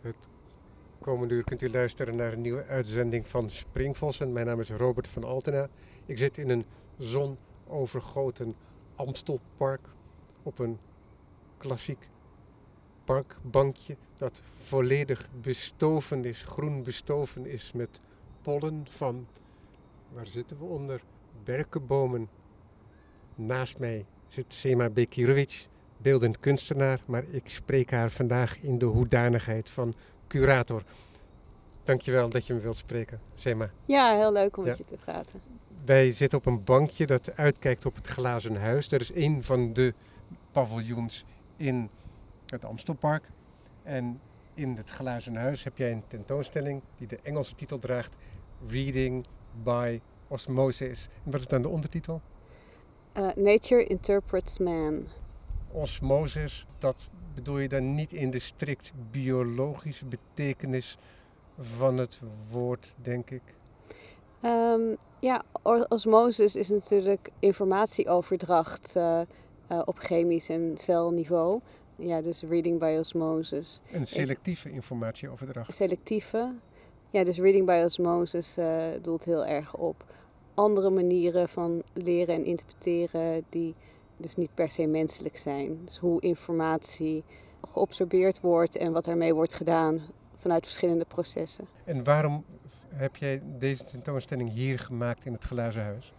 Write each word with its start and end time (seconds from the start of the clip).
Het 0.00 0.28
komende 1.00 1.34
uur 1.34 1.44
kunt 1.44 1.62
u 1.62 1.70
luisteren 1.70 2.16
naar 2.16 2.32
een 2.32 2.40
nieuwe 2.40 2.64
uitzending 2.64 3.28
van 3.28 3.50
Springvossen. 3.50 4.32
Mijn 4.32 4.46
naam 4.46 4.60
is 4.60 4.70
Robert 4.70 5.08
van 5.08 5.24
Altena. 5.24 5.68
Ik 6.06 6.18
zit 6.18 6.38
in 6.38 6.48
een 6.48 6.64
zonovergoten 6.98 8.54
Amstelpark 8.94 9.88
op 10.42 10.58
een 10.58 10.78
klassiek 11.56 12.08
parkbankje 13.04 13.96
dat 14.14 14.42
volledig 14.54 15.28
bestoven 15.40 16.24
is, 16.24 16.42
groen 16.42 16.82
bestoven 16.82 17.46
is 17.46 17.72
met 17.72 18.00
pollen 18.42 18.82
van, 18.88 19.26
waar 20.12 20.26
zitten 20.26 20.58
we 20.58 20.64
onder, 20.64 21.02
berkenbomen. 21.44 22.28
Naast 23.34 23.78
mij 23.78 24.06
zit 24.26 24.54
Sema 24.54 24.90
Bekirovic, 24.90 25.66
beeldend 26.02 26.40
kunstenaar, 26.40 27.00
maar 27.04 27.24
ik 27.30 27.48
spreek 27.48 27.90
haar 27.90 28.10
vandaag 28.10 28.60
in 28.60 28.78
de 28.78 28.84
hoedanigheid 28.86 29.70
van 29.70 29.94
curator. 30.28 30.82
Dankjewel 31.84 32.28
dat 32.28 32.46
je 32.46 32.54
me 32.54 32.60
wilt 32.60 32.76
spreken, 32.76 33.20
Sema. 33.34 33.70
Ja, 33.84 34.16
heel 34.16 34.32
leuk 34.32 34.56
om 34.56 34.64
Ja. 34.64 34.68
met 34.68 34.78
je 34.78 34.84
te 34.84 34.96
praten. 35.04 35.40
Wij 35.84 36.12
zitten 36.12 36.38
op 36.38 36.46
een 36.46 36.64
bankje 36.64 37.06
dat 37.06 37.36
uitkijkt 37.36 37.86
op 37.86 37.94
het 37.94 38.06
glazen 38.06 38.56
huis. 38.56 38.88
Dat 38.88 39.00
is 39.00 39.14
een 39.14 39.42
van 39.44 39.72
de 39.72 39.94
paviljoens 40.52 41.24
in 41.56 41.90
het 42.46 42.64
Amstelpark. 42.64 43.24
En 43.82 44.20
in 44.54 44.76
het 44.76 44.90
glazen 44.90 45.36
huis 45.36 45.64
heb 45.64 45.76
jij 45.76 45.92
een 45.92 46.02
tentoonstelling 46.08 46.80
die 46.98 47.06
de 47.06 47.18
Engelse 47.22 47.54
titel 47.54 47.78
draagt: 47.78 48.16
Reading 48.68 49.24
by 49.62 50.00
Osmosis. 50.28 51.08
En 51.24 51.30
wat 51.30 51.40
is 51.40 51.46
dan 51.46 51.62
de 51.62 51.68
ondertitel? 51.68 52.20
Eh, 53.12 53.28
Nature 53.36 53.84
Interprets 53.84 54.58
Man. 54.58 55.06
Osmosis, 55.72 56.66
dat 56.78 57.08
bedoel 57.34 57.58
je 57.58 57.68
dan 57.68 57.94
niet 57.94 58.12
in 58.12 58.30
de 58.30 58.38
strikt 58.38 58.92
biologische 59.10 60.06
betekenis 60.06 60.96
van 61.58 61.98
het 61.98 62.20
woord, 62.50 62.94
denk 63.02 63.30
ik. 63.30 63.42
Ehm, 64.40 64.94
ja, 65.18 65.42
osmosis 65.88 66.56
is 66.56 66.68
natuurlijk 66.68 67.30
informatieoverdracht 67.38 68.96
eh, 68.96 69.20
eh, 69.66 69.82
op 69.84 69.98
chemisch 69.98 70.48
en 70.48 70.72
celniveau. 70.78 71.60
Ja, 71.96 72.20
dus 72.20 72.42
reading 72.42 72.78
by 72.78 72.96
osmosis. 72.98 73.80
Een 73.92 74.06
selectieve 74.06 74.70
informatieoverdracht. 74.70 75.74
Selectieve. 75.74 76.52
Ja, 77.10 77.24
dus 77.24 77.38
reading 77.38 77.66
by 77.66 77.82
osmosis 77.84 78.56
eh, 78.56 78.86
doelt 79.02 79.24
heel 79.24 79.46
erg 79.46 79.76
op 79.76 80.04
andere 80.54 80.90
manieren 80.90 81.48
van 81.48 81.82
leren 81.92 82.34
en 82.34 82.44
interpreteren 82.44 83.44
die 83.48 83.74
dus 84.20 84.36
niet 84.36 84.54
per 84.54 84.70
se 84.70 84.86
menselijk 84.86 85.36
zijn. 85.36 85.78
Dus 85.84 85.98
hoe 85.98 86.20
informatie 86.20 87.24
geobserveerd 87.68 88.40
wordt 88.40 88.76
en 88.76 88.92
wat 88.92 89.06
ermee 89.06 89.34
wordt 89.34 89.54
gedaan 89.54 90.00
vanuit 90.36 90.64
verschillende 90.64 91.04
processen. 91.04 91.68
En 91.84 92.04
waarom 92.04 92.44
heb 92.94 93.16
jij 93.16 93.42
deze 93.58 93.84
tentoonstelling 93.84 94.52
hier 94.52 94.78
gemaakt 94.78 95.26
in 95.26 95.32
het 95.32 95.44
glazen 95.44 95.82
huis? 95.82 96.12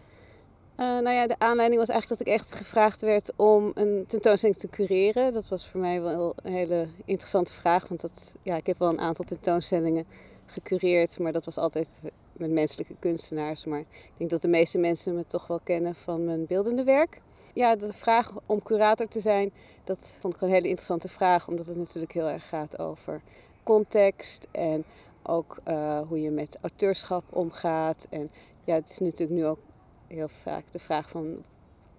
Eh, 0.75 0.87
nou 0.87 1.09
ja, 1.11 1.27
de 1.27 1.39
aanleiding 1.39 1.79
was 1.79 1.89
eigenlijk 1.89 2.19
dat 2.23 2.33
ik 2.33 2.39
echt 2.39 2.51
gevraagd 2.51 3.01
werd 3.01 3.31
om 3.35 3.71
een 3.73 4.03
tentoonstelling 4.07 4.59
te 4.59 4.69
cureren. 4.69 5.33
Dat 5.33 5.49
was 5.49 5.67
voor 5.67 5.79
mij 5.79 6.01
wel 6.01 6.33
een 6.35 6.51
hele 6.51 6.87
interessante 7.05 7.53
vraag, 7.53 7.87
want 7.87 8.01
dat, 8.01 8.33
ja, 8.41 8.55
ik 8.55 8.65
heb 8.65 8.79
wel 8.79 8.89
een 8.89 8.99
aantal 8.99 9.25
tentoonstellingen 9.25 10.05
gecureerd, 10.45 11.19
maar 11.19 11.31
dat 11.31 11.45
was 11.45 11.57
altijd 11.57 11.99
met 12.33 12.51
menselijke 12.51 12.95
kunstenaars. 12.99 13.65
Maar 13.65 13.79
ik 13.79 14.11
denk 14.17 14.29
dat 14.29 14.41
de 14.41 14.47
meeste 14.47 14.77
mensen 14.77 15.15
me 15.15 15.25
toch 15.25 15.47
wel 15.47 15.59
kennen 15.63 15.95
van 15.95 16.25
mijn 16.25 16.45
beeldende 16.45 16.83
werk. 16.83 17.21
Ja, 17.53 17.75
de 17.75 17.93
vraag 17.93 18.33
om 18.45 18.63
curator 18.63 19.07
te 19.07 19.19
zijn, 19.19 19.51
dat 19.83 20.15
vond 20.19 20.35
ik 20.35 20.41
een 20.41 20.49
hele 20.49 20.67
interessante 20.67 21.09
vraag, 21.09 21.47
omdat 21.47 21.65
het 21.65 21.77
natuurlijk 21.77 22.11
heel 22.13 22.29
erg 22.29 22.47
gaat 22.49 22.79
over 22.79 23.21
context 23.63 24.47
en 24.51 24.83
ook 25.23 25.57
eh, 25.63 25.99
hoe 26.07 26.21
je 26.21 26.29
met 26.31 26.57
auteurschap 26.61 27.23
omgaat. 27.29 28.07
En 28.09 28.31
ja, 28.63 28.73
het 28.75 28.89
is 28.89 28.99
natuurlijk 28.99 29.39
nu 29.39 29.45
ook 29.45 29.59
heel 30.07 30.27
vaak 30.27 30.63
de 30.71 30.79
vraag 30.79 31.09
van 31.09 31.43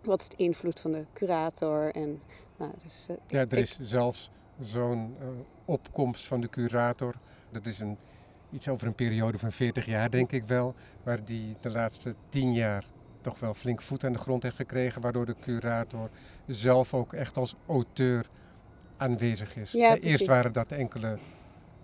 wat 0.03 0.21
is 0.21 0.29
de 0.29 0.37
invloed 0.37 0.81
van 0.81 0.93
de 0.93 1.07
curator 1.13 1.95
en 1.95 2.21
nou, 2.57 2.71
dus, 2.83 3.07
eh, 3.09 3.17
Ja, 3.27 3.39
er 3.39 3.53
ik- 3.53 3.59
is 3.59 3.79
zelfs 3.81 4.31
zo'n 4.61 5.17
eh, 5.21 5.27
opkomst 5.65 6.27
van 6.27 6.41
de 6.41 6.49
curator. 6.49 7.15
Dat 7.51 7.67
is 7.67 7.79
een, 7.79 7.97
iets 8.51 8.69
over 8.69 8.87
een 8.87 8.95
periode 8.95 9.39
van 9.39 9.53
40 9.53 9.87
jaar, 9.87 10.11
denk 10.11 10.33
ik 10.33 10.45
wel. 10.45 10.75
Waar 11.03 11.25
die 11.25 11.57
de 11.61 11.71
laatste 11.71 12.15
10 12.29 12.53
jaar 12.53 12.85
toch 13.23 13.41
wel 13.41 13.55
flink 13.55 13.81
voet 13.83 14.05
aan 14.05 14.13
de 14.13 14.19
grond 14.19 14.43
heeft 14.43 14.57
gekregen. 14.57 15.03
Waardoor 15.03 15.27
de 15.27 15.37
curator 15.41 16.09
zelf 16.47 16.95
ook 16.95 17.13
echt 17.13 17.37
als 17.37 17.55
auteur 17.67 18.27
aanwezig 18.97 19.57
is. 19.57 19.73
Ja, 19.73 19.97
Eh, 19.97 20.11
Eerst 20.11 20.27
waren 20.27 20.53
dat 20.53 20.73
enkele 20.73 21.19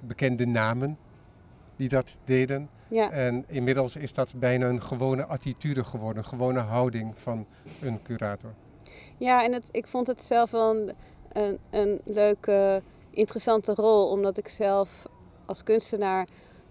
bekende 0.00 0.46
namen 0.46 0.98
die 1.76 1.88
dat 1.88 2.14
deden. 2.24 2.68
ja, 2.88 3.10
En 3.10 3.44
inmiddels 3.46 3.96
is 3.96 4.12
dat 4.12 4.34
bijna 4.36 4.66
een 4.68 4.82
gewone 4.82 5.24
attitude 5.26 5.84
geworden, 5.84 6.18
een 6.22 6.28
gewone 6.28 6.60
houding 6.60 7.18
van 7.18 7.46
een 7.80 8.02
curator. 8.02 8.50
ja, 9.18 9.44
en 9.44 9.52
het, 9.52 9.68
ik 9.72 9.86
vond 9.86 10.06
het 10.06 10.20
zelf 10.22 10.50
wel 10.50 10.70
een, 10.76 10.92
een, 11.32 11.58
een 11.70 12.00
leuke, 12.04 12.82
interessante 13.10 13.74
rol, 13.74 14.10
omdat 14.10 14.38
ik 14.38 14.48
zelf 14.48 15.06
als 15.46 15.62
kunstenaar 15.62 16.26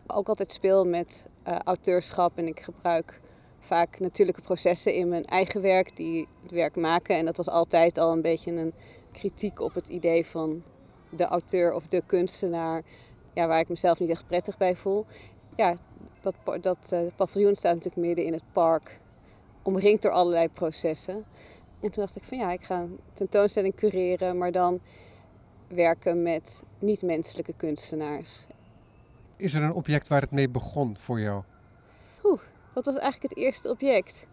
ook 0.08 0.28
altijd 0.28 0.52
speel 0.52 0.86
met 0.86 1.28
eh, 1.44 1.56
auteurschap 1.64 2.38
en 2.38 2.48
ik 2.48 2.60
gebruik 2.60 3.20
vaak 3.68 4.00
natuurlijke 4.00 4.42
processen 4.42 4.94
in 4.94 5.08
mijn 5.08 5.26
eigen 5.26 5.62
werk 5.62 5.96
die 5.96 6.28
het 6.42 6.52
werk 6.52 6.76
maken. 6.76 7.16
En 7.16 7.26
dat 7.26 7.38
was 7.38 7.50
altijd 7.50 7.98
al 7.98 8.12
een 8.12 8.22
beetje 8.22 8.52
een 8.52 8.74
kritiek 9.12 9.60
op 9.60 9.74
het 9.74 9.88
idee 9.88 10.26
van 10.26 10.64
de 11.10 11.26
auteur 11.26 11.74
of 11.74 11.88
de 11.88 12.04
kunstenaar, 12.06 12.84
ja, 13.34 13.48
waar 13.48 13.60
ik 13.60 13.70
mezelf 13.70 14.00
niet 14.00 14.10
echt 14.10 14.28
prettig 14.28 14.58
bij 14.58 14.76
voel. 14.76 15.06
Ja, 15.56 15.76
dat, 16.22 16.36
dat 16.62 16.92
eh, 16.92 17.00
paviljoen 17.16 17.56
staat 17.56 17.76
natuurlijk 17.76 18.06
midden 18.08 18.26
in 18.26 18.34
het 18.34 18.44
park, 18.52 19.00
omringd 19.62 20.02
door 20.02 20.12
allerlei 20.12 20.50
processen. 20.50 21.26
En 21.80 21.92
toen 21.92 22.04
dacht 22.04 22.16
ik 22.16 22.24
van 22.24 22.38
ja, 22.38 22.52
ik 22.52 22.64
ga 22.64 22.80
een 22.80 23.00
tentoonstelling 23.14 23.76
cureren, 23.76 24.38
maar 24.38 24.52
dan 24.52 24.80
werken 25.68 26.24
met 26.24 26.64
niet-menselijke 26.80 27.54
kunstenaars. 27.58 28.48
Is 29.36 29.54
er 29.54 29.64
een 29.64 29.74
object 29.74 30.08
waar 30.08 30.22
het 30.22 30.32
mee 30.32 30.50
begon 30.50 30.98
voor 30.98 31.20
jou? 31.20 31.44
Wat 32.78 32.86
was 32.86 32.98
eigenlijk 32.98 33.34
het 33.34 33.44
eerste 33.44 33.70
object? 33.70 34.28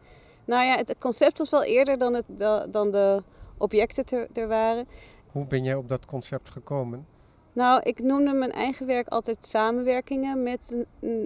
Nou 0.45 0.65
ja, 0.65 0.77
het 0.77 0.95
concept 0.99 1.39
was 1.39 1.51
wel 1.51 1.65
eerder 1.65 1.99
dan, 1.99 2.15
het, 2.15 2.25
da- 2.27 2.67
dan 2.67 2.91
de 2.91 3.23
objecten 3.59 4.29
er 4.33 4.49
waren. 4.49 4.89
Hoe 5.33 5.47
ben 5.47 5.65
jij 5.65 5.75
op 5.75 5.89
dat 5.89 6.07
concept 6.07 6.51
gekomen? 6.51 7.07
Nou, 7.53 7.81
ik 7.83 7.99
noemde 7.99 8.33
mijn 8.33 8.53
eigen 8.53 8.87
werk 8.87 9.09
altijd 9.09 9.47
samenwerkingen 9.47 10.43
met, 10.43 10.77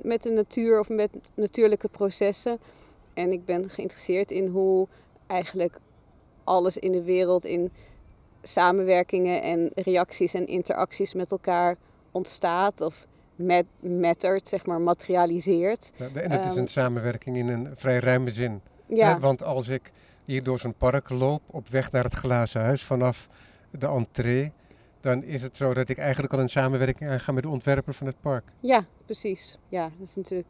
met 0.03 0.23
de 0.23 0.31
natuur 0.31 0.81
of 0.81 0.89
met 0.89 1.11
natuurlijke 1.35 1.89
processen. 1.89 2.59
En 3.15 3.33
ik 3.33 3.45
ben 3.45 3.69
geïnteresseerd 3.69 4.31
in 4.31 4.47
hoe 4.47 4.89
eigenlijk 5.27 5.79
alles 6.45 6.79
in 6.79 6.93
de 6.93 7.03
wereld 7.03 7.45
in 7.45 7.73
samenwerkingen 8.43 9.43
en 9.43 9.71
reacties 9.75 10.35
en 10.35 10.47
interacties 10.47 11.15
met 11.15 11.31
elkaar 11.31 11.77
ontstaat 12.11 12.81
of 12.81 13.07
met, 13.39 13.65
mattert, 13.81 14.49
zeg 14.49 14.67
maar, 14.67 14.81
materialiseert. 14.81 15.93
En 16.15 16.31
het 16.31 16.45
is 16.45 16.51
Ehm, 16.51 16.59
een 16.61 16.69
samenwerking 16.69 17.37
in 17.37 17.49
een 17.49 17.69
vrij 17.77 17.99
ruime 17.99 18.31
zin. 18.31 18.61
Ja, 18.87 19.15
Hè, 19.15 19.21
Want 19.21 19.43
als 19.43 19.69
ik 19.69 19.93
hier 20.25 20.43
door 20.43 20.59
zo'n 20.59 20.75
park 20.75 21.09
loop 21.11 21.43
op 21.47 21.69
weg 21.69 21.93
naar 21.93 22.05
het 22.05 22.15
glazen 22.15 22.61
huis 22.61 22.85
vanaf 22.85 23.27
de 23.71 23.87
entree, 23.87 24.53
dan 25.01 25.23
is 25.23 25.43
het 25.43 25.57
zo 25.57 25.75
dat 25.75 25.89
ik 25.89 25.99
eigenlijk 25.99 26.33
al 26.33 26.39
een 26.41 26.49
samenwerking 26.49 27.11
aanga 27.11 27.33
met 27.33 27.43
de 27.43 27.49
ontwerper 27.49 27.95
van 27.95 28.07
het 28.07 28.21
park. 28.21 28.45
Ja, 28.61 28.85
precies. 29.05 29.59
Ja, 29.69 29.91
dat 29.99 30.09
is 30.09 30.17
natuurlijk 30.17 30.49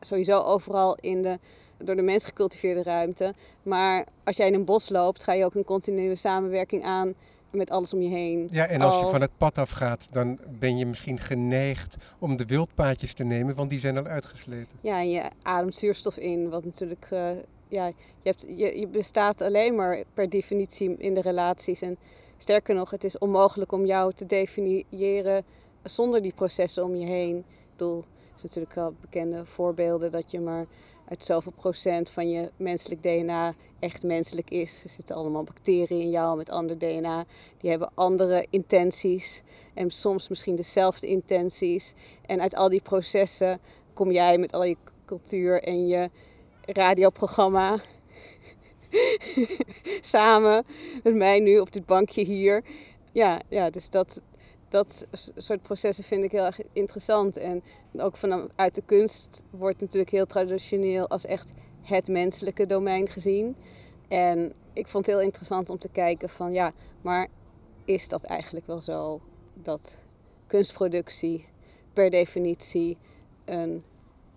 sowieso 0.00 0.40
overal 0.40 0.94
in 1.00 1.22
de 1.22 1.38
door 1.84 1.96
de 1.96 2.02
mens 2.02 2.24
gecultiveerde 2.24 2.82
ruimte. 2.82 3.34
Maar 3.62 4.06
als 4.24 4.36
jij 4.36 4.46
in 4.46 4.54
een 4.54 4.64
bos 4.64 4.88
loopt, 4.88 5.22
ga 5.22 5.32
je 5.32 5.44
ook 5.44 5.54
een 5.54 5.64
continue 5.64 6.16
samenwerking 6.16 6.84
aan 6.84 7.14
met 7.50 7.70
alles 7.70 7.94
om 7.94 8.02
je 8.02 8.08
heen. 8.08 8.48
Ja, 8.50 8.66
en 8.66 8.80
als 8.80 8.98
je 9.00 9.06
van 9.06 9.20
het 9.20 9.36
pad 9.36 9.58
afgaat, 9.58 10.08
dan 10.10 10.38
ben 10.58 10.78
je 10.78 10.86
misschien 10.86 11.18
geneigd 11.18 11.96
om 12.18 12.36
de 12.36 12.44
wildpaadjes 12.44 13.12
te 13.12 13.24
nemen, 13.24 13.54
want 13.54 13.70
die 13.70 13.78
zijn 13.78 13.98
al 13.98 14.04
uitgesleten. 14.04 14.78
Ja, 14.82 14.98
en 14.98 15.10
je 15.10 15.30
ademt 15.42 15.74
zuurstof 15.74 16.16
in, 16.16 16.48
wat 16.48 16.64
natuurlijk, 16.64 17.06
eh, 17.10 17.30
ja, 17.68 17.86
je, 17.86 17.94
hebt, 18.22 18.46
je, 18.56 18.78
je 18.78 18.86
bestaat 18.86 19.40
alleen 19.40 19.74
maar 19.74 20.04
per 20.14 20.30
definitie 20.30 20.96
in 20.96 21.14
de 21.14 21.20
relaties. 21.20 21.82
En 21.82 21.96
sterker 22.38 22.74
nog, 22.74 22.90
het 22.90 23.04
is 23.04 23.18
onmogelijk 23.18 23.72
om 23.72 23.86
jou 23.86 24.12
te 24.12 24.26
definiëren 24.26 25.44
zonder 25.82 26.22
die 26.22 26.32
processen 26.34 26.84
om 26.84 26.94
je 26.94 27.06
heen. 27.06 27.36
Ik 27.36 27.44
bedoel, 27.76 27.98
er 27.98 28.04
zijn 28.24 28.42
natuurlijk 28.42 28.74
wel 28.74 28.94
bekende 29.00 29.44
voorbeelden 29.44 30.10
dat 30.10 30.30
je 30.30 30.40
maar 30.40 30.66
uit 31.10 31.24
zoveel 31.24 31.52
procent 31.52 32.10
van 32.10 32.30
je 32.30 32.50
menselijk 32.56 33.02
DNA 33.02 33.54
echt 33.78 34.02
menselijk 34.02 34.50
is. 34.50 34.84
Er 34.84 34.90
zitten 34.90 35.16
allemaal 35.16 35.44
bacteriën 35.44 36.00
in 36.00 36.10
jou 36.10 36.36
met 36.36 36.50
ander 36.50 36.78
DNA. 36.78 37.24
Die 37.58 37.70
hebben 37.70 37.90
andere 37.94 38.46
intenties 38.50 39.42
en 39.74 39.90
soms 39.90 40.28
misschien 40.28 40.56
dezelfde 40.56 41.06
intenties. 41.06 41.94
En 42.26 42.40
uit 42.40 42.54
al 42.54 42.68
die 42.68 42.82
processen 42.82 43.60
kom 43.92 44.10
jij 44.10 44.38
met 44.38 44.52
al 44.52 44.64
je 44.64 44.76
cultuur 45.04 45.62
en 45.62 45.86
je 45.86 46.10
radioprogramma 46.60 47.80
samen 50.00 50.64
met 51.02 51.14
mij 51.14 51.40
nu 51.40 51.58
op 51.58 51.72
dit 51.72 51.86
bankje 51.86 52.24
hier. 52.24 52.64
Ja, 53.12 53.40
ja 53.48 53.70
dus 53.70 53.90
dat, 53.90 54.20
dat 54.70 55.06
soort 55.36 55.62
processen 55.62 56.04
vind 56.04 56.24
ik 56.24 56.30
heel 56.30 56.44
erg 56.44 56.60
interessant. 56.72 57.36
En 57.36 57.62
ook 57.96 58.16
vanuit 58.16 58.74
de 58.74 58.82
kunst 58.86 59.42
wordt 59.50 59.80
natuurlijk 59.80 60.10
heel 60.10 60.26
traditioneel 60.26 61.08
als 61.08 61.24
echt 61.24 61.52
het 61.82 62.08
menselijke 62.08 62.66
domein 62.66 63.08
gezien. 63.08 63.56
En 64.08 64.52
ik 64.72 64.88
vond 64.88 65.06
het 65.06 65.14
heel 65.14 65.24
interessant 65.24 65.70
om 65.70 65.78
te 65.78 65.88
kijken 65.88 66.28
van 66.28 66.52
ja, 66.52 66.72
maar 67.00 67.28
is 67.84 68.08
dat 68.08 68.22
eigenlijk 68.22 68.66
wel 68.66 68.80
zo 68.80 69.20
dat 69.54 69.98
kunstproductie 70.46 71.48
per 71.92 72.10
definitie 72.10 72.98
een 73.44 73.84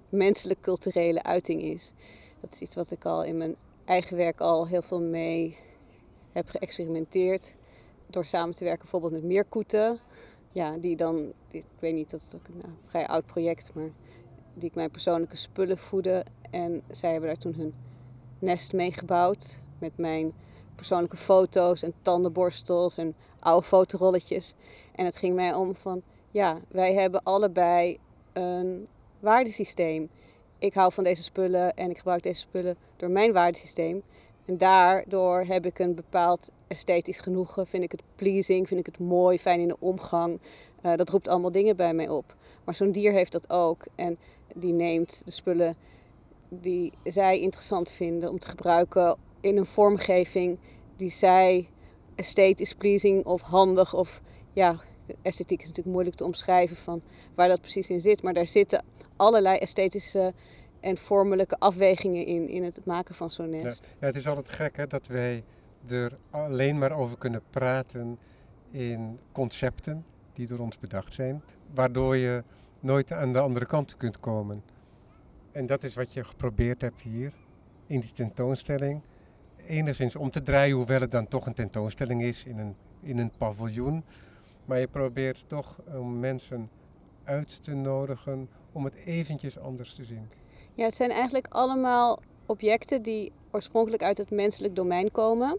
menselijk 0.10 0.62
culturele 0.62 1.24
uiting 1.24 1.62
is? 1.62 1.94
Dat 2.40 2.54
is 2.54 2.62
iets 2.62 2.76
wat 2.76 2.92
ik 2.92 3.06
al 3.06 3.24
in 3.24 3.38
mijn 3.38 3.56
eigen 3.86 4.18
werk 4.18 4.40
al 4.40 4.68
heel 4.68 4.82
veel 4.82 5.02
mee 5.02 5.58
heb 6.32 6.50
geëxperimenteerd. 6.50 7.56
Door 8.08 8.26
samen 8.26 8.56
te 8.56 8.64
werken 8.64 8.82
bijvoorbeeld 8.82 9.12
met 9.12 9.24
Meerkoeten. 9.24 10.00
Ja, 10.54 10.78
die 10.78 10.96
dan, 10.96 11.34
ik 11.48 11.66
weet 11.80 11.94
niet, 11.94 12.10
dat 12.10 12.22
is 12.22 12.36
ook 12.36 12.48
een 12.48 12.58
nou, 12.62 12.74
vrij 12.86 13.08
oud 13.08 13.26
project, 13.26 13.72
maar 13.74 13.90
die 14.54 14.70
ik 14.70 14.76
mijn 14.76 14.92
persoonlijke 14.92 15.36
spullen 15.36 15.78
voeden. 15.78 16.26
En 16.50 16.82
zij 16.92 17.12
hebben 17.12 17.30
daar 17.30 17.40
toen 17.40 17.54
hun 17.54 17.74
nest 18.40 18.74
mee 18.74 18.92
gebouwd 18.92 19.58
met 19.80 19.98
mijn 19.98 20.34
persoonlijke 20.76 21.18
foto's 21.18 21.84
en 21.84 21.94
tandenborstels 22.02 22.98
en 22.98 23.16
oude 23.40 23.66
fotorolletjes. 23.66 24.54
En 24.96 25.06
het 25.06 25.16
ging 25.16 25.36
mij 25.36 25.54
om 25.54 25.76
van, 25.76 26.02
ja, 26.32 26.58
wij 26.68 26.94
hebben 26.94 27.24
allebei 27.24 28.00
een 28.34 28.88
waardesysteem. 29.20 30.10
Ik 30.58 30.74
hou 30.74 30.94
van 30.94 31.04
deze 31.04 31.24
spullen 31.24 31.74
en 31.74 31.90
ik 31.90 31.98
gebruik 31.98 32.24
deze 32.24 32.40
spullen 32.40 32.78
door 32.96 33.10
mijn 33.10 33.34
waardesysteem. 33.34 34.04
En 34.46 34.58
daardoor 34.58 35.40
heb 35.40 35.66
ik 35.66 35.80
een 35.80 35.96
bepaald 35.96 36.52
esthetisch 36.74 37.20
genoegen. 37.20 37.68
Vind 37.68 37.84
ik 37.84 37.92
het 37.92 38.02
pleasing, 38.16 38.68
vind 38.68 38.80
ik 38.80 38.86
het 38.86 39.00
mooi, 39.00 39.38
fijn 39.40 39.60
in 39.60 39.68
de 39.68 39.80
omgang. 39.80 40.40
Uh, 40.86 40.96
dat 40.96 41.10
roept 41.10 41.28
allemaal 41.28 41.52
dingen 41.52 41.76
bij 41.76 41.94
mij 41.94 42.10
op. 42.10 42.36
Maar 42.64 42.76
zo'n 42.76 42.92
dier 42.92 43.12
heeft 43.12 43.32
dat 43.32 43.50
ook. 43.50 43.84
En 43.96 44.18
die 44.56 44.74
neemt 44.74 45.22
de 45.26 45.32
spullen 45.32 45.76
die 46.50 46.94
zij 47.04 47.40
interessant 47.40 47.92
vinden 47.92 48.30
om 48.30 48.40
te 48.40 48.48
gebruiken 48.48 49.18
in 49.42 49.58
een 49.58 49.66
vormgeving 49.66 50.60
die 50.96 51.10
zij 51.10 51.70
esthetisch 52.16 52.74
pleasing 52.74 53.26
of 53.26 53.42
handig 53.42 53.94
of 53.94 54.22
ja, 54.54 54.82
esthetiek 55.22 55.60
is 55.60 55.68
natuurlijk 55.68 55.96
moeilijk 55.96 56.16
te 56.16 56.24
omschrijven 56.24 56.76
van 56.76 57.02
waar 57.36 57.48
dat 57.48 57.62
precies 57.62 57.90
in 57.90 58.02
zit. 58.02 58.22
Maar 58.22 58.34
daar 58.34 58.48
zitten 58.48 58.84
allerlei 59.16 59.58
esthetische 59.58 60.34
en 60.80 60.98
vormelijke 60.98 61.60
afwegingen 61.60 62.26
in, 62.26 62.48
in 62.48 62.64
het 62.64 62.86
maken 62.86 63.16
van 63.16 63.32
zo'n 63.32 63.50
nest. 63.50 63.88
Ja, 64.00 64.06
het 64.06 64.16
is 64.16 64.28
altijd 64.28 64.50
gek 64.50 64.78
hè, 64.78 64.88
dat 64.88 65.08
wij 65.08 65.44
er 65.90 66.18
alleen 66.30 66.78
maar 66.78 66.92
over 66.92 67.18
kunnen 67.18 67.42
praten 67.50 68.18
in 68.72 69.20
concepten 69.32 70.06
die 70.34 70.48
door 70.48 70.60
ons 70.60 70.80
bedacht 70.80 71.14
zijn, 71.14 71.44
waardoor 71.74 72.18
je 72.18 72.44
nooit 72.80 73.12
aan 73.12 73.34
de 73.34 73.40
andere 73.40 73.66
kant 73.66 73.98
kunt 73.98 74.20
komen. 74.20 74.64
En 75.52 75.66
dat 75.66 75.84
is 75.84 75.96
wat 75.96 76.14
je 76.14 76.24
geprobeerd 76.24 76.82
hebt 76.82 77.02
hier 77.02 77.34
in 77.88 78.00
die 78.00 78.12
tentoonstelling. 78.12 79.02
Enigszins 79.66 80.16
om 80.16 80.32
te 80.32 80.42
draaien, 80.42 80.76
hoewel 80.76 81.02
het 81.02 81.12
dan 81.12 81.28
toch 81.28 81.46
een 81.46 81.54
tentoonstelling 81.54 82.22
is 82.22 82.44
in 82.44 82.58
een, 82.58 82.76
in 83.02 83.18
een 83.18 83.32
paviljoen. 83.38 84.04
Maar 84.66 84.80
je 84.80 84.88
probeert 84.88 85.44
toch 85.48 85.82
om 85.86 86.20
mensen 86.20 86.70
uit 87.24 87.64
te 87.64 87.74
nodigen 87.74 88.50
om 88.72 88.84
het 88.84 88.96
eventjes 88.96 89.60
anders 89.60 89.94
te 89.94 90.06
zien. 90.06 90.30
Ja, 90.74 90.86
het 90.86 90.94
zijn 90.94 91.12
eigenlijk 91.12 91.48
allemaal 91.50 92.20
objecten 92.46 93.02
die 93.02 93.32
oorspronkelijk 93.54 94.04
uit 94.04 94.18
het 94.18 94.30
menselijk 94.30 94.76
domein 94.76 95.12
komen. 95.12 95.58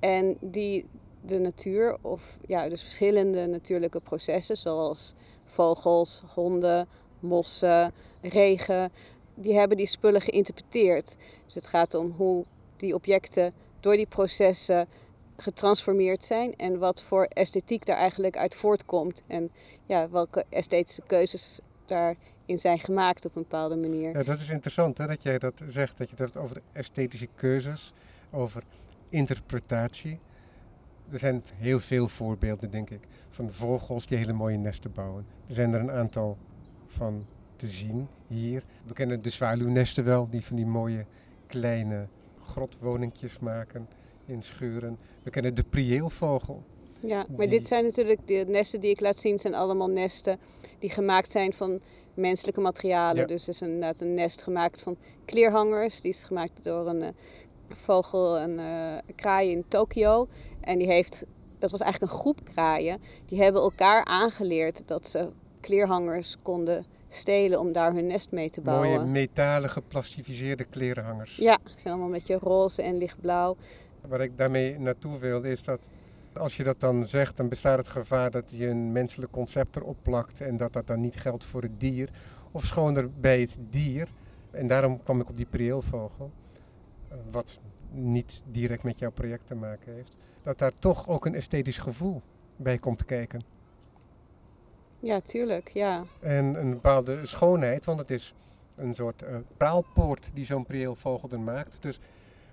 En 0.00 0.36
die 0.40 0.86
de 1.20 1.38
natuur, 1.38 1.96
of 2.00 2.38
ja, 2.46 2.68
dus 2.68 2.82
verschillende 2.82 3.46
natuurlijke 3.46 4.00
processen, 4.00 4.56
zoals 4.56 5.14
vogels, 5.44 6.22
honden, 6.34 6.88
mossen, 7.20 7.92
regen, 8.20 8.92
die 9.34 9.54
hebben 9.54 9.76
die 9.76 9.86
spullen 9.86 10.20
geïnterpreteerd. 10.20 11.16
Dus 11.44 11.54
het 11.54 11.66
gaat 11.66 11.94
om 11.94 12.10
hoe 12.16 12.44
die 12.76 12.94
objecten 12.94 13.52
door 13.80 13.96
die 13.96 14.06
processen 14.06 14.88
getransformeerd 15.36 16.24
zijn 16.24 16.56
en 16.56 16.78
wat 16.78 17.02
voor 17.02 17.24
esthetiek 17.24 17.86
daar 17.86 17.96
eigenlijk 17.96 18.36
uit 18.36 18.54
voortkomt. 18.54 19.22
En 19.26 19.50
ja, 19.86 20.08
welke 20.08 20.44
esthetische 20.48 21.02
keuzes 21.06 21.58
daarin 22.46 22.58
zijn 22.58 22.78
gemaakt 22.78 23.24
op 23.24 23.36
een 23.36 23.42
bepaalde 23.42 23.76
manier. 23.76 24.16
Ja, 24.16 24.22
dat 24.22 24.40
is 24.40 24.50
interessant 24.50 24.98
hè, 24.98 25.06
dat 25.06 25.22
jij 25.22 25.38
dat 25.38 25.62
zegt, 25.66 25.98
dat 25.98 26.10
je 26.10 26.16
het 26.16 26.24
hebt 26.24 26.36
over 26.36 26.62
esthetische 26.72 27.28
keuzes, 27.34 27.92
over 28.30 28.62
interpretatie. 29.08 30.18
Er 31.10 31.18
zijn 31.18 31.42
heel 31.56 31.78
veel 31.78 32.08
voorbeelden, 32.08 32.70
denk 32.70 32.90
ik, 32.90 33.00
van 33.30 33.52
vogels 33.52 34.06
die 34.06 34.18
hele 34.18 34.32
mooie 34.32 34.56
nesten 34.56 34.92
bouwen. 34.92 35.26
Er 35.48 35.54
zijn 35.54 35.74
er 35.74 35.80
een 35.80 35.90
aantal 35.90 36.36
van 36.86 37.26
te 37.56 37.66
zien 37.66 38.06
hier. 38.26 38.62
We 38.86 38.92
kennen 38.92 39.22
de 39.22 39.30
zwaluwnesten 39.30 40.04
wel, 40.04 40.28
die 40.30 40.44
van 40.44 40.56
die 40.56 40.66
mooie 40.66 41.04
kleine 41.46 42.06
grotwoningjes 42.40 43.38
maken 43.38 43.88
in 44.26 44.42
schuren. 44.42 44.98
We 45.22 45.30
kennen 45.30 45.54
de 45.54 45.62
prieelvogel. 45.62 46.62
Ja, 47.00 47.26
maar 47.36 47.48
dit 47.48 47.66
zijn 47.66 47.84
natuurlijk 47.84 48.26
de 48.26 48.44
nesten 48.48 48.80
die 48.80 48.90
ik 48.90 49.00
laat 49.00 49.18
zien, 49.18 49.38
zijn 49.38 49.54
allemaal 49.54 49.88
nesten 49.88 50.38
die 50.78 50.90
gemaakt 50.90 51.30
zijn 51.30 51.52
van 51.52 51.80
menselijke 52.14 52.60
materialen. 52.60 53.26
Dus 53.26 53.42
er 53.42 53.48
is 53.48 53.62
inderdaad 53.62 54.00
een 54.00 54.14
nest 54.14 54.42
gemaakt 54.42 54.82
van 54.82 54.96
kleerhangers. 55.24 56.00
Die 56.00 56.10
is 56.10 56.22
gemaakt 56.22 56.64
door 56.64 56.88
een 56.88 57.02
uh, 57.02 57.08
vogel, 57.68 58.38
een 58.38 58.58
uh, 58.58 59.14
kraai 59.14 59.50
in 59.50 59.64
Tokio. 59.68 60.28
En 60.60 60.78
die 60.78 60.86
heeft, 60.86 61.24
dat 61.58 61.70
was 61.70 61.80
eigenlijk 61.80 62.12
een 62.12 62.18
groep 62.18 62.44
kraaien, 62.44 63.00
die 63.26 63.42
hebben 63.42 63.62
elkaar 63.62 64.04
aangeleerd 64.04 64.88
dat 64.88 65.08
ze 65.08 65.28
kleerhangers 65.60 66.36
konden 66.42 66.84
stelen 67.08 67.60
om 67.60 67.72
daar 67.72 67.92
hun 67.92 68.06
nest 68.06 68.30
mee 68.30 68.50
te 68.50 68.60
bouwen. 68.60 68.88
Mooie 68.88 69.04
metalen 69.04 69.70
geplastificeerde 69.70 70.64
klerenhangers. 70.64 71.36
Ja, 71.36 71.58
ze 71.64 71.72
zijn 71.76 71.86
allemaal 71.86 72.06
een 72.06 72.12
beetje 72.12 72.38
roze 72.38 72.82
en 72.82 72.98
lichtblauw. 72.98 73.56
Waar 74.08 74.20
ik 74.20 74.36
daarmee 74.36 74.78
naartoe 74.78 75.18
wilde 75.18 75.48
is 75.48 75.62
dat 75.62 75.88
als 76.38 76.56
je 76.56 76.62
dat 76.62 76.80
dan 76.80 77.06
zegt, 77.06 77.36
dan 77.36 77.48
bestaat 77.48 77.78
het 77.78 77.88
gevaar 77.88 78.30
dat 78.30 78.50
je 78.50 78.66
een 78.66 78.92
menselijk 78.92 79.32
concept 79.32 79.76
erop 79.76 79.96
plakt 80.02 80.40
en 80.40 80.56
dat 80.56 80.72
dat 80.72 80.86
dan 80.86 81.00
niet 81.00 81.20
geldt 81.20 81.44
voor 81.44 81.62
het 81.62 81.80
dier. 81.80 82.08
Of 82.50 82.64
schoner 82.64 83.10
bij 83.20 83.40
het 83.40 83.58
dier. 83.70 84.08
En 84.50 84.66
daarom 84.66 85.02
kwam 85.02 85.20
ik 85.20 85.28
op 85.28 85.36
die 85.36 85.46
prieelvogel, 85.46 86.30
eh, 87.08 87.16
wat 87.30 87.58
niet 87.90 88.42
direct 88.50 88.82
met 88.82 88.98
jouw 88.98 89.10
project 89.10 89.46
te 89.46 89.54
maken 89.54 89.94
heeft. 89.94 90.16
Dat 90.42 90.58
daar 90.58 90.72
toch 90.78 91.08
ook 91.08 91.26
een 91.26 91.34
esthetisch 91.34 91.78
gevoel 91.78 92.22
bij 92.56 92.78
komt 92.78 93.04
kijken. 93.04 93.40
Ja, 94.98 95.20
tuurlijk, 95.20 95.68
ja. 95.68 96.04
En 96.20 96.54
een 96.54 96.70
bepaalde 96.70 97.26
schoonheid, 97.26 97.84
want 97.84 97.98
het 97.98 98.10
is 98.10 98.34
een 98.76 98.94
soort 98.94 99.22
uh, 99.22 99.36
praalpoort 99.56 100.30
die 100.34 100.44
zo'n 100.44 100.66
prieelvogel 100.66 101.28
dan 101.28 101.44
maakt. 101.44 101.76
Dus 101.80 102.00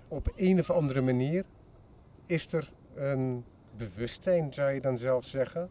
op 0.08 0.32
een 0.36 0.58
of 0.58 0.70
andere 0.70 1.00
manier 1.00 1.44
is 2.26 2.52
er 2.52 2.72
een 2.94 3.44
bewustzijn, 3.76 4.54
zou 4.54 4.70
je 4.70 4.80
dan 4.80 4.98
zelf 4.98 5.24
zeggen, 5.24 5.70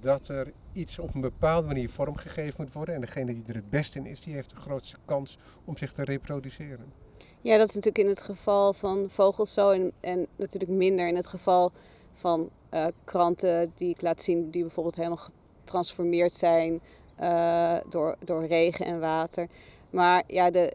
dat 0.00 0.28
er 0.28 0.52
iets 0.72 0.98
op 0.98 1.14
een 1.14 1.20
bepaalde 1.20 1.66
manier 1.66 1.90
vormgegeven 1.90 2.64
moet 2.64 2.72
worden. 2.72 2.94
En 2.94 3.00
degene 3.00 3.34
die 3.34 3.44
er 3.46 3.54
het 3.54 3.70
beste 3.70 3.98
in 3.98 4.06
is, 4.06 4.20
die 4.20 4.34
heeft 4.34 4.50
de 4.50 4.56
grootste 4.56 4.96
kans 5.04 5.38
om 5.64 5.76
zich 5.76 5.92
te 5.92 6.04
reproduceren. 6.04 6.92
Ja, 7.40 7.58
dat 7.58 7.68
is 7.68 7.74
natuurlijk 7.74 8.04
in 8.04 8.10
het 8.10 8.20
geval 8.20 8.72
van 8.72 9.06
vogels 9.10 9.52
zo 9.52 9.70
en, 9.70 9.92
en 10.00 10.26
natuurlijk 10.36 10.70
minder 10.70 11.08
in 11.08 11.16
het 11.16 11.26
geval 11.26 11.72
van 12.14 12.50
uh, 12.70 12.86
kranten 13.04 13.72
die 13.74 13.88
ik 13.88 14.02
laat 14.02 14.22
zien, 14.22 14.50
die 14.50 14.62
bijvoorbeeld 14.62 14.96
helemaal 14.96 15.28
getransformeerd 15.62 16.32
zijn 16.32 16.80
uh, 17.20 17.76
door, 17.88 18.16
door 18.24 18.46
regen 18.46 18.86
en 18.86 19.00
water. 19.00 19.48
Maar 19.90 20.22
ja, 20.26 20.50
de, 20.50 20.74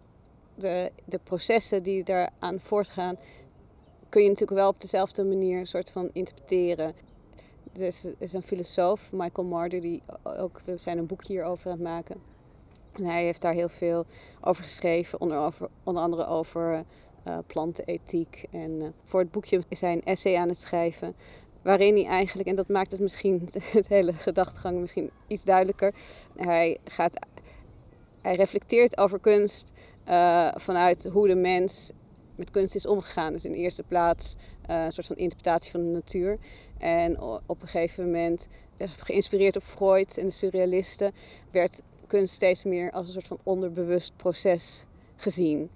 de, 0.55 0.91
de 1.05 1.19
processen 1.23 1.83
die 1.83 2.03
daaraan 2.03 2.59
voortgaan, 2.59 3.17
kun 4.09 4.21
je 4.21 4.29
natuurlijk 4.29 4.59
wel 4.59 4.69
op 4.69 4.81
dezelfde 4.81 5.23
manier 5.23 5.59
een 5.59 5.67
soort 5.67 5.91
van 5.91 6.09
interpreteren. 6.13 6.93
Er 7.73 7.81
is, 8.19 8.33
een 8.33 8.43
filosoof, 8.43 9.11
Michael 9.11 9.47
Marder, 9.47 9.81
die 9.81 10.01
ook, 10.23 10.61
we 10.65 10.77
zijn 10.77 10.97
een 10.97 11.05
boek 11.05 11.23
hierover 11.23 11.65
aan 11.65 11.77
het 11.77 11.87
maken. 11.87 12.15
En 12.91 13.05
hij 13.05 13.23
heeft 13.23 13.41
daar 13.41 13.53
heel 13.53 13.69
veel 13.69 14.05
over 14.41 14.63
geschreven, 14.63 15.21
onder, 15.21 15.53
onder 15.83 16.03
andere 16.03 16.25
over 16.25 16.83
uh, 17.27 17.37
plantenethiek. 17.47 18.45
En 18.51 18.71
uh, 18.71 18.87
voor 19.05 19.19
het 19.19 19.31
boekje 19.31 19.63
is 19.67 19.81
hij 19.81 19.93
een 19.93 20.03
essay 20.03 20.35
aan 20.35 20.47
het 20.47 20.57
schrijven. 20.57 21.15
Waarin 21.61 21.95
hij 21.95 22.05
eigenlijk, 22.05 22.49
en 22.49 22.55
dat 22.55 22.67
maakt 22.67 22.91
het 22.91 22.99
misschien 22.99 23.49
het 23.71 23.87
hele 23.87 24.13
gedachtegang 24.13 24.79
misschien 24.79 25.09
iets 25.27 25.43
duidelijker. 25.43 25.93
Hij, 26.35 26.77
gaat, 26.83 27.19
hij 28.21 28.35
reflecteert 28.35 28.97
over 28.97 29.19
kunst 29.19 29.73
uh, 30.07 30.51
vanuit 30.55 31.09
hoe 31.11 31.27
de 31.27 31.35
mens 31.35 31.91
met 32.37 32.51
kunst 32.51 32.75
is 32.75 32.85
omgegaan. 32.85 33.33
Dus 33.33 33.45
in 33.45 33.51
de 33.51 33.57
eerste 33.57 33.83
plaats 33.83 34.35
uh, 34.69 34.83
een 34.83 34.91
soort 34.91 35.07
van 35.07 35.15
interpretatie 35.15 35.71
van 35.71 35.83
de 35.83 35.89
natuur. 35.89 36.37
En 36.77 37.21
op 37.45 37.61
een 37.61 37.67
gegeven 37.67 38.05
moment, 38.05 38.47
uh, 38.77 38.87
geïnspireerd 38.97 39.55
op 39.55 39.63
Freud 39.63 40.17
en 40.17 40.25
de 40.25 40.31
surrealisten, 40.31 41.11
werd 41.51 41.81
kunst 42.07 42.33
steeds 42.33 42.63
meer 42.63 42.91
als 42.91 43.07
een 43.07 43.13
soort 43.13 43.27
van 43.27 43.39
onderbewust 43.43 44.13
proces 44.15 44.83
gezien. 45.15 45.69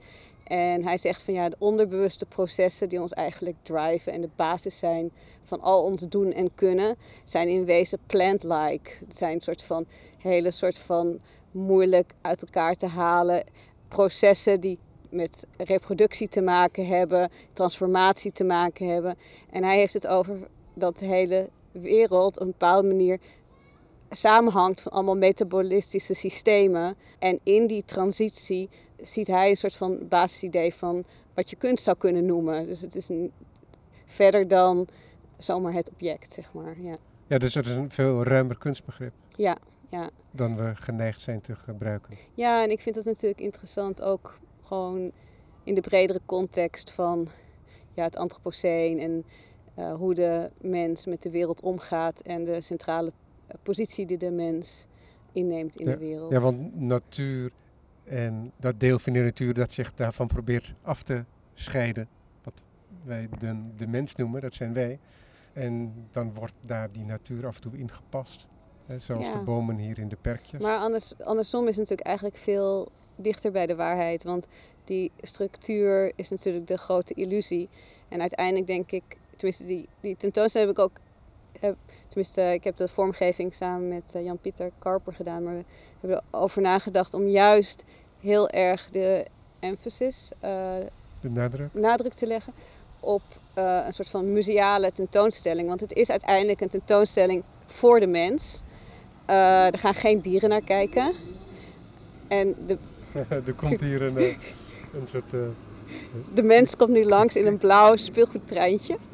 En 0.43 0.83
hij 0.83 0.97
zegt 0.97 1.21
van 1.21 1.33
ja, 1.33 1.49
de 1.49 1.55
onderbewuste 1.59 2.25
processen 2.25 2.89
die 2.89 3.01
ons 3.01 3.13
eigenlijk 3.13 3.57
driven 3.61 4.13
en 4.13 4.21
de 4.21 4.29
basis 4.35 4.79
zijn 4.79 5.11
van 5.43 5.61
al 5.61 5.83
ons 5.83 6.01
doen 6.09 6.33
en 6.33 6.55
kunnen, 6.55 6.95
zijn 7.23 7.47
in 7.47 7.65
wezen 7.65 7.99
plant-like. 8.05 8.91
Het 9.07 9.17
zijn 9.17 9.33
een 9.33 9.41
soort 9.41 9.63
van 9.63 9.85
hele 10.17 10.51
soort 10.51 10.79
van 10.79 11.19
moeilijk 11.51 12.13
uit 12.21 12.41
elkaar 12.41 12.75
te 12.75 12.87
halen 12.87 13.43
processen 13.87 14.61
die 14.61 14.77
met 15.11 15.47
reproductie 15.57 16.29
te 16.29 16.41
maken 16.41 16.87
hebben, 16.87 17.29
transformatie 17.53 18.31
te 18.31 18.43
maken 18.43 18.87
hebben. 18.87 19.17
En 19.49 19.63
hij 19.63 19.77
heeft 19.77 19.93
het 19.93 20.07
over 20.07 20.37
dat 20.73 20.97
de 20.97 21.05
hele 21.05 21.49
wereld 21.71 22.35
op 22.35 22.41
een 22.41 22.51
bepaalde 22.51 22.87
manier 22.87 23.19
samenhangt 24.09 24.81
van 24.81 24.91
allemaal 24.91 25.17
metabolistische 25.17 26.13
systemen. 26.13 26.95
En 27.19 27.39
in 27.43 27.67
die 27.67 27.85
transitie 27.85 28.69
ziet 29.01 29.27
hij 29.27 29.49
een 29.49 29.57
soort 29.57 29.77
van 29.77 30.07
basisidee 30.07 30.73
van 30.73 31.03
wat 31.33 31.49
je 31.49 31.55
kunst 31.55 31.83
zou 31.83 31.97
kunnen 31.97 32.25
noemen. 32.25 32.65
Dus 32.65 32.81
het 32.81 32.95
is 32.95 33.09
een, 33.09 33.31
verder 34.05 34.47
dan 34.47 34.87
zomaar 35.37 35.73
het 35.73 35.89
object, 35.89 36.33
zeg 36.33 36.53
maar. 36.53 36.81
Ja, 36.81 36.97
ja 37.27 37.37
dus 37.37 37.53
het 37.53 37.65
is 37.65 37.75
een 37.75 37.91
veel 37.91 38.23
ruimer 38.23 38.57
kunstbegrip. 38.57 39.13
Ja, 39.35 39.57
ja. 39.89 40.09
Dan 40.31 40.57
we 40.57 40.71
geneigd 40.75 41.21
zijn 41.21 41.41
te 41.41 41.55
gebruiken. 41.55 42.17
Ja, 42.33 42.63
en 42.63 42.71
ik 42.71 42.79
vind 42.81 42.95
dat 42.95 43.05
natuurlijk 43.05 43.41
interessant 43.41 44.01
ook 44.01 44.39
gewoon 44.71 45.11
in 45.63 45.75
de 45.75 45.81
bredere 45.81 46.21
context 46.25 46.91
van 46.91 47.27
ja, 47.93 48.03
het 48.03 48.15
antropoceen 48.15 48.99
en 48.99 49.25
uh, 49.79 49.93
hoe 49.93 50.13
de 50.13 50.49
mens 50.61 51.05
met 51.05 51.21
de 51.21 51.29
wereld 51.29 51.61
omgaat 51.61 52.19
en 52.19 52.43
de 52.43 52.61
centrale 52.61 53.11
eh, 53.47 53.55
positie 53.63 54.05
die 54.05 54.17
de 54.17 54.31
mens 54.31 54.85
inneemt 55.31 55.75
in 55.75 55.85
de 55.85 55.97
wereld. 55.97 56.31
Ja, 56.31 56.39
want 56.39 56.79
natuur 56.79 57.51
en 58.03 58.51
dat 58.57 58.79
deel 58.79 58.99
van 58.99 59.13
de 59.13 59.19
natuur 59.19 59.53
dat 59.53 59.71
zich 59.71 59.93
daarvan 59.93 60.27
probeert 60.27 60.73
af 60.81 61.03
te 61.03 61.23
scheiden, 61.53 62.07
wat 62.43 62.61
wij 63.03 63.29
de, 63.39 63.61
de 63.77 63.87
mens 63.87 64.15
noemen, 64.15 64.41
dat 64.41 64.53
zijn 64.53 64.73
wij. 64.73 64.99
En 65.53 65.93
dan 66.11 66.33
wordt 66.33 66.53
daar 66.61 66.91
die 66.91 67.05
natuur 67.05 67.47
af 67.47 67.55
en 67.55 67.61
toe 67.61 67.77
ingepast. 67.77 68.47
Hè, 68.85 68.99
zoals 68.99 69.31
de 69.31 69.43
bomen 69.43 69.77
hier 69.77 69.99
in 69.99 70.07
de 70.07 70.17
perkjes. 70.21 70.61
Maar 70.61 70.77
anders, 70.77 71.21
andersom 71.23 71.61
is 71.61 71.77
het 71.77 71.77
natuurlijk 71.77 72.07
eigenlijk 72.07 72.37
veel 72.37 72.91
dichter 73.15 73.51
bij 73.51 73.65
de 73.65 73.75
waarheid. 73.75 74.23
Want 74.23 74.47
die 74.83 75.11
structuur 75.21 76.11
is 76.15 76.29
natuurlijk 76.29 76.67
de 76.67 76.77
grote 76.77 77.13
illusie. 77.13 77.69
En 78.07 78.21
uiteindelijk 78.21 78.67
denk 78.67 78.91
ik, 78.91 79.03
tenminste 79.35 79.65
die, 79.65 79.87
die 79.99 80.17
tentoonstelling 80.17 80.69
heb 80.69 80.79
ik 80.79 80.83
ook... 80.83 80.99
Heb, 81.59 81.75
tenminste, 82.07 82.41
ik 82.41 82.63
heb 82.63 82.77
de 82.77 82.87
vormgeving 82.87 83.53
samen 83.53 83.87
met 83.87 84.13
uh, 84.15 84.23
Jan-Pieter 84.23 84.71
Karper 84.79 85.13
gedaan. 85.13 85.43
Maar 85.43 85.53
we 85.55 85.63
hebben 85.99 86.23
erover 86.31 86.61
nagedacht 86.61 87.13
om 87.13 87.27
juist 87.27 87.83
heel 88.19 88.49
erg 88.49 88.89
de 88.89 89.25
emphasis... 89.59 90.31
Uh, 90.35 90.73
de 91.21 91.29
nadruk? 91.29 91.73
Nadruk 91.73 92.13
te 92.13 92.27
leggen 92.27 92.53
op 92.99 93.21
uh, 93.57 93.83
een 93.85 93.93
soort 93.93 94.09
van 94.09 94.33
museale 94.33 94.91
tentoonstelling. 94.91 95.67
Want 95.67 95.81
het 95.81 95.93
is 95.93 96.09
uiteindelijk 96.09 96.61
een 96.61 96.69
tentoonstelling 96.69 97.43
voor 97.65 97.99
de 97.99 98.07
mens. 98.07 98.61
Uh, 99.29 99.65
er 99.65 99.77
gaan 99.77 99.93
geen 99.93 100.21
dieren 100.21 100.49
naar 100.49 100.63
kijken. 100.63 101.13
En 102.27 102.55
de... 102.67 102.77
er 103.47 103.53
komt 103.55 103.81
hier 103.81 104.01
een, 104.01 104.17
een 104.17 105.07
soort... 105.07 105.31
De 106.33 106.43
mens 106.43 106.75
komt 106.75 106.89
nu 106.89 107.03
langs 107.03 107.35
in 107.35 107.47
een 107.47 107.57
blauw 107.57 107.95
speelgoedtreintje. 107.95 108.97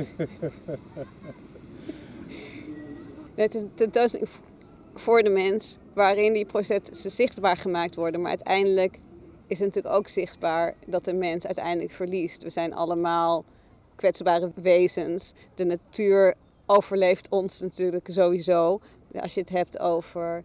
het 3.35 3.55
is 3.55 3.61
een 3.61 3.71
tentoonstelling 3.73 4.29
voor 4.95 5.23
de 5.23 5.29
mens, 5.29 5.77
waarin 5.93 6.33
die 6.33 6.45
processen 6.45 7.11
zichtbaar 7.11 7.57
gemaakt 7.57 7.95
worden. 7.95 8.21
Maar 8.21 8.29
uiteindelijk 8.29 8.99
is 9.47 9.59
het 9.59 9.67
natuurlijk 9.67 9.95
ook 9.95 10.07
zichtbaar 10.07 10.75
dat 10.85 11.05
de 11.05 11.13
mens 11.13 11.45
uiteindelijk 11.45 11.91
verliest. 11.91 12.43
We 12.43 12.49
zijn 12.49 12.73
allemaal 12.73 13.45
kwetsbare 13.95 14.51
wezens. 14.55 15.33
De 15.55 15.65
natuur 15.65 16.35
overleeft 16.65 17.29
ons 17.29 17.61
natuurlijk 17.61 18.07
sowieso. 18.11 18.79
Als 19.19 19.33
je 19.33 19.39
het 19.39 19.49
hebt 19.49 19.79
over 19.79 20.43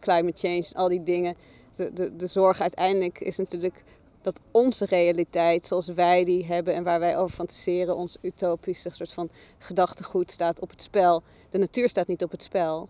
climate 0.00 0.48
change, 0.48 0.68
al 0.72 0.88
die 0.88 1.02
dingen. 1.02 1.36
De, 1.76 1.92
de, 1.92 2.16
de 2.16 2.26
zorg 2.26 2.60
uiteindelijk 2.60 3.20
is 3.20 3.36
natuurlijk 3.36 3.84
dat 4.22 4.40
onze 4.50 4.86
realiteit, 4.86 5.66
zoals 5.66 5.88
wij 5.88 6.24
die 6.24 6.46
hebben 6.46 6.74
en 6.74 6.84
waar 6.84 7.00
wij 7.00 7.16
over 7.16 7.34
fantaseren, 7.34 7.96
ons 7.96 8.16
utopische 8.22 8.90
soort 8.90 9.12
van 9.12 9.30
gedachtegoed 9.58 10.30
staat 10.30 10.60
op 10.60 10.70
het 10.70 10.82
spel. 10.82 11.22
De 11.50 11.58
natuur 11.58 11.88
staat 11.88 12.06
niet 12.06 12.22
op 12.22 12.30
het 12.30 12.42
spel. 12.42 12.88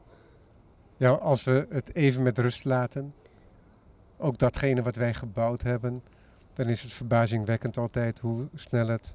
Ja, 0.96 1.10
als 1.10 1.44
we 1.44 1.66
het 1.70 1.94
even 1.94 2.22
met 2.22 2.38
rust 2.38 2.64
laten, 2.64 3.14
ook 4.16 4.38
datgene 4.38 4.82
wat 4.82 4.96
wij 4.96 5.14
gebouwd 5.14 5.62
hebben, 5.62 6.02
dan 6.52 6.68
is 6.68 6.82
het 6.82 6.92
verbazingwekkend 6.92 7.76
altijd 7.76 8.18
hoe 8.18 8.46
snel 8.54 8.86
het 8.86 9.14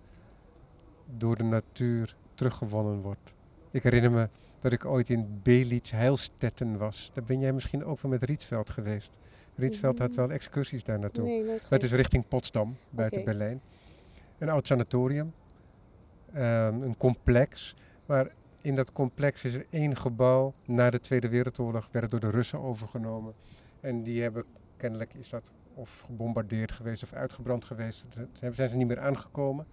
door 1.05 1.35
de 1.35 1.43
natuur 1.43 2.15
teruggewonnen 2.33 3.01
wordt. 3.01 3.33
Ik 3.71 3.83
herinner 3.83 4.11
me 4.11 4.29
dat 4.61 4.71
ik 4.71 4.85
ooit 4.85 5.09
in 5.09 5.39
Belitz 5.43 5.91
Heilstetten 5.91 6.77
was. 6.77 7.11
Daar 7.13 7.23
ben 7.23 7.39
jij 7.39 7.53
misschien 7.53 7.85
ook 7.85 7.99
wel 7.99 8.11
met 8.11 8.23
Rietveld 8.23 8.69
geweest. 8.69 9.17
Rietveld 9.59 9.99
had 9.99 10.15
wel 10.15 10.31
excursies 10.31 10.83
daar 10.83 10.99
naartoe. 10.99 11.23
Nee, 11.23 11.43
maar 11.43 11.59
het 11.69 11.83
is 11.83 11.91
richting 11.91 12.27
Potsdam, 12.27 12.77
buiten 12.89 13.23
Berlijn. 13.23 13.61
Een 14.37 14.49
oud 14.49 14.67
sanatorium. 14.67 15.33
Um, 16.35 16.81
een 16.81 16.97
complex. 16.97 17.75
Maar 18.05 18.27
in 18.61 18.75
dat 18.75 18.91
complex 18.91 19.43
is 19.43 19.53
er 19.53 19.65
één 19.69 19.97
gebouw. 19.97 20.53
Na 20.65 20.89
de 20.89 20.99
Tweede 20.99 21.29
Wereldoorlog 21.29 21.89
werd 21.91 22.11
door 22.11 22.19
de 22.19 22.29
Russen 22.29 22.59
overgenomen. 22.59 23.33
En 23.79 24.03
die 24.03 24.21
hebben, 24.21 24.43
kennelijk 24.77 25.13
is 25.13 25.29
dat 25.29 25.51
of 25.73 26.03
gebombardeerd 26.05 26.71
geweest 26.71 27.03
of 27.03 27.13
uitgebrand 27.13 27.65
geweest. 27.65 28.05
Daar 28.39 28.53
zijn 28.53 28.69
ze 28.69 28.77
niet 28.77 28.87
meer 28.87 28.99
aangekomen. 28.99 29.65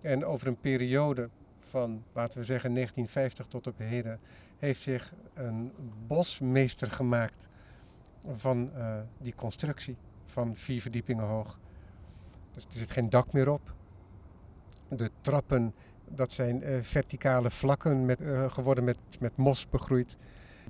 En 0.00 0.24
over 0.24 0.46
een 0.46 0.60
periode 0.60 1.28
van, 1.58 2.04
laten 2.12 2.38
we 2.38 2.44
zeggen, 2.44 2.74
1950 2.74 3.46
tot 3.46 3.66
op 3.66 3.78
heden, 3.78 4.20
heeft 4.58 4.80
zich 4.80 5.14
een 5.34 5.72
bosmeester 6.06 6.90
gemaakt 6.90 7.48
van 8.36 8.70
uh, 8.76 8.96
die 9.18 9.34
constructie 9.34 9.96
van 10.26 10.56
vier 10.56 10.80
verdiepingen 10.80 11.24
hoog. 11.24 11.58
Dus 12.54 12.64
er 12.64 12.72
zit 12.72 12.90
geen 12.90 13.10
dak 13.10 13.32
meer 13.32 13.50
op. 13.50 13.74
De 14.88 15.10
trappen, 15.20 15.74
dat 16.04 16.32
zijn 16.32 16.62
uh, 16.62 16.82
verticale 16.82 17.50
vlakken 17.50 18.04
met, 18.04 18.20
uh, 18.20 18.50
geworden 18.50 18.84
met, 18.84 18.98
met 19.20 19.36
mos 19.36 19.68
begroeid. 19.68 20.16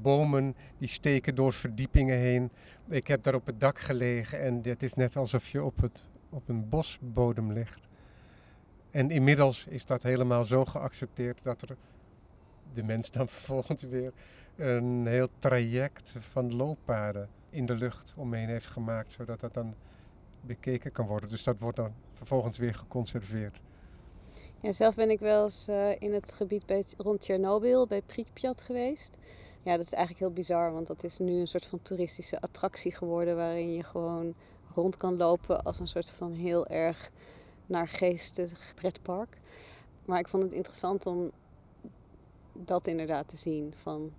Bomen 0.00 0.54
die 0.78 0.88
steken 0.88 1.34
door 1.34 1.52
verdiepingen 1.52 2.18
heen. 2.18 2.50
Ik 2.88 3.06
heb 3.06 3.22
daar 3.22 3.34
op 3.34 3.46
het 3.46 3.60
dak 3.60 3.78
gelegen 3.78 4.40
en 4.40 4.60
het 4.62 4.82
is 4.82 4.94
net 4.94 5.16
alsof 5.16 5.48
je 5.48 5.62
op, 5.62 5.80
het, 5.80 6.06
op 6.28 6.48
een 6.48 6.68
bosbodem 6.68 7.52
ligt. 7.52 7.88
En 8.90 9.10
inmiddels 9.10 9.66
is 9.66 9.86
dat 9.86 10.02
helemaal 10.02 10.44
zo 10.44 10.64
geaccepteerd 10.64 11.42
dat 11.42 11.62
er 11.62 11.76
de 12.74 12.82
mens 12.82 13.10
dan 13.10 13.28
vervolgens 13.38 13.82
weer 13.82 14.12
een 14.56 15.06
heel 15.06 15.28
traject 15.38 16.14
van 16.18 16.56
looppaden 16.56 17.28
in 17.50 17.66
de 17.66 17.74
lucht 17.74 18.14
omheen 18.16 18.48
heeft 18.48 18.66
gemaakt, 18.66 19.12
zodat 19.12 19.40
dat 19.40 19.54
dan 19.54 19.74
bekeken 20.40 20.92
kan 20.92 21.06
worden. 21.06 21.28
Dus 21.28 21.44
dat 21.44 21.58
wordt 21.58 21.76
dan 21.76 21.92
vervolgens 22.12 22.58
weer 22.58 22.74
geconserveerd. 22.74 23.60
Ja, 24.60 24.72
zelf 24.72 24.94
ben 24.94 25.10
ik 25.10 25.18
wel 25.18 25.42
eens 25.42 25.68
uh, 25.68 26.00
in 26.00 26.12
het 26.12 26.34
gebied 26.34 26.66
bij, 26.66 26.84
rond 26.96 27.20
Tsjernobyl, 27.20 27.86
bij 27.86 28.02
Pripyat 28.02 28.60
geweest. 28.60 29.16
Ja, 29.62 29.76
dat 29.76 29.86
is 29.86 29.92
eigenlijk 29.92 30.24
heel 30.24 30.34
bizar, 30.34 30.72
want 30.72 30.86
dat 30.86 31.04
is 31.04 31.18
nu 31.18 31.40
een 31.40 31.48
soort 31.48 31.66
van 31.66 31.82
toeristische 31.82 32.40
attractie 32.40 32.94
geworden 32.94 33.36
waarin 33.36 33.72
je 33.72 33.82
gewoon 33.82 34.34
rond 34.74 34.96
kan 34.96 35.16
lopen 35.16 35.62
als 35.62 35.80
een 35.80 35.88
soort 35.88 36.10
van 36.10 36.32
heel 36.32 36.66
erg 36.66 37.10
naar 37.66 37.88
geestig 37.88 38.72
pretpark. 38.74 39.38
Maar 40.04 40.18
ik 40.18 40.28
vond 40.28 40.42
het 40.42 40.52
interessant 40.52 41.06
om 41.06 41.30
dat 42.52 42.86
inderdaad 42.86 43.28
te 43.28 43.36
zien. 43.36 43.74
Van 43.82 44.12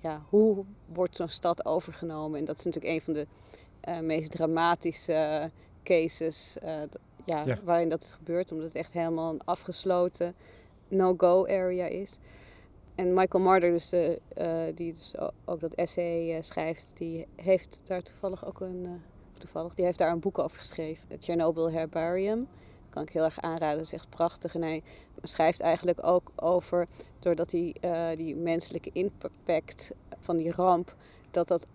ja, 0.00 0.22
hoe 0.28 0.64
wordt 0.92 1.16
zo'n 1.16 1.28
stad 1.28 1.66
overgenomen? 1.66 2.38
En 2.38 2.44
dat 2.44 2.58
is 2.58 2.64
natuurlijk 2.64 2.94
een 2.94 3.00
van 3.00 3.12
de 3.12 3.26
uh, 3.88 3.98
meest 3.98 4.30
dramatische 4.30 5.50
cases 5.82 6.56
uh, 6.64 6.70
ja, 7.24 7.42
ja, 7.44 7.58
waarin 7.64 7.88
dat 7.88 8.14
gebeurt. 8.18 8.52
Omdat 8.52 8.66
het 8.66 8.76
echt 8.76 8.92
helemaal 8.92 9.32
een 9.32 9.44
afgesloten 9.44 10.34
no-go 10.88 11.46
area 11.46 11.86
is. 11.86 12.18
En 12.94 13.14
Michael 13.14 13.44
Marder, 13.44 13.70
dus, 13.70 13.92
uh, 13.92 14.10
die 14.74 14.92
dus 14.92 15.14
ook 15.44 15.60
dat 15.60 15.74
essay 15.74 16.42
schrijft, 16.42 16.92
die 16.94 17.26
heeft 17.36 17.80
daar 17.84 18.02
toevallig 18.02 18.46
ook 18.46 18.60
een, 18.60 19.02
toevallig, 19.38 19.74
die 19.74 19.84
heeft 19.84 19.98
daar 19.98 20.10
een 20.10 20.20
boek 20.20 20.38
over 20.38 20.58
geschreven. 20.58 21.04
Het 21.08 21.24
Chernobyl 21.24 21.70
Herbarium 21.70 22.48
kan 22.96 23.04
ik 23.04 23.12
heel 23.12 23.24
erg 23.24 23.40
aanraden. 23.40 23.76
Dat 23.76 23.86
is 23.86 23.92
echt 23.92 24.10
prachtig. 24.10 24.54
En 24.54 24.62
hij 24.62 24.82
schrijft 25.22 25.60
eigenlijk 25.60 26.06
ook 26.06 26.30
over, 26.36 26.86
doordat 27.18 27.50
hij 27.50 27.74
uh, 27.80 28.16
die 28.16 28.36
menselijke 28.36 28.90
impact 28.92 29.90
van 30.20 30.36
die 30.36 30.52
ramp, 30.52 30.94
dat 31.30 31.48
dat 31.48 31.66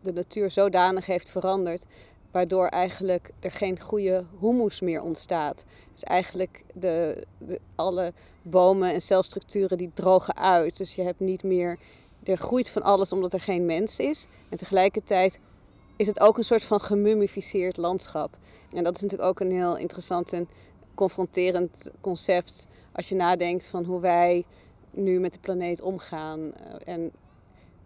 de 0.00 0.12
natuur 0.12 0.50
zodanig 0.50 1.06
heeft 1.06 1.30
veranderd, 1.30 1.84
waardoor 2.30 2.66
eigenlijk 2.66 3.30
er 3.40 3.50
geen 3.50 3.80
goede 3.80 4.24
humus 4.40 4.80
meer 4.80 5.02
ontstaat. 5.02 5.64
Dus 5.92 6.02
eigenlijk 6.02 6.64
de, 6.74 7.26
de, 7.38 7.60
alle 7.74 8.12
bomen 8.42 8.92
en 8.92 9.00
celstructuren 9.00 9.78
die 9.78 9.90
drogen 9.94 10.36
uit. 10.36 10.76
Dus 10.76 10.94
je 10.94 11.02
hebt 11.02 11.20
niet 11.20 11.42
meer, 11.42 11.78
er 12.22 12.36
groeit 12.36 12.70
van 12.70 12.82
alles 12.82 13.12
omdat 13.12 13.32
er 13.32 13.40
geen 13.40 13.66
mens 13.66 13.98
is. 13.98 14.26
En 14.48 14.56
tegelijkertijd 14.56 15.38
is 16.02 16.08
het 16.08 16.20
ook 16.20 16.36
een 16.38 16.44
soort 16.44 16.64
van 16.64 16.80
gemummificeerd 16.80 17.76
landschap. 17.76 18.36
En 18.70 18.84
dat 18.84 18.96
is 18.96 19.02
natuurlijk 19.02 19.28
ook 19.28 19.40
een 19.40 19.52
heel 19.52 19.76
interessant 19.76 20.32
en 20.32 20.48
confronterend 20.94 21.90
concept 22.00 22.66
als 22.92 23.08
je 23.08 23.14
nadenkt 23.14 23.66
van 23.66 23.84
hoe 23.84 24.00
wij 24.00 24.44
nu 24.90 25.20
met 25.20 25.32
de 25.32 25.38
planeet 25.38 25.80
omgaan 25.80 26.40
eh, 26.54 26.94
en 26.94 27.12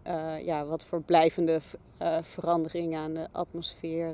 uh, 0.07 0.45
ja, 0.45 0.65
wat 0.65 0.85
voor 0.85 1.01
blijvende 1.01 1.59
uh, 2.01 2.17
veranderingen 2.21 2.99
aan 2.99 3.13
de 3.13 3.27
atmosfeer. 3.31 4.13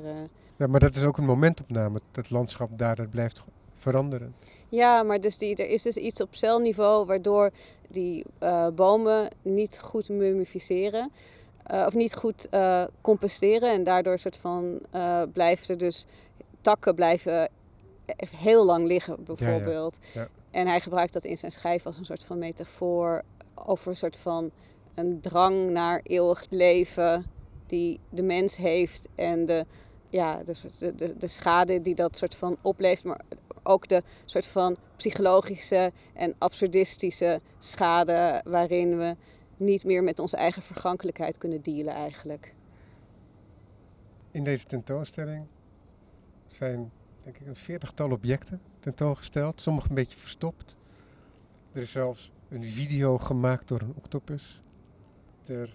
Ja, 0.56 0.66
maar 0.66 0.80
dat 0.80 0.96
is 0.96 1.04
ook 1.04 1.16
een 1.16 1.24
momentopname, 1.24 2.00
het 2.12 2.30
landschap 2.30 2.78
daar, 2.78 2.96
dat 2.96 3.10
blijft 3.10 3.42
veranderen. 3.74 4.34
Ja, 4.68 5.02
maar 5.02 5.20
dus 5.20 5.38
die, 5.38 5.56
er 5.56 5.68
is 5.68 5.82
dus 5.82 5.96
iets 5.96 6.20
op 6.20 6.34
celniveau 6.34 7.06
waardoor 7.06 7.50
die 7.90 8.26
bomen 8.74 9.30
niet 9.42 9.80
goed 9.82 10.08
mummificeren. 10.08 11.10
Of 11.66 11.94
niet 11.94 12.14
goed 12.14 12.48
composteren 13.00 13.72
en 13.72 13.84
daardoor 13.84 14.18
soort 14.18 14.36
van 14.36 14.80
blijft 15.32 15.68
er 15.68 15.78
dus 15.78 16.06
takken 16.60 16.94
blijven 16.94 17.48
heel 18.36 18.64
lang 18.64 18.86
liggen 18.86 19.24
bijvoorbeeld. 19.24 19.98
Ja, 20.12 20.20
ja. 20.20 20.28
En 20.50 20.66
hij 20.66 20.80
gebruikt 20.80 21.12
dat 21.12 21.24
in 21.24 21.38
zijn 21.38 21.52
schijf 21.52 21.86
als 21.86 21.98
een 21.98 22.04
soort 22.04 22.24
van 22.24 22.38
metafoor 22.38 23.22
over 23.54 23.88
een 23.88 23.96
soort 23.96 24.16
van 24.16 24.50
een 24.94 25.20
drang 25.20 25.70
naar 25.70 26.00
eeuwig 26.02 26.46
leven 26.50 27.24
die 27.66 28.00
de 28.08 28.22
mens 28.22 28.56
heeft 28.56 29.08
en 29.14 29.46
de, 29.46 29.66
ja, 30.08 30.42
de, 30.44 30.54
de, 30.78 30.94
de, 30.94 31.18
de 31.18 31.28
schade 31.28 31.80
die 31.80 31.94
dat 31.94 32.16
soort 32.16 32.34
van 32.34 32.56
oplevert, 32.60 33.04
maar 33.04 33.20
ook 33.62 33.88
de 33.88 34.02
soort 34.24 34.46
van 34.46 34.76
psychologische 34.96 35.92
en 36.14 36.34
absurdistische 36.38 37.40
schade 37.58 38.42
waarin 38.44 38.98
we 38.98 39.16
niet 39.56 39.84
meer 39.84 40.02
met 40.02 40.18
onze 40.18 40.36
eigen 40.36 40.62
vergankelijkheid 40.62 41.38
kunnen 41.38 41.62
dealen 41.62 41.94
eigenlijk. 41.94 42.54
In 44.30 44.44
deze 44.44 44.64
tentoonstelling 44.64 45.46
zijn 46.46 46.90
denk 47.24 47.38
ik 47.38 47.46
een 47.46 47.56
veertigtal 47.56 48.10
objecten 48.10 48.60
tentoongesteld, 48.80 49.60
sommige 49.60 49.88
een 49.88 49.94
beetje 49.94 50.18
verstopt. 50.18 50.76
Er 51.72 51.82
is 51.82 51.90
zelfs 51.90 52.32
een 52.48 52.64
video 52.64 53.18
gemaakt 53.18 53.68
door 53.68 53.80
een 53.80 53.94
octopus. 53.96 54.62
Er 55.46 55.70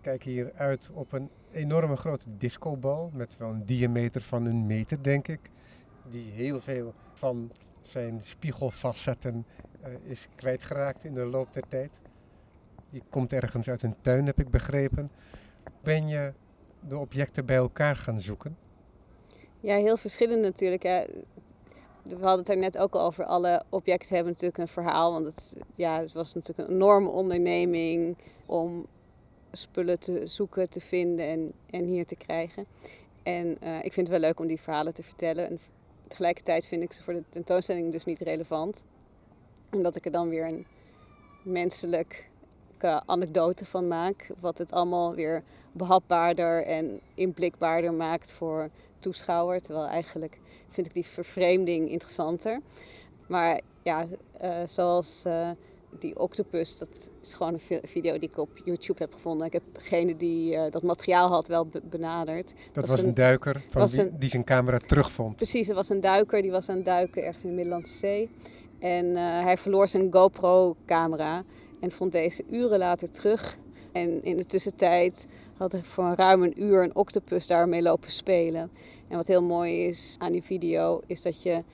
kijk 0.00 0.22
hier 0.22 0.52
uit 0.54 0.90
op 0.92 1.12
een 1.12 1.30
enorme 1.52 1.96
grote 1.96 2.36
discobal 2.36 3.10
met 3.14 3.36
wel 3.36 3.50
een 3.50 3.66
diameter 3.66 4.20
van 4.20 4.44
een 4.44 4.66
meter, 4.66 5.02
denk 5.02 5.28
ik. 5.28 5.50
Die 6.10 6.30
heel 6.30 6.60
veel 6.60 6.94
van 7.12 7.52
zijn 7.80 8.20
spiegelfacetten 8.24 9.46
uh, 9.86 10.10
is 10.10 10.28
kwijtgeraakt 10.34 11.04
in 11.04 11.14
de 11.14 11.24
loop 11.24 11.52
der 11.52 11.68
tijd. 11.68 11.90
Die 12.92 13.02
komt 13.10 13.32
ergens 13.32 13.68
uit 13.68 13.82
een 13.82 13.94
tuin, 14.00 14.26
heb 14.26 14.40
ik 14.40 14.50
begrepen. 14.50 15.10
Ben 15.82 16.08
je 16.08 16.32
de 16.80 16.98
objecten 16.98 17.46
bij 17.46 17.56
elkaar 17.56 17.96
gaan 17.96 18.20
zoeken? 18.20 18.56
Ja, 19.60 19.76
heel 19.76 19.96
verschillend 19.96 20.42
natuurlijk. 20.42 20.82
Hè. 20.82 21.04
We 22.02 22.14
hadden 22.14 22.38
het 22.38 22.48
er 22.48 22.56
net 22.56 22.78
ook 22.78 22.94
al 22.94 23.00
over. 23.00 23.24
Alle 23.24 23.62
objecten 23.68 24.14
hebben 24.14 24.32
natuurlijk 24.32 24.58
een 24.58 24.68
verhaal. 24.68 25.12
Want 25.12 25.24
het, 25.26 25.56
ja, 25.74 26.00
het 26.00 26.12
was 26.12 26.34
natuurlijk 26.34 26.68
een 26.68 26.74
enorme 26.74 27.08
onderneming 27.08 28.16
om 28.46 28.86
spullen 29.52 29.98
te 29.98 30.26
zoeken, 30.26 30.70
te 30.70 30.80
vinden 30.80 31.26
en, 31.26 31.52
en 31.70 31.84
hier 31.84 32.06
te 32.06 32.16
krijgen. 32.16 32.66
En 33.22 33.56
uh, 33.62 33.76
ik 33.76 33.92
vind 33.92 34.08
het 34.08 34.08
wel 34.08 34.28
leuk 34.28 34.40
om 34.40 34.46
die 34.46 34.60
verhalen 34.60 34.94
te 34.94 35.02
vertellen. 35.02 35.48
En 35.48 35.58
tegelijkertijd 36.08 36.66
vind 36.66 36.82
ik 36.82 36.92
ze 36.92 37.02
voor 37.02 37.12
de 37.12 37.24
tentoonstelling 37.28 37.92
dus 37.92 38.04
niet 38.04 38.20
relevant. 38.20 38.84
Omdat 39.70 39.96
ik 39.96 40.04
er 40.04 40.12
dan 40.12 40.28
weer 40.28 40.46
een 40.46 40.66
anekdote 42.84 43.64
van 43.64 43.88
maak. 43.88 44.26
Wat 44.40 44.58
het 44.58 44.72
allemaal 44.72 45.14
weer 45.14 45.42
behapbaarder 45.72 46.66
en 46.66 47.00
inblikbaarder 47.14 47.94
maakt 47.94 48.32
voor 48.32 48.70
toeschouwer. 48.98 49.60
Terwijl 49.60 49.86
eigenlijk 49.86 50.40
vind 50.70 50.86
ik 50.86 50.94
die 50.94 51.06
vervreemding 51.06 51.90
interessanter. 51.90 52.60
Maar 53.26 53.60
ja, 53.82 54.06
uh, 54.42 54.56
zoals 54.66 55.22
uh, 55.26 55.50
die 55.98 56.18
octopus, 56.18 56.76
dat 56.76 57.10
is 57.22 57.34
gewoon 57.34 57.52
een 57.68 57.80
video 57.82 58.18
die 58.18 58.28
ik 58.28 58.38
op 58.38 58.48
YouTube 58.64 58.98
heb 58.98 59.12
gevonden. 59.12 59.46
Ik 59.46 59.52
heb 59.52 59.62
degene 59.72 60.16
die 60.16 60.54
uh, 60.54 60.62
dat 60.70 60.82
materiaal 60.82 61.28
had 61.28 61.46
wel 61.46 61.68
benaderd. 61.82 62.46
Dat, 62.46 62.74
dat 62.74 62.86
was 62.86 63.00
een, 63.00 63.06
een 63.06 63.14
duiker 63.14 63.62
van 63.68 63.86
die, 63.86 64.00
een, 64.00 64.18
die, 64.18 64.28
zijn 64.28 64.44
camera 64.44 64.78
terugvond. 64.78 65.36
Precies, 65.36 65.68
er 65.68 65.74
was 65.74 65.88
een 65.88 66.00
duiker 66.00 66.42
die 66.42 66.50
was 66.50 66.68
aan 66.68 66.76
het 66.76 66.84
duiken 66.84 67.22
ergens 67.24 67.42
in 67.42 67.48
de 67.48 67.54
Middellandse 67.54 67.96
Zee. 67.96 68.30
En 68.78 69.16
hij 69.16 69.56
verloor 69.56 69.88
zijn 69.88 70.12
GoPro-camera 70.12 71.44
en 71.82 71.90
vond 71.90 72.12
deze 72.12 72.44
uren 72.50 72.78
later 72.78 73.10
terug. 73.10 73.58
En 73.92 74.22
in 74.24 74.36
de 74.36 74.46
tussentijd 74.46 75.26
had 75.56 75.72
hij 75.72 75.82
voor 75.82 76.14
ruim 76.16 76.42
een 76.42 76.62
uur 76.62 76.82
een 76.82 76.94
octopus 76.94 77.46
daarmee 77.46 77.82
lopen 77.82 78.10
spelen. 78.10 78.70
En 79.08 79.16
wat 79.16 79.26
heel 79.26 79.42
mooi 79.42 79.86
is 79.86 80.16
aan 80.18 80.32
die 80.32 80.42
video, 80.42 81.00
is 81.06 81.22
dat 81.22 81.42
je 81.42 81.64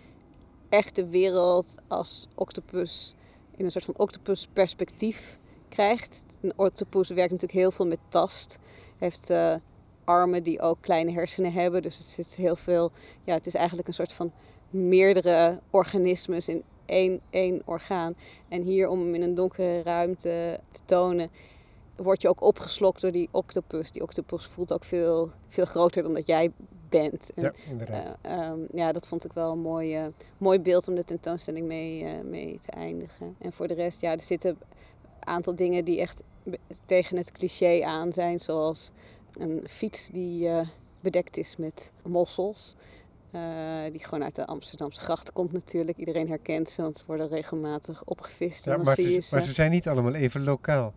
echt 0.68 0.96
de 0.96 1.08
wereld 1.08 1.74
als 1.88 2.28
octopus 2.34 3.14
in 3.56 3.64
een 3.64 3.70
soort 3.70 3.84
van 3.84 3.94
octopus 3.96 4.46
perspectief 4.52 5.38
krijgt. 5.68 6.24
Een 6.40 6.52
octopus 6.56 7.08
werkt 7.08 7.32
natuurlijk 7.32 7.60
heel 7.60 7.70
veel 7.70 7.86
met 7.86 8.00
tast. 8.08 8.58
Heeft 8.98 9.30
uh, 9.30 9.54
armen 10.04 10.42
die 10.42 10.60
ook 10.60 10.78
kleine 10.80 11.12
hersenen 11.12 11.52
hebben. 11.52 11.82
Dus 11.82 11.98
het 11.98 12.06
zit 12.06 12.36
heel 12.36 12.56
veel. 12.56 12.90
Ja, 13.24 13.34
het 13.34 13.46
is 13.46 13.54
eigenlijk 13.54 13.88
een 13.88 13.94
soort 13.94 14.12
van 14.12 14.32
meerdere 14.70 15.60
organismes 15.70 16.48
in 16.48 16.62
één, 16.88 17.20
één 17.30 17.62
orgaan. 17.64 18.16
En 18.48 18.62
hier 18.62 18.88
om 18.88 19.00
hem 19.00 19.14
in 19.14 19.22
een 19.22 19.34
donkere 19.34 19.82
ruimte 19.82 20.60
te 20.70 20.80
tonen, 20.84 21.30
word 21.96 22.22
je 22.22 22.28
ook 22.28 22.40
opgeslokt 22.40 23.00
door 23.00 23.12
die 23.12 23.28
octopus. 23.30 23.92
Die 23.92 24.02
octopus 24.02 24.46
voelt 24.46 24.72
ook 24.72 24.84
veel, 24.84 25.30
veel 25.48 25.64
groter 25.64 26.02
dan 26.02 26.14
dat 26.14 26.26
jij 26.26 26.50
bent. 26.88 27.30
En, 27.34 27.42
ja, 27.42 27.52
inderdaad. 27.68 28.16
Uh, 28.26 28.52
ja, 28.72 28.92
dat 28.92 29.06
vond 29.06 29.24
ik 29.24 29.32
wel 29.32 29.52
een 29.52 29.58
mooi, 29.58 29.98
uh, 29.98 30.06
mooi 30.38 30.60
beeld 30.60 30.88
om 30.88 30.94
de 30.94 31.04
tentoonstelling 31.04 31.66
mee, 31.66 32.02
uh, 32.02 32.20
mee 32.24 32.58
te 32.60 32.70
eindigen. 32.70 33.36
En 33.38 33.52
voor 33.52 33.68
de 33.68 33.74
rest, 33.74 34.00
ja, 34.00 34.12
er 34.12 34.20
zitten 34.20 34.50
een 34.50 35.26
aantal 35.26 35.56
dingen 35.56 35.84
die 35.84 36.00
echt 36.00 36.22
tegen 36.84 37.16
het 37.16 37.32
cliché 37.32 37.84
aan 37.84 38.12
zijn. 38.12 38.40
Zoals 38.40 38.90
een 39.32 39.64
fiets 39.68 40.08
die 40.08 40.50
bedekt 41.00 41.36
is 41.36 41.56
met 41.56 41.90
mossels. 42.02 42.74
Die 43.90 44.04
gewoon 44.04 44.24
uit 44.24 44.34
de 44.34 44.46
Amsterdamse 44.46 45.00
grachten 45.00 45.34
komt 45.34 45.52
natuurlijk. 45.52 45.98
Iedereen 45.98 46.28
herkent 46.28 46.68
ze, 46.68 46.82
want 46.82 46.96
ze 46.96 47.02
worden 47.06 47.28
regelmatig 47.28 48.04
opgevist. 48.04 48.64
Ja, 48.64 48.76
maar, 48.76 48.94
ze, 48.94 49.28
maar 49.30 49.42
ze 49.42 49.52
zijn 49.52 49.70
niet 49.70 49.88
allemaal 49.88 50.14
even 50.14 50.44
lokaal. 50.44 50.94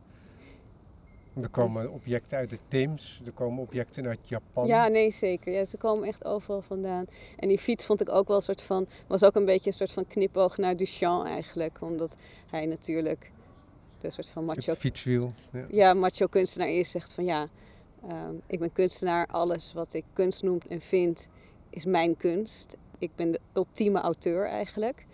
Er 1.41 1.49
komen 1.49 1.91
objecten 1.91 2.37
uit 2.37 2.49
de 2.49 2.57
Theems, 2.67 3.21
er 3.25 3.31
komen 3.31 3.61
objecten 3.61 4.07
uit 4.07 4.19
Japan. 4.23 4.67
Ja, 4.67 4.87
nee, 4.87 5.11
zeker. 5.11 5.53
Ja, 5.53 5.65
ze 5.65 5.77
komen 5.77 6.07
echt 6.07 6.25
overal 6.25 6.61
vandaan. 6.61 7.05
En 7.37 7.47
die 7.47 7.59
fiets 7.59 7.85
vond 7.85 8.01
ik 8.01 8.09
ook 8.09 8.27
wel 8.27 8.35
een 8.37 8.41
soort 8.43 8.61
van, 8.61 8.87
was 9.07 9.23
ook 9.23 9.35
een 9.35 9.45
beetje 9.45 9.67
een 9.69 9.75
soort 9.75 9.91
van 9.91 10.07
knipoog 10.07 10.57
naar 10.57 10.77
Duchamp 10.77 11.25
eigenlijk. 11.25 11.77
Omdat 11.81 12.15
hij 12.47 12.65
natuurlijk 12.65 13.31
de 13.99 14.09
soort 14.09 14.29
van 14.29 14.45
macho... 14.45 14.71
Het 14.71 14.79
fietswiel. 14.79 15.31
Ja. 15.51 15.65
ja, 15.69 15.93
macho 15.93 16.27
kunstenaar 16.27 16.69
is, 16.69 16.91
zegt 16.91 17.13
van 17.13 17.25
ja, 17.25 17.47
um, 18.11 18.41
ik 18.47 18.59
ben 18.59 18.71
kunstenaar. 18.71 19.27
Alles 19.27 19.73
wat 19.73 19.93
ik 19.93 20.03
kunst 20.13 20.43
noem 20.43 20.57
en 20.67 20.81
vind, 20.81 21.27
is 21.71 21.85
mijn 21.85 22.17
kunst. 22.17 22.77
Ik 22.97 23.11
ben 23.15 23.31
de 23.31 23.39
ultieme 23.53 23.99
auteur 23.99 24.47
eigenlijk. 24.47 25.05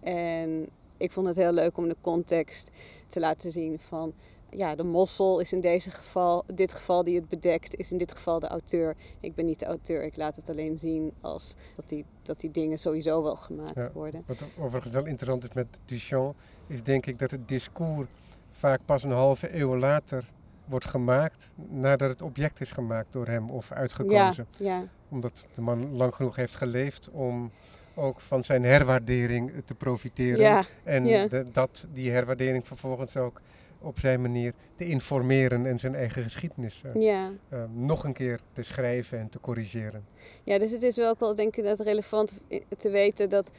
En 0.00 0.68
ik 0.96 1.12
vond 1.12 1.26
het 1.26 1.36
heel 1.36 1.52
leuk 1.52 1.76
om 1.76 1.88
de 1.88 1.96
context 2.00 2.70
te 3.08 3.20
laten 3.20 3.52
zien 3.52 3.78
van 3.78 4.14
ja, 4.56 4.74
de 4.74 4.82
mossel 4.82 5.40
is 5.40 5.52
in 5.52 5.60
deze 5.60 5.90
geval, 5.90 6.44
dit 6.54 6.72
geval 6.72 7.04
die 7.04 7.14
het 7.14 7.28
bedekt, 7.28 7.76
is 7.76 7.92
in 7.92 7.98
dit 7.98 8.12
geval 8.12 8.40
de 8.40 8.46
auteur. 8.46 8.96
Ik 9.20 9.34
ben 9.34 9.44
niet 9.44 9.58
de 9.58 9.66
auteur, 9.66 10.04
ik 10.04 10.16
laat 10.16 10.36
het 10.36 10.48
alleen 10.48 10.78
zien 10.78 11.12
als 11.20 11.54
dat 11.74 11.88
die, 11.88 12.04
dat 12.22 12.40
die 12.40 12.50
dingen 12.50 12.78
sowieso 12.78 13.22
wel 13.22 13.36
gemaakt 13.36 13.92
worden. 13.92 14.24
Wat 14.26 14.42
overigens 14.58 14.92
wel 14.92 15.06
interessant 15.06 15.44
is 15.44 15.52
met 15.52 15.66
Duchamp, 15.84 16.36
is 16.66 16.82
denk 16.82 17.06
ik 17.06 17.18
dat 17.18 17.30
het 17.30 17.48
discours 17.48 18.08
vaak 18.50 18.80
pas 18.84 19.02
een 19.02 19.10
halve 19.10 19.58
eeuw 19.58 19.76
later 19.76 20.30
wordt 20.72 20.86
gemaakt 20.86 21.50
nadat 21.68 22.10
het 22.10 22.22
object 22.22 22.60
is 22.60 22.70
gemaakt 22.70 23.12
door 23.12 23.26
hem 23.26 23.50
of 23.50 23.72
uitgekozen. 23.72 24.46
Ja, 24.56 24.66
ja. 24.66 24.84
Omdat 25.08 25.46
de 25.54 25.60
man 25.60 25.96
lang 25.96 26.14
genoeg 26.14 26.36
heeft 26.36 26.54
geleefd 26.54 27.10
om 27.10 27.50
ook 27.94 28.20
van 28.20 28.44
zijn 28.44 28.62
herwaardering 28.62 29.52
te 29.64 29.74
profiteren. 29.74 30.40
Ja, 30.40 30.64
en 30.84 31.04
de, 31.04 31.46
dat 31.52 31.86
die 31.92 32.10
herwaardering 32.10 32.66
vervolgens 32.66 33.16
ook 33.16 33.40
op 33.78 33.98
zijn 33.98 34.20
manier 34.20 34.52
te 34.74 34.86
informeren 34.86 35.66
en 35.66 35.78
zijn 35.78 35.94
eigen 35.94 36.22
geschiedenis 36.22 36.82
uh, 36.86 37.02
ja. 37.02 37.30
uh, 37.52 37.62
nog 37.74 38.04
een 38.04 38.12
keer 38.12 38.40
te 38.52 38.62
schrijven 38.62 39.18
en 39.18 39.28
te 39.28 39.40
corrigeren. 39.40 40.04
Ja, 40.44 40.58
dus 40.58 40.70
het 40.70 40.82
is 40.82 40.96
wel 40.96 41.08
ook 41.08 41.20
wel 41.20 41.34
denk 41.34 41.56
ik 41.56 41.64
dat 41.64 41.80
relevant 41.80 42.32
te 42.78 42.90
weten 42.90 43.30
dat 43.30 43.48
uh, 43.48 43.52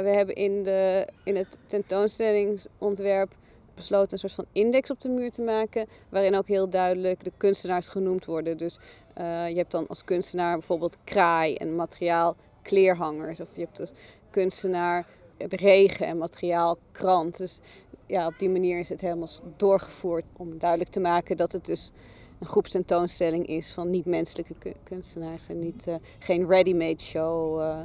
we 0.00 0.08
hebben 0.08 0.34
in, 0.34 0.62
de, 0.62 1.08
in 1.24 1.36
het 1.36 1.58
tentoonstellingsontwerp 1.66 3.34
besloten 3.78 4.12
een 4.12 4.18
soort 4.18 4.32
van 4.32 4.46
index 4.52 4.90
op 4.90 5.00
de 5.00 5.08
muur 5.08 5.30
te 5.30 5.42
maken, 5.42 5.86
waarin 6.08 6.34
ook 6.34 6.48
heel 6.48 6.68
duidelijk 6.68 7.24
de 7.24 7.32
kunstenaars 7.36 7.88
genoemd 7.88 8.24
worden. 8.24 8.56
Dus 8.56 8.78
je 9.14 9.54
hebt 9.56 9.70
dan 9.70 9.86
als 9.86 10.04
kunstenaar 10.04 10.58
bijvoorbeeld 10.58 10.96
kraai 11.04 11.54
en 11.54 11.76
materiaal 11.76 12.36
kleerhangers, 12.62 13.40
of 13.40 13.48
je 13.54 13.60
hebt 13.60 13.80
als 13.80 13.92
kunstenaar 14.30 15.06
regen 15.38 16.06
en 16.06 16.18
materiaal 16.18 16.78
krant. 16.92 17.36
Dus 17.36 17.60
ja, 18.06 18.26
op 18.26 18.38
die 18.38 18.48
manier 18.48 18.78
is 18.78 18.88
het 18.88 19.00
helemaal 19.00 19.28
doorgevoerd 19.56 20.24
om 20.36 20.58
duidelijk 20.58 20.90
te 20.90 21.00
maken 21.00 21.36
dat 21.36 21.52
het 21.52 21.66
dus 21.66 21.92
een 22.38 22.46
groepstentoonstelling 22.46 23.46
is 23.46 23.72
van 23.72 23.90
niet-menselijke 23.90 24.74
kunstenaars 24.82 25.48
en 25.48 25.58
niet, 25.58 25.86
uh, 25.86 25.94
geen 26.18 26.46
ready-made 26.46 27.02
show. 27.02 27.60
Uh, 27.60 27.80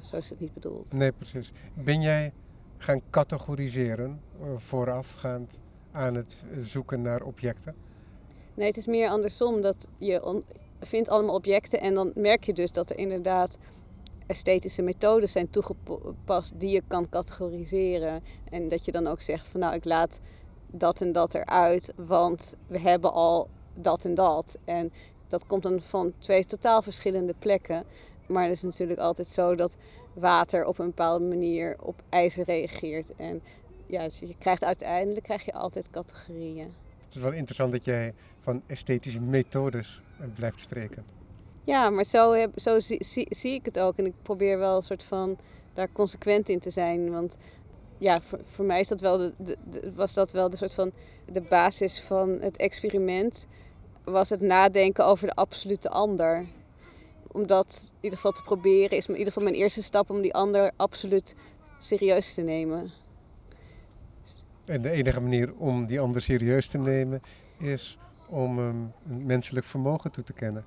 zo 0.00 0.16
is 0.16 0.30
het 0.30 0.40
niet 0.40 0.54
bedoeld. 0.54 0.92
Nee, 0.92 1.12
precies. 1.12 1.52
Ben 1.74 2.02
jij 2.02 2.32
gaan 2.78 3.00
categoriseren 3.10 4.20
voorafgaand 4.56 5.60
aan 5.92 6.14
het 6.14 6.44
zoeken 6.58 7.02
naar 7.02 7.22
objecten? 7.22 7.74
Nee, 8.54 8.66
het 8.66 8.76
is 8.76 8.86
meer 8.86 9.08
andersom. 9.08 9.60
Dat 9.60 9.86
je 9.98 10.42
vindt 10.80 11.08
allemaal 11.08 11.34
objecten 11.34 11.80
en 11.80 11.94
dan 11.94 12.10
merk 12.14 12.44
je 12.44 12.52
dus 12.52 12.72
dat 12.72 12.90
er 12.90 12.98
inderdaad 12.98 13.58
esthetische 14.26 14.82
methodes 14.82 15.32
zijn 15.32 15.50
toegepast 15.50 16.60
die 16.60 16.70
je 16.70 16.82
kan 16.88 17.08
categoriseren. 17.08 18.22
En 18.50 18.68
dat 18.68 18.84
je 18.84 18.92
dan 18.92 19.06
ook 19.06 19.20
zegt 19.20 19.48
van 19.48 19.60
nou 19.60 19.74
ik 19.74 19.84
laat 19.84 20.20
dat 20.66 21.00
en 21.00 21.12
dat 21.12 21.34
eruit, 21.34 21.92
want 21.96 22.56
we 22.66 22.80
hebben 22.80 23.12
al 23.12 23.48
dat 23.74 24.04
en 24.04 24.14
dat. 24.14 24.58
En 24.64 24.92
dat 25.28 25.46
komt 25.46 25.62
dan 25.62 25.80
van 25.80 26.12
twee 26.18 26.44
totaal 26.44 26.82
verschillende 26.82 27.34
plekken. 27.38 27.84
Maar 28.26 28.42
het 28.42 28.52
is 28.52 28.62
natuurlijk 28.62 29.00
altijd 29.00 29.28
zo 29.28 29.54
dat 29.54 29.76
water 30.12 30.66
op 30.66 30.78
een 30.78 30.86
bepaalde 30.86 31.24
manier 31.24 31.76
op 31.82 32.02
ijzer 32.08 32.44
reageert. 32.44 33.14
En 33.14 33.42
ja, 33.88 34.04
dus 34.04 34.18
je 34.18 34.34
krijgt 34.38 34.64
uiteindelijk 34.64 35.24
krijg 35.24 35.44
je 35.44 35.52
altijd 35.52 35.90
categorieën. 35.90 36.72
Het 37.04 37.16
is 37.16 37.22
wel 37.22 37.32
interessant 37.32 37.72
dat 37.72 37.84
jij 37.84 38.14
van 38.38 38.62
esthetische 38.66 39.20
methodes 39.20 40.02
blijft 40.34 40.60
spreken. 40.60 41.04
Ja, 41.64 41.90
maar 41.90 42.04
zo, 42.04 42.32
heb, 42.32 42.60
zo 42.60 42.80
zie, 42.80 43.04
zie, 43.04 43.26
zie, 43.30 43.52
ik 43.52 43.64
het 43.64 43.78
ook. 43.78 43.96
En 43.96 44.06
ik 44.06 44.14
probeer 44.22 44.58
wel 44.58 44.76
een 44.76 44.82
soort 44.82 45.04
van 45.04 45.38
daar 45.72 45.92
consequent 45.92 46.48
in 46.48 46.58
te 46.58 46.70
zijn. 46.70 47.10
Want 47.10 47.36
ja, 47.98 48.20
voor, 48.20 48.40
voor 48.44 48.64
mij 48.64 48.80
is 48.80 48.88
dat 48.88 49.00
wel 49.00 49.18
de, 49.18 49.34
de, 49.36 49.92
was 49.94 50.14
dat 50.14 50.30
wel 50.30 50.50
de 50.50 50.56
soort 50.56 50.74
van 50.74 50.92
de 51.32 51.40
basis 51.40 52.00
van 52.00 52.28
het 52.40 52.56
experiment. 52.56 53.46
Was 54.04 54.30
het 54.30 54.40
nadenken 54.40 55.06
over 55.06 55.26
de 55.26 55.34
absolute 55.34 55.88
ander. 55.88 56.46
Om 57.32 57.46
dat 57.46 57.78
in 57.82 57.98
ieder 58.00 58.18
geval 58.18 58.32
te 58.32 58.42
proberen, 58.42 58.96
is 58.96 59.06
in 59.06 59.12
ieder 59.12 59.32
geval 59.32 59.42
mijn 59.42 59.60
eerste 59.62 59.82
stap 59.82 60.10
om 60.10 60.20
die 60.20 60.34
ander 60.34 60.72
absoluut 60.76 61.34
serieus 61.78 62.34
te 62.34 62.42
nemen. 62.42 62.92
En 64.68 64.82
de 64.82 64.90
enige 64.90 65.20
manier 65.20 65.54
om 65.54 65.86
die 65.86 66.00
ander 66.00 66.22
serieus 66.22 66.68
te 66.68 66.78
nemen 66.78 67.20
is 67.58 67.98
om 68.28 68.58
een 68.58 68.92
menselijk 69.06 69.66
vermogen 69.66 70.10
toe 70.10 70.24
te 70.24 70.32
kennen. 70.32 70.64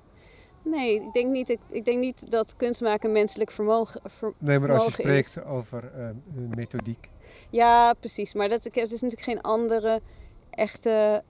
Nee, 0.64 0.96
ik 0.96 1.14
denk 1.14 1.32
niet, 1.32 1.50
ik, 1.50 1.60
ik 1.70 1.86
denk 1.86 2.00
niet 2.00 2.32
dat 2.32 2.56
kunst 2.56 2.82
maken 2.82 3.12
menselijk 3.12 3.52
vermogen, 3.52 4.02
ver, 4.06 4.34
Nee, 4.38 4.60
maar 4.60 4.72
als 4.72 4.86
je 4.86 4.92
spreekt 4.92 5.44
over 5.44 5.92
uh, 5.98 6.10
methodiek. 6.56 7.10
Ja, 7.50 7.94
precies. 7.94 8.34
Maar 8.34 8.50
dat, 8.50 8.64
het 8.64 8.76
is 8.76 8.92
natuurlijk 8.92 9.22
geen 9.22 9.42
andere 9.42 10.02
echte 10.50 11.24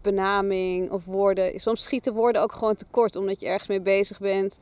benaming 0.00 0.90
of 0.90 1.04
woorden. 1.04 1.60
Soms 1.60 1.82
schieten 1.82 2.12
woorden 2.12 2.42
ook 2.42 2.52
gewoon 2.52 2.76
tekort 2.76 3.16
omdat 3.16 3.40
je 3.40 3.46
ergens 3.46 3.68
mee 3.68 3.80
bezig 3.80 4.18
bent 4.18 4.58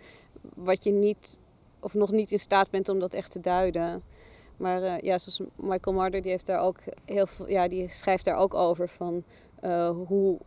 wat 0.55 0.85
je 0.85 0.93
niet 0.93 1.41
of 1.81 1.95
nog 1.95 2.11
niet 2.11 2.31
in 2.31 2.39
staat 2.39 2.71
bent 2.71 2.89
om 2.89 2.99
dat 2.99 3.15
echt 3.15 3.33
te 3.33 3.41
duiden. 3.41 4.03
Maar 4.61 4.83
uh, 4.83 4.99
ja, 4.99 5.19
zoals 5.19 5.51
Michael 5.57 5.97
Marder, 5.97 6.23
die 6.23 6.31
heeft 6.31 6.47
daar 6.47 6.61
ook 6.61 6.79
heel 7.05 7.27
veel, 7.27 7.49
ja, 7.49 7.69
die 7.69 7.89
schrijft 7.89 8.25
daar 8.25 8.37
ook 8.37 8.55
over 8.55 8.89
van 8.89 9.23
uh, 9.65 9.91
hoe 10.07 10.39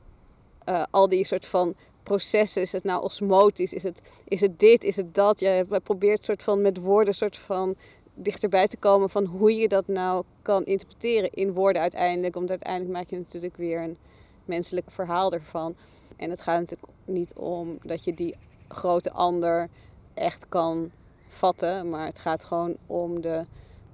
uh, 0.69 0.83
al 0.89 1.09
die 1.09 1.25
soort 1.25 1.45
van 1.45 1.75
processen, 2.03 2.61
is 2.61 2.71
het 2.71 2.83
nou 2.83 3.03
osmotisch, 3.03 3.73
is 3.73 3.83
het, 3.83 4.01
is 4.23 4.41
het 4.41 4.59
dit, 4.59 4.83
is 4.83 4.95
het 4.95 5.15
dat? 5.15 5.39
Je 5.39 5.81
probeert 5.83 6.23
soort 6.23 6.43
van 6.43 6.61
met 6.61 6.77
woorden 6.77 7.13
soort 7.13 7.37
van 7.37 7.75
dichterbij 8.13 8.67
te 8.67 8.77
komen 8.77 9.09
van 9.09 9.25
hoe 9.25 9.55
je 9.55 9.67
dat 9.67 9.87
nou 9.87 10.23
kan 10.41 10.65
interpreteren 10.65 11.29
in 11.31 11.53
woorden 11.53 11.81
uiteindelijk. 11.81 12.33
Want 12.33 12.49
uiteindelijk 12.49 12.93
maak 12.93 13.09
je 13.09 13.17
natuurlijk 13.17 13.57
weer 13.57 13.81
een 13.81 13.97
menselijk 14.45 14.91
verhaal 14.91 15.33
ervan. 15.33 15.75
En 16.15 16.29
het 16.29 16.41
gaat 16.41 16.59
natuurlijk 16.59 16.91
niet 17.05 17.33
om 17.33 17.77
dat 17.83 18.03
je 18.03 18.13
die 18.13 18.35
grote 18.67 19.11
ander 19.11 19.69
echt 20.13 20.49
kan 20.49 20.91
vatten, 21.27 21.89
maar 21.89 22.05
het 22.05 22.19
gaat 22.19 22.43
gewoon 22.43 22.77
om 22.87 23.21
de, 23.21 23.45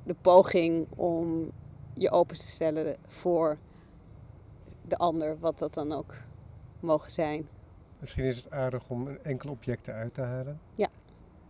de 0.10 0.16
poging 0.22 0.88
om 0.96 1.52
je 1.94 2.10
open 2.10 2.36
te 2.36 2.48
stellen 2.48 2.98
voor 3.08 3.58
de 4.88 4.98
ander, 4.98 5.40
wat 5.40 5.60
dat 5.60 5.74
dan 5.74 5.92
ook 5.92 6.16
mogen 6.80 7.12
zijn. 7.12 7.48
Misschien 8.00 8.24
is 8.24 8.38
het 8.38 8.52
aardig 8.52 8.90
om 8.90 9.08
een 9.08 9.24
enkel 9.24 9.50
object 9.50 9.90
uit 9.90 10.14
te 10.14 10.22
halen. 10.22 10.60
Ja. 10.76 10.90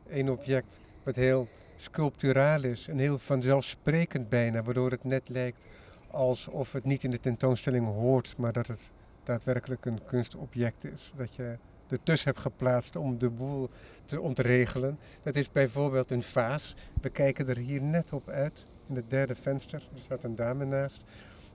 Eén 0.07 0.29
object 0.31 0.81
wat 1.03 1.15
heel 1.15 1.47
sculpturaal 1.75 2.63
is 2.63 2.87
en 2.87 2.97
heel 2.97 3.17
vanzelfsprekend 3.17 4.29
bijna, 4.29 4.63
waardoor 4.63 4.91
het 4.91 5.03
net 5.03 5.29
lijkt 5.29 5.67
alsof 6.11 6.71
het 6.71 6.83
niet 6.83 7.03
in 7.03 7.11
de 7.11 7.19
tentoonstelling 7.19 7.87
hoort, 7.87 8.37
maar 8.37 8.53
dat 8.53 8.67
het 8.67 8.91
daadwerkelijk 9.23 9.85
een 9.85 10.05
kunstobject 10.05 10.83
is. 10.83 11.13
Dat 11.15 11.35
je 11.35 11.57
ertussen 11.91 12.29
hebt 12.29 12.41
geplaatst 12.41 12.95
om 12.95 13.17
de 13.17 13.29
boel 13.29 13.69
te 14.05 14.21
ontregelen. 14.21 14.99
Dat 15.23 15.35
is 15.35 15.51
bijvoorbeeld 15.51 16.11
een 16.11 16.23
vaas. 16.23 16.75
We 17.01 17.09
kijken 17.09 17.49
er 17.49 17.57
hier 17.57 17.81
net 17.81 18.13
op 18.13 18.29
uit, 18.29 18.67
in 18.87 18.95
het 18.95 19.09
derde 19.09 19.35
venster. 19.35 19.87
Er 19.93 19.99
staat 19.99 20.23
een 20.23 20.35
dame 20.35 20.65
naast. 20.65 21.03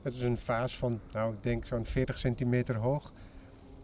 Dat 0.03 0.13
is 0.13 0.23
een 0.23 0.39
vaas 0.39 0.77
van, 0.77 1.01
nou, 1.11 1.33
ik 1.33 1.43
denk 1.43 1.67
zo'n 1.67 1.85
40 1.85 2.19
centimeter 2.19 2.77
hoog. 2.77 3.13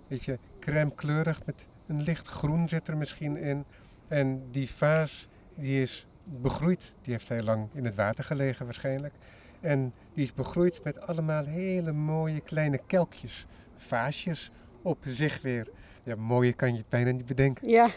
Weet 0.09 0.25
je, 0.25 0.39
crème 0.61 0.95
kleurig 0.95 1.47
met 1.47 1.69
een 1.87 2.03
licht 2.03 2.29
groen 2.29 2.69
zit 2.69 2.89
er 2.89 2.97
misschien 2.97 3.37
in. 3.37 3.65
En 4.09 4.51
die 4.51 4.71
vaas, 4.71 5.29
die 5.55 5.83
is 5.83 6.07
begroeid. 6.25 6.95
Die 7.03 7.13
heeft 7.13 7.29
heel 7.29 7.43
lang 7.43 7.69
in 7.73 7.85
het 7.85 7.95
water 7.95 8.25
gelegen 8.25 8.65
waarschijnlijk. 8.65 9.15
En 9.61 9.93
die 10.15 10.25
is 10.25 10.35
begroeid 10.35 10.85
met 10.85 11.01
allemaal 11.01 11.45
hele 11.45 11.93
mooie 11.93 12.41
kleine 12.41 12.81
kelkjes, 12.87 13.47
vaasjes 13.77 14.51
op 14.83 14.99
zich 15.07 15.43
weer. 15.43 15.69
Ja, 16.03 16.17
mooie 16.17 16.53
kan 16.53 16.73
je 16.73 16.79
het 16.79 16.89
bijna 16.89 17.11
niet 17.11 17.27
bedenken. 17.27 17.69
Ja, 17.69 17.91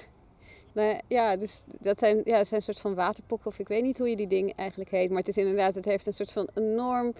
nou, 0.73 0.99
ja, 1.07 1.35
dus 1.37 1.63
dat 1.79 1.99
zijn, 1.99 2.21
ja, 2.23 2.37
dat 2.37 2.47
zijn 2.47 2.59
een 2.59 2.65
soort 2.65 2.79
van 2.79 2.95
waterpokken 2.95 3.47
of 3.47 3.59
ik 3.59 3.67
weet 3.67 3.83
niet 3.83 3.97
hoe 3.97 4.09
je 4.09 4.15
die 4.15 4.27
ding 4.27 4.55
eigenlijk 4.55 4.91
heet. 4.91 5.09
Maar 5.09 5.19
het 5.19 5.27
is 5.27 5.37
inderdaad, 5.37 5.75
het 5.75 5.85
heeft 5.85 6.05
een 6.05 6.13
soort 6.13 6.31
van 6.31 6.49
enorm 6.53 7.13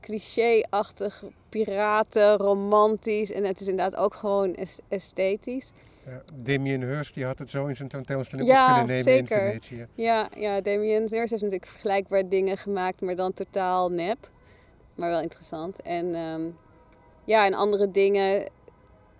cliché-achtig, 0.00 1.24
piraten, 1.48 2.36
romantisch. 2.36 3.32
En 3.32 3.44
het 3.44 3.60
is 3.60 3.68
inderdaad 3.68 4.00
ook 4.00 4.14
gewoon 4.14 4.56
esthetisch. 4.88 5.72
Ja, 6.06 6.22
Damien 6.34 6.82
Hirst 6.82 7.14
die 7.14 7.24
had 7.24 7.38
het 7.38 7.50
zo 7.50 7.66
in 7.66 7.74
zijn 7.74 7.88
tentoonstelling 7.88 8.48
ja, 8.48 8.68
op 8.70 8.76
kunnen 8.76 9.04
nemen 9.04 9.28
zeker. 9.28 9.42
in 9.42 9.46
Venetië. 9.46 9.86
Ja, 9.94 10.28
ja, 10.36 10.60
Damien 10.60 10.90
Hirst 10.90 11.12
heeft 11.14 11.30
natuurlijk 11.30 11.66
vergelijkbaar 11.66 12.28
dingen 12.28 12.58
gemaakt, 12.58 13.00
maar 13.00 13.16
dan 13.16 13.32
totaal 13.32 13.90
nep. 13.90 14.30
Maar 14.94 15.10
wel 15.10 15.20
interessant. 15.20 15.82
En 15.82 16.14
um, 16.14 16.56
ja, 17.24 17.46
en 17.46 17.54
andere 17.54 17.90
dingen 17.90 18.48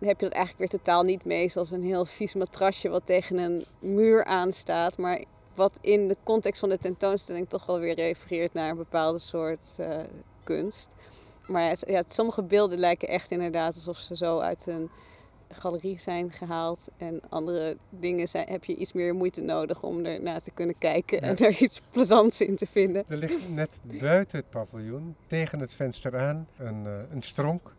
heb 0.04 0.20
je 0.20 0.26
dat 0.26 0.34
eigenlijk 0.34 0.70
weer 0.70 0.80
totaal 0.80 1.02
niet 1.02 1.24
mee. 1.24 1.48
Zoals 1.48 1.70
een 1.70 1.82
heel 1.82 2.04
vies 2.04 2.34
matrasje 2.34 2.88
wat 2.88 3.06
tegen 3.06 3.38
een 3.38 3.64
muur 3.78 4.24
aanstaat. 4.24 4.98
Maar 4.98 5.24
wat 5.54 5.78
in 5.80 6.08
de 6.08 6.16
context 6.22 6.60
van 6.60 6.68
de 6.68 6.78
tentoonstelling 6.78 7.48
toch 7.48 7.66
wel 7.66 7.78
weer 7.78 7.94
refereert 7.94 8.52
naar 8.52 8.70
een 8.70 8.76
bepaalde 8.76 9.18
soort 9.18 9.76
uh, 9.80 9.96
kunst. 10.44 10.94
Maar 11.46 11.76
ja, 11.86 12.02
sommige 12.08 12.42
beelden 12.42 12.78
lijken 12.78 13.08
echt 13.08 13.30
inderdaad 13.30 13.74
alsof 13.74 13.96
ze 13.96 14.16
zo 14.16 14.38
uit 14.38 14.66
een 14.66 14.90
galerie 15.48 15.98
zijn 15.98 16.32
gehaald. 16.32 16.88
En 16.96 17.20
andere 17.28 17.76
dingen 17.88 18.28
zijn, 18.28 18.48
heb 18.48 18.64
je 18.64 18.76
iets 18.76 18.92
meer 18.92 19.14
moeite 19.14 19.40
nodig 19.40 19.82
om 19.82 20.04
er 20.04 20.22
naar 20.22 20.40
te 20.40 20.50
kunnen 20.50 20.78
kijken 20.78 21.22
en 21.22 21.36
er 21.36 21.62
iets 21.62 21.80
plezants 21.90 22.40
in 22.40 22.56
te 22.56 22.66
vinden. 22.66 23.04
Er 23.08 23.16
ligt 23.16 23.48
net 23.54 23.78
buiten 24.00 24.38
het 24.38 24.50
paviljoen, 24.50 25.16
tegen 25.26 25.60
het 25.60 25.74
venster 25.74 26.18
aan, 26.18 26.48
een, 26.58 26.84
uh, 26.84 26.92
een 27.10 27.22
stronk. 27.22 27.74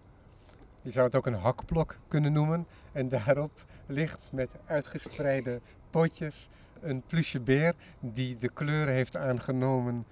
Je 0.84 0.92
zou 0.92 1.06
het 1.06 1.16
ook 1.16 1.26
een 1.26 1.34
hakblok 1.34 1.98
kunnen 2.08 2.34
noemen. 2.34 2.68
En 2.92 3.10
daarop 3.10 3.52
ligt 3.86 4.30
met 4.32 4.50
uitgespreide 4.66 5.60
potjes 5.90 6.50
een 6.82 7.04
plusje 7.08 7.40
beer 7.40 7.74
die 8.00 8.38
de 8.38 8.50
kleuren 8.50 8.94
heeft 8.94 9.18
aangenomen 9.18 10.06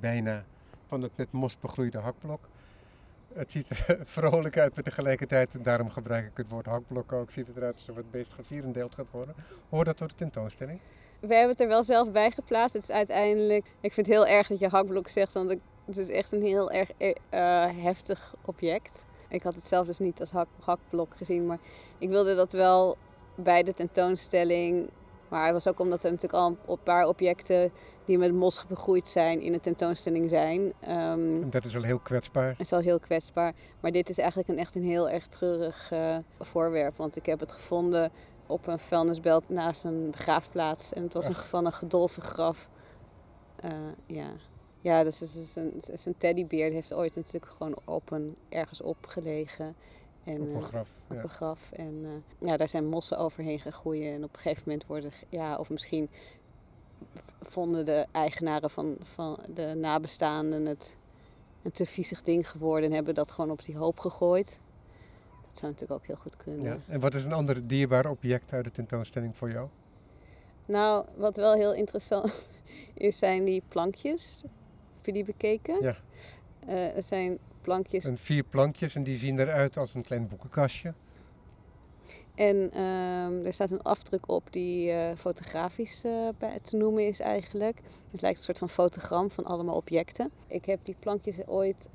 bijna 0.00 0.44
van 0.86 1.02
het 1.02 1.12
met 1.16 1.32
mos 1.32 1.58
begroeide 1.58 1.98
hakblok. 1.98 2.48
Het 3.34 3.52
ziet 3.52 3.70
er 3.70 3.98
vrolijk 4.04 4.58
uit, 4.58 4.74
maar 4.74 4.84
tegelijkertijd, 4.84 5.64
daarom 5.64 5.90
gebruik 5.90 6.26
ik 6.26 6.36
het 6.36 6.48
woord 6.48 6.66
hakblok 6.66 7.12
ook, 7.12 7.30
ziet 7.30 7.46
het 7.46 7.56
eruit 7.56 7.74
alsof 7.74 7.96
het 7.96 8.10
beest 8.10 8.32
gevierendeeld 8.32 8.94
gaat 8.94 9.10
worden. 9.10 9.34
Hoort 9.68 9.86
dat 9.86 9.98
door 9.98 10.08
de 10.08 10.14
tentoonstelling? 10.14 10.80
We 11.20 11.34
hebben 11.34 11.50
het 11.50 11.60
er 11.60 11.68
wel 11.68 11.82
zelf 11.82 12.10
bij 12.10 12.30
geplaatst. 12.30 12.74
Het 12.74 12.82
is 12.82 12.90
uiteindelijk, 12.90 13.66
ik 13.80 13.92
vind 13.92 14.06
het 14.06 14.14
heel 14.14 14.26
erg 14.26 14.46
dat 14.46 14.58
je 14.58 14.68
hakblok 14.68 15.08
zegt, 15.08 15.32
want 15.32 15.56
het 15.84 15.96
is 15.96 16.08
echt 16.08 16.32
een 16.32 16.42
heel 16.42 16.70
erg 16.70 16.90
uh, 16.98 17.08
heftig 17.82 18.34
object. 18.44 19.04
Ik 19.32 19.42
had 19.42 19.54
het 19.54 19.66
zelf 19.66 19.86
dus 19.86 19.98
niet 19.98 20.20
als 20.20 20.30
hak, 20.30 20.48
hakblok 20.60 21.16
gezien, 21.16 21.46
maar 21.46 21.58
ik 21.98 22.08
wilde 22.08 22.34
dat 22.34 22.52
wel 22.52 22.96
bij 23.34 23.62
de 23.62 23.74
tentoonstelling. 23.74 24.90
Maar 25.28 25.44
het 25.44 25.52
was 25.52 25.68
ook 25.68 25.80
omdat 25.80 26.04
er 26.04 26.10
natuurlijk 26.10 26.42
al 26.42 26.56
een 26.66 26.82
paar 26.82 27.06
objecten 27.06 27.72
die 28.04 28.18
met 28.18 28.32
mos 28.32 28.66
begroeid 28.66 29.08
zijn 29.08 29.40
in 29.40 29.52
de 29.52 29.60
tentoonstelling 29.60 30.30
zijn. 30.30 30.72
Um, 30.88 31.50
dat 31.50 31.64
is 31.64 31.72
wel 31.72 31.82
heel 31.82 31.98
kwetsbaar. 31.98 32.48
Het 32.48 32.60
is 32.60 32.70
wel 32.70 32.80
heel 32.80 33.00
kwetsbaar. 33.00 33.54
Maar 33.80 33.90
dit 33.90 34.08
is 34.08 34.18
eigenlijk 34.18 34.48
een, 34.48 34.58
echt 34.58 34.74
een 34.74 34.82
heel 34.82 35.10
erg 35.10 35.26
treurig 35.26 35.90
uh, 35.92 36.16
voorwerp. 36.40 36.96
Want 36.96 37.16
ik 37.16 37.26
heb 37.26 37.40
het 37.40 37.52
gevonden 37.52 38.10
op 38.46 38.66
een 38.66 38.78
vuilnisbelt 38.78 39.48
naast 39.48 39.84
een 39.84 40.10
begraafplaats. 40.10 40.92
En 40.92 41.02
het 41.02 41.12
was 41.12 41.26
een, 41.26 41.34
van 41.34 41.66
een 41.66 41.72
gedolven 41.72 42.22
graf. 42.22 42.68
Uh, 43.64 43.70
ja. 44.06 44.28
Ja, 44.82 45.02
dat 45.02 45.12
is, 45.20 45.36
is, 45.36 45.56
een, 45.56 45.82
is 45.90 46.06
een 46.06 46.18
teddybeer. 46.18 46.64
Die 46.66 46.74
heeft 46.74 46.92
ooit 46.92 47.14
natuurlijk 47.14 47.52
gewoon 47.52 47.76
open 47.84 48.36
ergens 48.48 48.80
opgelegen. 48.80 49.74
En, 50.24 50.40
op 50.40 50.46
een 50.48 50.72
eh, 50.72 50.80
op 50.80 51.16
Ja. 51.16 51.22
een 51.22 51.28
graf. 51.28 51.72
En 51.72 52.00
eh, 52.04 52.48
ja, 52.48 52.56
daar 52.56 52.68
zijn 52.68 52.88
mossen 52.88 53.18
overheen 53.18 53.60
gegroeid. 53.60 54.02
En 54.02 54.24
op 54.24 54.34
een 54.34 54.40
gegeven 54.40 54.62
moment 54.66 54.86
worden, 54.86 55.10
ja, 55.28 55.56
of 55.56 55.70
misschien 55.70 56.08
vonden 57.42 57.84
de 57.84 58.06
eigenaren 58.12 58.70
van, 58.70 58.96
van 59.00 59.38
de 59.54 59.74
nabestaanden 59.76 60.66
het 60.66 60.94
een 61.62 61.72
te 61.72 61.86
viezig 61.86 62.22
ding 62.22 62.50
geworden 62.50 62.88
en 62.88 62.94
hebben 62.94 63.14
dat 63.14 63.30
gewoon 63.30 63.50
op 63.50 63.64
die 63.64 63.76
hoop 63.76 63.98
gegooid. 63.98 64.58
Dat 65.48 65.58
zou 65.58 65.72
natuurlijk 65.72 66.00
ook 66.00 66.06
heel 66.06 66.16
goed 66.16 66.36
kunnen. 66.36 66.64
Ja. 66.64 66.78
En 66.86 67.00
wat 67.00 67.14
is 67.14 67.24
een 67.24 67.32
ander 67.32 67.66
dierbaar 67.66 68.10
object 68.10 68.52
uit 68.52 68.64
de 68.64 68.70
tentoonstelling 68.70 69.36
voor 69.36 69.50
jou? 69.50 69.68
Nou, 70.66 71.06
wat 71.16 71.36
wel 71.36 71.54
heel 71.54 71.74
interessant 71.74 72.48
is, 72.94 73.18
zijn 73.18 73.44
die 73.44 73.62
plankjes. 73.68 74.42
Heb 75.02 75.14
je 75.14 75.22
die 75.22 75.32
bekeken? 75.32 75.82
Ja. 75.82 75.96
Eh, 76.66 76.94
het 76.94 77.06
zijn 77.06 77.38
plankjes 77.60 78.04
Een 78.04 78.18
vier 78.18 78.42
plankjes 78.44 78.94
en 78.94 79.02
die 79.02 79.16
zien 79.16 79.38
eruit 79.38 79.76
als 79.76 79.94
een 79.94 80.02
klein 80.02 80.28
boekenkastje. 80.28 80.94
En 82.34 82.70
ehm, 82.70 83.46
er 83.46 83.52
staat 83.52 83.70
een 83.70 83.82
afdruk 83.82 84.28
op 84.28 84.52
die 84.52 84.90
eh, 84.90 85.16
fotografisch 85.16 86.04
eh, 86.04 86.28
bij- 86.38 86.58
te 86.62 86.76
noemen 86.76 87.06
is 87.06 87.20
eigenlijk. 87.20 87.80
Het 88.10 88.20
lijkt 88.20 88.38
een 88.38 88.44
soort 88.44 88.58
van 88.58 88.68
fotogram 88.68 89.30
van 89.30 89.44
allemaal 89.44 89.74
objecten. 89.76 90.30
Ik 90.46 90.64
heb 90.64 90.84
die 90.84 90.96
plankjes 90.98 91.46
ooit 91.46 91.88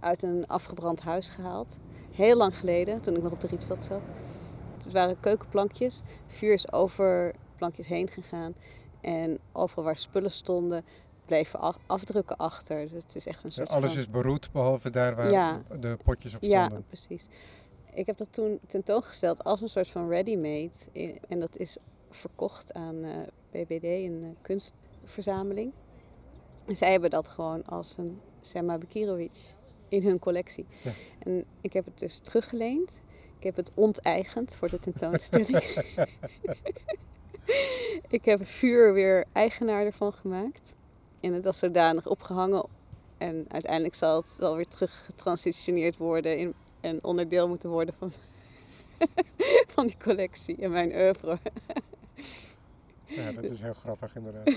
uit 0.00 0.22
een 0.22 0.46
afgebrand 0.46 1.00
huis 1.00 1.28
gehaald. 1.28 1.76
Heel 2.14 2.36
lang 2.36 2.56
geleden, 2.56 3.02
toen 3.02 3.16
ik 3.16 3.22
nog 3.22 3.32
op 3.32 3.40
de 3.40 3.46
Rietveld 3.46 3.82
zat. 3.82 4.02
Het 4.76 4.92
waren 4.92 5.20
keukenplankjes. 5.20 6.02
Vuur 6.26 6.52
is 6.52 6.72
over 6.72 7.34
plankjes 7.56 7.86
heen 7.86 8.08
gegaan. 8.08 8.54
En 9.00 9.38
overal 9.52 9.84
waar 9.84 9.96
spullen 9.96 10.30
stonden, 10.30 10.84
bleven 11.28 11.60
af- 11.60 11.78
afdrukken 11.86 12.36
achter. 12.36 12.88
Dus 12.88 13.02
het 13.02 13.14
is 13.14 13.26
echt 13.26 13.44
een 13.44 13.48
Ja, 13.50 13.54
soort 13.54 13.68
alles 13.68 13.90
van... 13.90 13.98
is 13.98 14.10
beroerd 14.10 14.52
behalve 14.52 14.90
daar 14.90 15.16
waar 15.16 15.30
Ja. 15.30 15.62
de 15.80 15.96
potjes 16.04 16.34
op 16.34 16.42
Ja, 16.42 16.64
stonden. 16.64 16.86
precies. 16.86 17.28
Ik 17.92 18.06
heb 18.06 18.16
dat 18.16 18.32
toen 18.32 18.58
tentoongesteld 18.66 19.44
als 19.44 19.60
een 19.62 19.68
soort 19.68 19.88
van 19.88 20.08
ready-made. 20.08 20.70
En 21.28 21.40
dat 21.40 21.56
is 21.56 21.76
verkocht 22.10 22.72
aan 22.74 23.04
eh, 23.04 23.16
BBD, 23.50 23.82
een 23.84 24.20
eh, 24.24 24.28
kunstverzameling. 24.42 25.72
En 26.66 26.76
zij 26.76 26.90
hebben 26.90 27.10
dat 27.10 27.28
gewoon 27.28 27.64
als 27.64 27.94
een 27.98 28.20
Sema 28.40 28.78
Bekirovic 28.78 29.38
in 29.88 30.02
hun 30.02 30.18
collectie. 30.18 30.66
Ja. 30.82 30.90
En 31.18 31.44
ik 31.60 31.72
heb 31.72 31.84
het 31.84 31.98
dus 31.98 32.18
teruggeleend. 32.18 33.00
Ik 33.38 33.44
heb 33.44 33.56
het 33.56 33.70
onteigend 33.74 34.56
voor 34.56 34.68
de 34.68 34.78
tentoonstelling. 34.78 35.62
ik 38.08 38.24
heb 38.24 38.46
vuur 38.46 38.92
weer 38.92 39.24
eigenaar 39.32 39.84
ervan 39.84 40.12
gemaakt. 40.12 40.74
En 41.20 41.32
het 41.32 41.44
was 41.44 41.58
zodanig 41.58 42.06
opgehangen. 42.06 42.66
En 43.18 43.44
uiteindelijk 43.48 43.94
zal 43.94 44.16
het 44.20 44.36
wel 44.38 44.56
weer 44.56 44.66
teruggetransitioneerd 44.68 45.96
worden 45.96 46.38
in 46.38 46.54
een 46.80 47.04
onderdeel 47.04 47.48
moeten 47.48 47.70
worden 47.70 47.94
van, 47.98 48.12
van 49.74 49.86
die 49.86 49.96
collectie 50.02 50.56
en 50.56 50.70
mijn 50.70 50.92
oeuvre. 50.94 51.38
Ja, 53.04 53.32
dat 53.32 53.44
is 53.44 53.60
heel 53.60 53.74
grappig 53.74 54.16
inderdaad. 54.16 54.44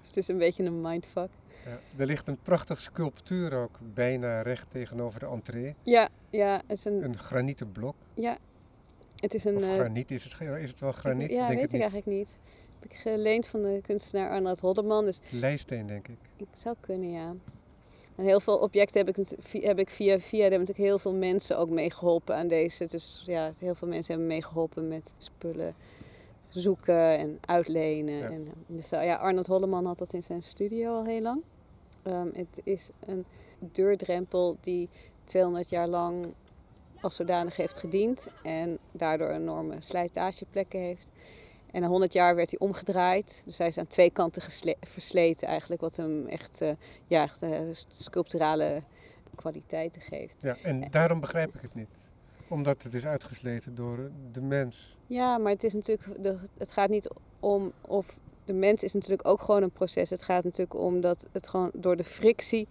Dus 0.00 0.06
het 0.06 0.16
is 0.16 0.28
een 0.28 0.38
beetje 0.38 0.64
een 0.64 0.80
mindfuck. 0.80 1.28
Ja. 1.64 1.78
Er 1.96 2.06
ligt 2.06 2.28
een 2.28 2.38
prachtig 2.42 2.80
sculptuur 2.80 3.54
ook 3.54 3.78
bijna 3.94 4.40
recht 4.42 4.70
tegenover 4.70 5.20
de 5.20 5.26
entree. 5.26 5.74
Ja, 5.82 6.08
ja, 6.30 6.62
het 6.66 6.78
is 6.78 6.84
een, 6.84 7.04
Een 7.04 7.18
granieten 7.18 7.72
blok. 7.72 7.94
ja, 8.14 8.38
het 9.16 9.34
is 9.34 9.44
een 9.44 9.56
Of 9.56 9.62
eh, 9.64 9.72
graniet, 9.72 10.10
is 10.10 10.24
het, 10.24 10.40
is 10.40 10.70
het 10.70 10.80
wel 10.80 10.92
graniet? 10.92 11.30
ja, 11.30 11.36
denk 11.46 11.48
weet 11.48 11.56
het 11.58 11.66
ik 11.66 11.72
niet. 11.72 11.80
eigenlijk 11.92 12.06
niet. 12.18 12.38
Heb 12.84 12.92
ik 12.92 12.98
geleend 12.98 13.46
van 13.46 13.62
de 13.62 13.80
kunstenaar 13.82 14.30
Arnold 14.30 14.60
Hodderman. 14.60 15.04
Dus 15.04 15.20
Leisteen, 15.30 15.86
denk 15.86 16.08
ik. 16.08 16.16
ik 16.36 16.46
zou 16.52 16.76
kunnen, 16.80 17.10
ja. 17.10 17.34
En 18.16 18.24
heel 18.24 18.40
veel 18.40 18.56
objecten 18.56 19.06
heb 19.06 19.16
ik, 19.16 19.26
heb 19.62 19.78
ik 19.78 19.90
via 19.90 20.20
via. 20.20 20.44
Er 20.44 20.50
hebben 20.50 20.58
natuurlijk 20.58 20.88
heel 20.88 20.98
veel 20.98 21.14
mensen 21.14 21.58
ook 21.58 21.68
meegeholpen 21.68 22.36
aan 22.36 22.48
deze. 22.48 22.86
Dus 22.86 23.22
ja, 23.24 23.52
heel 23.58 23.74
veel 23.74 23.88
mensen 23.88 24.12
hebben 24.12 24.32
meegeholpen 24.32 24.88
met 24.88 25.12
spullen 25.18 25.74
zoeken 26.48 27.18
en 27.18 27.38
uitlenen. 27.40 28.14
Ja. 28.14 28.30
En, 28.30 28.46
eh, 28.46 28.52
dus 28.66 28.92
eh, 28.92 29.04
ja, 29.04 29.14
Arnold 29.14 29.46
Holleman 29.46 29.86
had 29.86 29.98
dat 29.98 30.12
in 30.12 30.22
zijn 30.22 30.42
studio 30.42 30.94
al 30.94 31.04
heel 31.04 31.22
lang. 31.22 31.42
Ehm, 32.02 32.28
het 32.32 32.60
is 32.64 32.90
een 33.00 33.24
deurdrempel 33.58 34.56
die 34.60 34.88
200 35.24 35.68
jaar 35.68 35.88
lang 35.88 36.26
als 37.00 37.16
zodanig 37.16 37.56
heeft 37.56 37.78
gediend. 37.78 38.26
En 38.42 38.78
daardoor 38.92 39.30
enorme 39.30 39.80
slijtageplekken 39.80 40.80
heeft. 40.80 41.10
En 41.74 41.80
na 41.80 41.88
100 41.88 42.12
jaar 42.12 42.34
werd 42.34 42.50
hij 42.50 42.58
omgedraaid. 42.58 43.42
Dus 43.44 43.58
hij 43.58 43.66
is 43.66 43.78
aan 43.78 43.86
twee 43.86 44.10
kanten 44.10 44.42
versleten 44.80 45.48
eigenlijk. 45.48 45.80
Wat 45.80 45.96
hem 45.96 46.26
echt, 46.26 46.60
eh, 46.60 46.70
ja, 47.06 47.22
echt 47.22 47.42
eh, 47.42 47.60
sculpturale 47.88 48.82
kwaliteiten 49.34 50.00
geeft. 50.00 50.36
Ja, 50.40 50.56
en 50.62 50.90
daarom 50.90 51.20
begrijp 51.20 51.54
ik 51.54 51.60
het 51.60 51.74
niet. 51.74 52.00
Omdat 52.48 52.82
het 52.82 52.94
is 52.94 53.06
uitgesleten 53.06 53.74
door 53.74 54.10
de 54.32 54.40
mens. 54.40 54.96
Ja, 55.06 55.38
maar 55.38 55.52
het 55.52 55.64
is 55.64 55.72
natuurlijk, 55.72 56.22
de, 56.22 56.38
het 56.58 56.72
gaat 56.72 56.88
niet 56.88 57.08
om 57.40 57.72
of 57.80 58.18
de 58.44 58.52
mens 58.52 58.82
is 58.82 58.92
natuurlijk 58.92 59.28
ook 59.28 59.40
gewoon 59.42 59.62
een 59.62 59.70
proces. 59.70 60.10
Het 60.10 60.22
gaat 60.22 60.44
natuurlijk 60.44 60.78
om 60.80 61.00
dat 61.00 61.26
het 61.32 61.48
gewoon 61.48 61.70
door 61.74 61.96
de 61.96 62.04
frictie 62.04 62.68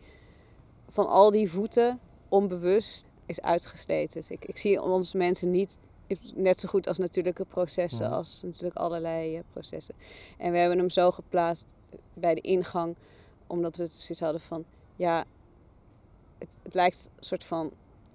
van 0.89 1.07
al 1.07 1.31
die 1.31 1.51
voeten 1.51 1.99
onbewust 2.29 3.05
is 3.25 3.41
uitgesleten. 3.41 4.19
Dus 4.19 4.29
ik, 4.29 4.45
ik 4.45 4.57
zie 4.57 4.81
ons 4.81 5.13
mensen 5.13 5.51
niet 5.51 5.77
net 6.33 6.59
zo 6.59 6.67
goed 6.67 6.87
als 6.87 6.97
natuurlijke 6.97 7.45
processen, 7.45 8.11
als 8.11 8.41
natuurlijk 8.43 8.75
allerlei 8.75 9.35
eh, 9.37 9.43
processen. 9.51 9.95
En 10.37 10.51
we 10.51 10.57
hebben 10.57 10.77
hem 10.77 10.89
zo 10.89 11.11
geplaatst 11.11 11.65
bij 12.13 12.33
de 12.33 12.41
ingang, 12.41 12.95
omdat 13.47 13.75
we 13.75 13.83
het 13.83 13.91
zoiets 13.91 14.19
hadden 14.19 14.41
van, 14.41 14.65
ja, 14.95 15.25
het, 16.37 16.49
het 16.63 16.73
lijkt 16.73 17.09
een 17.15 17.23
soort 17.23 17.43
van 17.43 17.71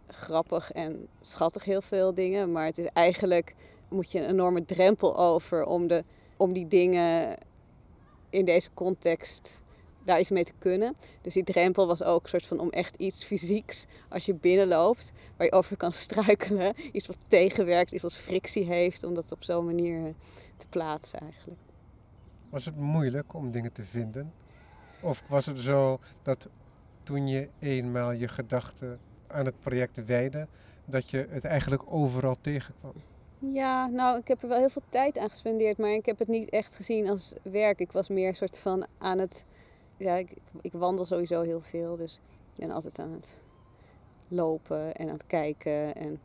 grappig 0.07 0.73
en 0.73 1.09
schattig 1.21 1.65
heel 1.65 1.83
veel 1.83 2.15
dingen, 2.15 2.53
maar 2.53 2.65
het 2.65 2.79
is 2.79 2.87
eigenlijk 2.87 3.55
moet 3.89 4.13
je 4.13 4.19
een 4.19 4.29
enorme 4.29 4.65
drempel 4.65 5.19
over 5.19 5.65
om, 5.65 5.87
de, 5.87 6.05
om 6.37 6.53
die 6.53 6.69
dingen 6.69 7.39
in 8.31 8.45
deze 8.45 8.69
context 8.75 9.61
daar 10.09 10.21
iets 10.21 10.31
mee 10.31 10.45
te 10.45 10.53
kunnen. 10.59 10.97
Dus 11.23 11.35
die 11.35 11.45
drempel 11.45 11.87
was 11.87 12.03
ook 12.03 12.23
een 12.23 12.29
soort 12.29 12.47
van 12.47 12.61
om 12.61 12.71
echt 12.71 12.97
iets 12.97 13.25
fysieks, 13.25 13.87
als 14.09 14.27
je 14.27 14.35
binnenloopt, 14.35 15.13
waar 15.37 15.47
je 15.47 15.53
over 15.53 15.77
kan 15.77 15.93
struikelen. 16.07 16.75
Iets 16.93 17.07
wat 17.07 17.19
tegenwerkt, 17.27 17.93
iets 17.93 18.03
wat 18.03 18.17
frictie 18.17 18.65
heeft, 18.65 19.05
om 19.05 19.15
dat 19.15 19.33
op 19.33 19.45
zo'n 19.45 19.65
manier 19.65 20.15
te 20.57 20.67
plaatsen 20.69 21.21
eigenlijk. 21.21 21.61
Was 22.49 22.65
het 22.65 22.77
moeilijk 22.77 23.35
om 23.35 23.51
dingen 23.51 23.73
te 23.73 23.85
vinden? 23.85 24.33
Of 25.01 25.23
was 25.29 25.47
het 25.47 25.59
zo 25.59 25.99
dat 26.23 26.49
toen 27.03 27.29
je 27.29 27.49
eenmaal 27.59 28.13
je 28.13 28.29
gedachten 28.29 28.99
aan 29.27 29.45
het 29.45 29.61
project 29.61 30.05
wijde, 30.05 30.47
dat 30.85 31.11
je 31.11 31.27
het 31.31 31.45
eigenlijk 31.45 31.83
overal 31.87 32.37
tegenkwam? 32.41 32.93
Ja, 33.39 33.87
nou, 33.87 34.19
ik 34.19 34.29
heb 34.29 34.43
er 34.43 34.49
wel 34.49 34.59
heel 34.59 34.69
veel 34.69 34.83
tijd 34.89 35.19
aan 35.19 35.31
gespendeerd, 35.31 35.79
maar 35.79 35.91
ik 35.91 36.07
heb 36.07 36.19
het 36.19 36.29
niet 36.29 36.49
echt 36.49 36.77
gezien 36.77 37.09
als 37.09 37.35
werk. 37.43 37.79
Ik 37.79 37.93
was 37.93 38.09
meer 38.09 38.29
een 38.29 38.35
soort 38.35 38.59
van 38.59 38.87
aan 38.99 39.19
het. 39.19 39.45
Ja, 39.99 40.15
ik, 40.15 40.31
ik 40.61 40.73
wandel 40.73 41.05
sowieso 41.05 41.43
heel 41.43 41.61
veel, 41.61 41.97
dus 41.97 42.21
ik 42.55 42.67
ben 42.67 42.71
altijd 42.71 42.99
aan 42.99 43.13
het 43.13 43.37
lopen 44.29 44.95
en 44.95 45.07
aan 45.09 45.15
het 45.15 45.27
kijken. 45.27 45.95
En 45.95 46.21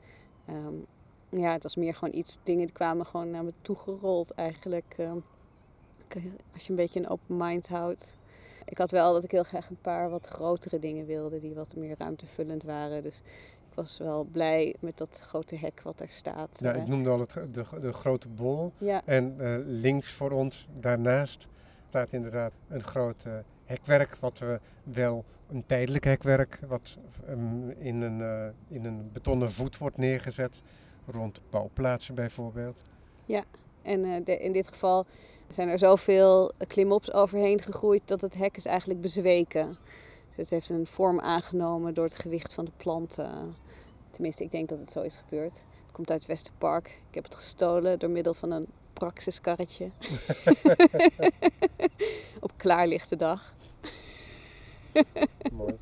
ehm, 0.46 0.74
ja, 1.30 1.52
het 1.52 1.64
was 1.64 1.76
meer 1.76 1.94
gewoon 1.94 2.16
iets, 2.16 2.38
dingen 2.44 2.66
die 2.66 2.76
kwamen 2.76 3.06
gewoon 3.06 3.30
naar 3.30 3.44
me 3.44 3.54
toe 3.62 3.76
gerold 3.76 4.32
eigenlijk. 4.32 4.94
ehm. 4.98 5.18
Als 6.54 6.64
je 6.64 6.70
een 6.70 6.76
beetje 6.76 7.00
een 7.00 7.10
open 7.10 7.38
mind 7.38 7.68
houdt. 7.68 8.16
Ik 8.66 8.78
had 8.78 8.92
wel 8.92 9.14
dat 9.14 9.24
ik 9.24 9.32
heel 9.32 9.44
graag 9.44 9.70
een 9.70 9.82
paar 9.82 10.10
wat 10.10 10.28
grotere 10.28 10.80
dingen 10.80 11.06
wilde, 11.06 11.40
die 11.40 11.54
wat 11.54 11.76
meer 11.76 11.96
ruimtevullend 11.98 12.64
waren. 12.64 13.04
Dus 13.04 13.22
ik 13.70 13.76
was 13.76 13.98
wel 13.98 14.24
blij 14.24 14.76
met 14.80 14.98
dat 14.98 15.20
grote 15.20 15.56
hek 15.56 15.82
wat 15.82 16.00
er 16.00 16.10
staat. 16.10 16.58
Ja, 16.60 16.74
eh. 16.74 16.82
ik 16.82 16.88
noemde 16.88 17.10
al 17.10 17.20
het, 17.20 17.34
de, 17.52 17.66
de 17.80 17.94
grote 17.94 18.30
bol. 18.30 18.72
ja. 18.78 19.02
En 19.06 19.36
eh, 19.40 19.56
links 19.66 20.12
voor 20.12 20.32
ons, 20.32 20.68
daarnaast, 20.80 21.48
staat 21.90 22.14
inderdaad 22.14 22.54
een 22.68 22.84
groot 22.84 23.24
eh, 23.26 23.34
hekwerk, 23.74 24.16
wat 24.16 24.40
we 24.40 24.60
wel 24.84 25.24
een 25.50 25.64
tijdelijk 25.66 26.04
hekwerk, 26.04 26.60
wat 26.68 26.98
ehm, 27.28 27.70
in, 27.70 28.02
een, 28.02 28.22
eh, 28.22 28.76
in 28.78 28.86
een 28.86 29.10
betonnen 29.14 29.52
voet 29.52 29.78
wordt 29.78 29.98
neergezet, 29.98 30.62
rond 31.08 31.42
bouwplaatsen 31.50 32.16
bijvoorbeeld. 32.16 32.84
En 33.82 34.04
eh, 34.06 34.26
de- 34.26 34.38
in 34.40 34.52
dit 34.52 34.68
geval 34.68 35.06
zijn 35.50 35.68
er 35.70 35.80
zoveel 35.80 36.52
klimops 36.68 37.12
overheen 37.14 37.62
gegroeid 37.62 38.02
dat 38.06 38.22
het 38.22 38.36
hek 38.36 38.58
is 38.58 38.66
eigenlijk 38.66 39.02
bezweken. 39.02 39.78
Dus 40.28 40.36
het 40.36 40.50
heeft 40.50 40.70
een 40.70 40.86
vorm 40.88 41.20
aangenomen 41.20 41.94
door 41.94 42.04
het 42.04 42.16
gewicht 42.20 42.54
van 42.54 42.66
de 42.66 42.72
planten. 42.78 43.56
Tenminste, 44.12 44.44
ik 44.44 44.52
denk 44.52 44.70
dat 44.70 44.80
het 44.80 44.92
zo 44.92 45.02
is 45.02 45.16
gebeurd. 45.18 45.52
Het 45.54 45.92
komt 45.92 46.12
uit 46.12 46.26
Westerpark. 46.26 46.88
Ik 47.10 47.16
heb 47.16 47.24
het 47.24 47.36
gestolen 47.36 48.00
door 48.00 48.10
middel 48.10 48.34
van 48.34 48.52
een 48.52 48.68
praxiskarretje. 48.94 49.90
Op 52.40 52.52
klaarlichte 52.58 53.16
dag. 53.16 53.54
Mooi. 55.54 55.76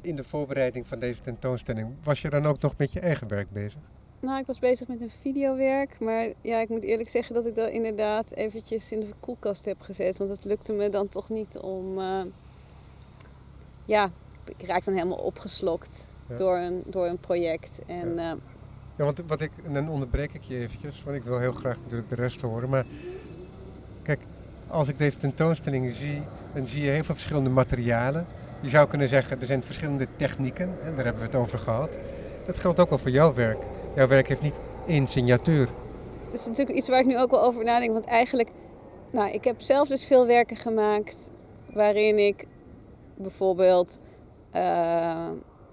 In 0.00 0.16
de 0.16 0.24
voorbereiding 0.24 0.86
van 0.86 0.98
deze 0.98 1.20
tentoonstelling, 1.20 1.88
was 2.02 2.22
je 2.22 2.30
dan 2.30 2.46
ook 2.46 2.60
nog 2.60 2.74
met 2.76 2.92
je 2.92 3.00
eigen 3.00 3.28
werk 3.28 3.50
bezig? 3.50 3.80
Nou, 4.20 4.40
ik 4.40 4.46
was 4.46 4.58
bezig 4.58 4.88
met 4.88 5.00
een 5.00 5.10
videowerk. 5.20 5.98
Maar 6.00 6.32
ja, 6.40 6.58
ik 6.60 6.68
moet 6.68 6.82
eerlijk 6.82 7.08
zeggen 7.08 7.34
dat 7.34 7.46
ik 7.46 7.54
dat 7.54 7.70
inderdaad 7.70 8.30
eventjes 8.32 8.92
in 8.92 9.00
de 9.00 9.06
koelkast 9.20 9.64
heb 9.64 9.80
gezet. 9.80 10.18
Want 10.18 10.30
het 10.30 10.44
lukte 10.44 10.72
me 10.72 10.88
dan 10.88 11.08
toch 11.08 11.28
niet 11.30 11.58
om... 11.58 11.98
eh, 11.98 12.22
Ja, 13.84 14.10
ik 14.44 14.66
raak 14.66 14.84
dan 14.84 14.94
helemaal 14.94 15.18
opgeslokt 15.18 16.04
Ja. 16.28 16.36
door, 16.36 16.56
een, 16.58 16.82
door 16.86 17.06
een 17.06 17.18
project. 17.18 17.78
En 17.86 18.14
Ja. 18.14 18.36
Ja, 18.96 19.04
want 19.04 19.22
wat 19.26 19.40
ik, 19.40 19.50
en 19.64 19.72
dan 19.74 19.88
onderbreek 19.88 20.32
ik 20.32 20.42
je 20.42 20.56
eventjes, 20.58 21.02
want 21.04 21.16
ik 21.16 21.22
wil 21.22 21.38
heel 21.38 21.52
graag 21.52 21.80
natuurlijk 21.82 22.08
de 22.08 22.14
rest 22.14 22.40
horen. 22.40 22.68
Maar 22.68 22.86
als 24.68 24.88
ik 24.88 24.98
deze 24.98 25.16
tentoonstelling 25.16 25.94
zie, 25.94 26.22
dan 26.54 26.66
zie 26.66 26.82
je 26.82 26.90
heel 26.90 27.04
veel 27.04 27.14
verschillende 27.14 27.50
materialen. 27.50 28.26
Je 28.60 28.68
zou 28.68 28.88
kunnen 28.88 29.08
zeggen, 29.08 29.40
er 29.40 29.46
zijn 29.46 29.62
verschillende 29.62 30.06
technieken, 30.16 30.68
en 30.84 30.94
daar 30.94 31.04
hebben 31.04 31.22
we 31.22 31.28
het 31.28 31.38
over 31.38 31.58
gehad. 31.58 31.98
Dat 32.46 32.58
geldt 32.58 32.80
ook 32.80 32.88
wel 32.88 32.98
voor 32.98 33.10
jouw 33.10 33.34
werk. 33.34 33.62
Jouw 33.94 34.06
werk 34.06 34.28
heeft 34.28 34.42
niet 34.42 34.60
één 34.86 35.06
signatuur. 35.06 35.68
dat 36.30 36.40
is 36.40 36.46
natuurlijk 36.46 36.76
iets 36.76 36.88
waar 36.88 37.00
ik 37.00 37.06
nu 37.06 37.18
ook 37.18 37.30
wel 37.30 37.42
over 37.42 37.64
nadenk. 37.64 37.92
Want 37.92 38.04
eigenlijk, 38.04 38.50
nou, 39.10 39.32
ik 39.32 39.44
heb 39.44 39.60
zelf 39.60 39.88
dus 39.88 40.06
veel 40.06 40.26
werken 40.26 40.56
gemaakt 40.56 41.30
waarin 41.72 42.18
ik 42.18 42.46
bijvoorbeeld 43.16 43.98
eh, 44.50 45.28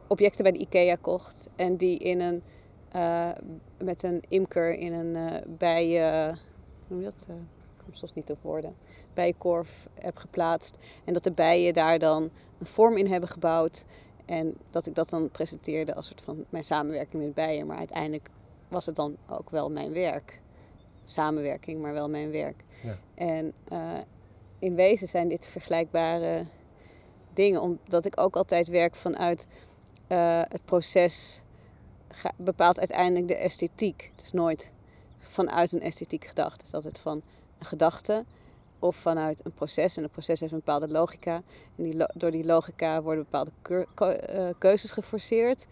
objecten 0.07 0.43
bij 0.43 0.51
de 0.51 0.59
IKEA 0.59 0.95
kocht. 1.01 1.49
En 1.55 1.77
die 1.77 1.99
in 1.99 2.21
een, 2.21 2.43
eh, 2.91 3.29
met 3.77 4.03
een 4.03 4.23
imker 4.27 4.73
in 4.73 4.93
een 4.93 5.15
eh 5.15 5.41
bijen, 5.57 6.27
hoe 6.27 6.37
noem 6.87 6.99
je 6.99 7.05
dat? 7.05 7.25
Ik 7.29 7.83
kom 7.83 7.93
soms 7.93 8.13
niet 8.13 8.29
op 8.29 8.37
woorden. 8.41 8.75
Bijenkorf 9.15 9.87
heb 9.93 10.17
geplaatst. 10.17 10.77
En 11.03 11.13
dat 11.13 11.23
de 11.23 11.31
bijen 11.31 11.73
daar 11.73 11.99
dan 11.99 12.29
een 12.59 12.65
vorm 12.65 12.97
in 12.97 13.07
hebben 13.07 13.29
gebouwd. 13.29 13.85
En 14.25 14.55
dat 14.69 14.85
ik 14.85 14.95
dat 14.95 15.09
dan 15.09 15.29
presenteerde 15.29 15.95
als 15.95 16.07
soort 16.07 16.21
van 16.21 16.45
mijn 16.49 16.63
samenwerking 16.63 17.23
met 17.23 17.33
bijen. 17.33 17.67
Maar 17.67 17.77
uiteindelijk 17.77 18.29
was 18.67 18.85
het 18.85 18.95
dan 18.95 19.17
ook 19.29 19.49
wel 19.49 19.71
mijn 19.71 19.93
werk. 19.93 20.41
Samenwerking, 21.03 21.81
maar 21.81 21.93
wel 21.93 22.09
mijn 22.09 22.31
werk. 22.31 22.63
Ja. 22.83 22.97
En 23.15 23.53
eh, 23.67 23.97
in 24.59 24.75
wezen 24.75 25.07
zijn 25.07 25.27
dit 25.27 25.45
vergelijkbare 25.45 26.45
dingen, 27.33 27.61
omdat 27.61 28.05
ik 28.05 28.19
ook 28.19 28.35
altijd 28.35 28.67
werk 28.67 28.95
vanuit 28.95 29.47
eh, 30.07 30.41
het 30.41 30.65
proces 30.65 31.41
ga- 32.07 32.33
bepaalt 32.35 32.79
uiteindelijk 32.79 33.27
de 33.27 33.35
esthetiek. 33.35 34.11
Het 34.15 34.25
is 34.25 34.31
nooit 34.31 34.71
vanuit 35.19 35.71
een 35.71 35.81
esthetiek 35.81 36.25
gedacht. 36.25 36.57
Het 36.57 36.65
is 36.65 36.73
altijd 36.73 36.99
van 36.99 37.21
een 37.59 37.65
gedachte 37.65 38.25
of 38.85 38.95
vanuit 38.95 39.45
een 39.45 39.51
proces. 39.53 39.97
En 39.97 40.03
een 40.03 40.09
proces 40.09 40.39
heeft 40.39 40.51
een 40.51 40.57
bepaalde 40.57 40.87
logica. 40.87 41.35
En 41.75 41.83
die 41.83 41.95
lo- 41.95 42.07
door 42.13 42.31
die 42.31 42.45
logica 42.45 43.01
worden 43.01 43.23
bepaalde 43.29 43.51
eh, 44.17 44.49
keuzes 44.57 44.91
geforceerd. 44.91 45.65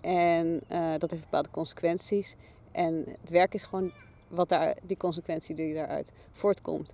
En 0.00 0.60
eh, 0.68 0.92
dat 0.98 1.10
heeft 1.10 1.22
bepaalde 1.22 1.50
consequenties. 1.50 2.36
En 2.72 3.04
het 3.20 3.30
werk 3.30 3.54
is 3.54 3.62
gewoon 3.62 3.92
wat 4.28 4.48
daar, 4.48 4.76
die 4.82 4.96
consequentie 4.96 5.54
die 5.54 5.74
daaruit 5.74 6.12
voortkomt. 6.32 6.92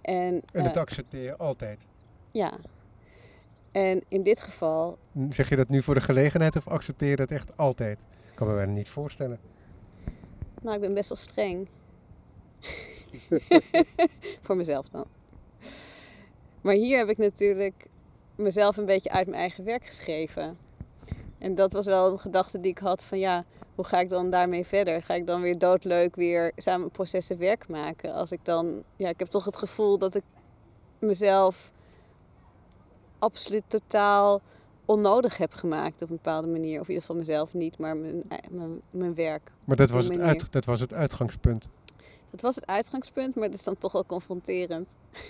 En, 0.00 0.42
En 0.52 0.62
dat 0.64 0.76
eh, 0.76 0.82
accepteer 0.82 1.22
je 1.22 1.36
altijd. 1.36 1.86
ja. 2.30 2.52
En 3.72 4.02
in 4.08 4.22
dit 4.22 4.40
geval, 4.40 4.98
Zeg 5.30 5.48
je 5.48 5.56
dat 5.56 5.68
nu 5.68 5.82
voor 5.82 5.94
de 5.94 6.00
gelegenheid 6.00 6.56
of 6.56 6.68
accepteer 6.68 7.08
je 7.08 7.16
dat 7.16 7.30
echt 7.30 7.56
altijd? 7.56 7.98
Ik 8.30 8.34
kan 8.34 8.46
me 8.48 8.54
bijna 8.54 8.72
niet 8.72 8.88
voorstellen. 8.88 9.38
nou, 10.62 10.74
ik 10.74 10.80
ben 10.80 10.94
best 10.94 11.08
wel 11.08 11.18
streng. 11.18 11.68
Voor 14.44 14.56
mezelf 14.56 14.88
dan. 14.88 15.04
Maar 16.60 16.74
hier 16.74 16.98
heb 16.98 17.08
ik 17.08 17.18
natuurlijk 17.18 17.86
mezelf 18.34 18.76
een 18.76 18.84
beetje 18.84 19.10
uit 19.10 19.26
mijn 19.26 19.40
eigen 19.40 19.64
werk 19.64 19.84
geschreven. 19.84 20.58
En 21.38 21.54
dat 21.54 21.72
was 21.72 21.84
wel 21.84 22.12
een 22.12 22.18
gedachte 22.18 22.60
die 22.60 22.70
ik 22.70 22.78
had 22.78 23.04
van 23.04 23.18
ja, 23.18 23.44
hoe 23.74 23.84
ga 23.84 24.00
ik 24.00 24.08
dan 24.08 24.30
daarmee 24.30 24.66
verder? 24.66 25.02
Ga 25.02 25.14
ik 25.14 25.26
dan 25.26 25.40
weer 25.40 25.58
doodleuk 25.58 26.16
weer 26.16 26.52
samen 26.56 26.90
processen 26.90 27.38
werk 27.38 27.68
maken? 27.68 28.14
Als 28.14 28.32
ik 28.32 28.44
dan, 28.44 28.82
ja, 28.96 29.08
ik 29.08 29.18
heb 29.18 29.28
toch 29.28 29.44
het 29.44 29.56
gevoel 29.56 29.98
dat 29.98 30.14
ik 30.14 30.22
mezelf 30.98 31.72
absoluut 33.18 33.64
totaal 33.66 34.40
onnodig 34.84 35.36
heb 35.36 35.52
gemaakt 35.52 36.02
op 36.02 36.10
een 36.10 36.16
bepaalde 36.16 36.48
manier. 36.48 36.80
Of 36.80 36.88
in 36.88 36.94
ieder 36.94 37.00
geval 37.00 37.16
mezelf 37.16 37.54
niet, 37.54 37.78
maar 37.78 37.96
mijn, 37.96 38.22
mijn, 38.50 38.80
mijn 38.90 39.14
werk. 39.14 39.50
Maar 39.64 39.76
dat 39.76 39.90
was, 39.90 40.08
het 40.08 40.18
uit, 40.18 40.52
dat 40.52 40.64
was 40.64 40.80
het 40.80 40.92
uitgangspunt. 40.92 41.68
Dat 42.32 42.40
was 42.40 42.54
het 42.54 42.66
uitgangspunt, 42.66 43.34
maar 43.34 43.44
het 43.44 43.54
is 43.54 43.64
dan 43.64 43.78
toch 43.78 43.92
wel 43.92 44.06
confronterend. 44.06 44.88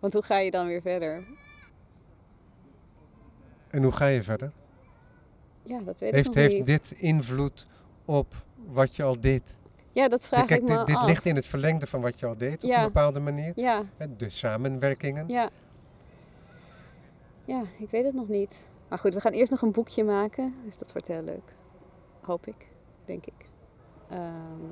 Want 0.00 0.12
hoe 0.12 0.22
ga 0.22 0.38
je 0.38 0.50
dan 0.50 0.66
weer 0.66 0.80
verder? 0.80 1.24
En 3.70 3.82
hoe 3.82 3.92
ga 3.92 4.06
je 4.06 4.22
verder? 4.22 4.52
Ja, 5.62 5.80
dat 5.80 5.98
weet 5.98 6.12
Heeft, 6.14 6.28
ik 6.28 6.34
nog 6.34 6.42
heeft 6.42 6.54
niet. 6.56 6.66
dit 6.66 6.90
invloed 6.96 7.66
op 8.04 8.34
wat 8.66 8.96
je 8.96 9.02
al 9.02 9.20
deed? 9.20 9.56
Ja, 9.92 10.08
dat 10.08 10.26
vraag 10.26 10.46
Kijk, 10.46 10.60
ik 10.62 10.68
me 10.68 10.76
dit, 10.76 10.86
dit 10.86 10.96
af. 10.96 11.06
ligt 11.06 11.26
in 11.26 11.34
het 11.36 11.46
verlengde 11.46 11.86
van 11.86 12.00
wat 12.00 12.20
je 12.20 12.26
al 12.26 12.36
deed 12.36 12.64
op 12.64 12.70
Ja. 12.70 12.78
een 12.78 12.84
bepaalde 12.84 13.20
manier. 13.20 13.52
Ja, 13.56 13.84
De 14.16 14.28
samenwerkingen. 14.28 15.28
ja. 15.28 15.50
Ja, 17.44 17.62
ik 17.78 17.90
weet 17.90 18.04
het 18.04 18.14
nog 18.14 18.28
niet. 18.28 18.66
Maar 18.88 18.98
goed, 18.98 19.14
we 19.14 19.20
gaan 19.20 19.32
eerst 19.32 19.50
nog 19.50 19.62
een 19.62 19.72
boekje 19.72 20.04
maken. 20.04 20.54
Dus 20.64 20.76
dat 20.76 20.92
wordt 20.92 21.06
heel 21.08 21.22
leuk. 21.22 21.54
Hoop 22.20 22.46
ik, 22.46 22.66
denk 23.06 23.26
ik. 23.26 23.48
Ehm, 24.10 24.64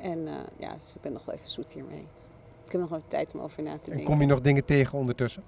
en 0.00 0.28
eh, 0.28 0.34
ja, 0.58 0.74
dus 0.76 0.94
ik 0.94 1.00
ben 1.00 1.12
nog 1.12 1.24
wel 1.24 1.34
even 1.34 1.48
zoet 1.50 1.72
hiermee. 1.72 2.06
Ik 2.66 2.72
heb 2.72 2.80
nog 2.80 2.90
wel 2.90 3.02
tijd 3.08 3.34
om 3.34 3.40
over 3.40 3.62
na 3.62 3.72
te 3.72 3.78
En 3.78 3.84
denken. 3.90 4.04
kom 4.04 4.20
je 4.20 4.26
nog 4.26 4.40
dingen 4.40 4.64
tegen 4.64 4.98
ondertussen? 4.98 5.42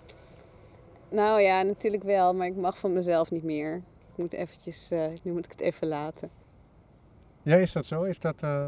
Nou 1.09 1.41
ja, 1.41 1.63
natuurlijk 1.63 2.03
wel, 2.03 2.35
maar 2.35 2.47
ik 2.47 2.57
mag 2.57 2.79
van 2.79 2.93
mezelf 2.93 3.31
niet 3.31 3.43
meer. 3.43 3.77
Ik 4.13 4.17
moet 4.17 4.33
eventjes, 4.33 4.91
eh, 4.91 5.07
nu 5.23 5.33
moet 5.33 5.45
ik 5.45 5.51
het 5.51 5.61
even 5.61 5.89
laten. 5.89 6.31
Ja, 7.43 7.57
is 7.57 7.73
dat 7.73 7.87
zo? 7.87 8.03
Is 8.03 8.19
dat... 8.19 8.43
eh, 8.43 8.67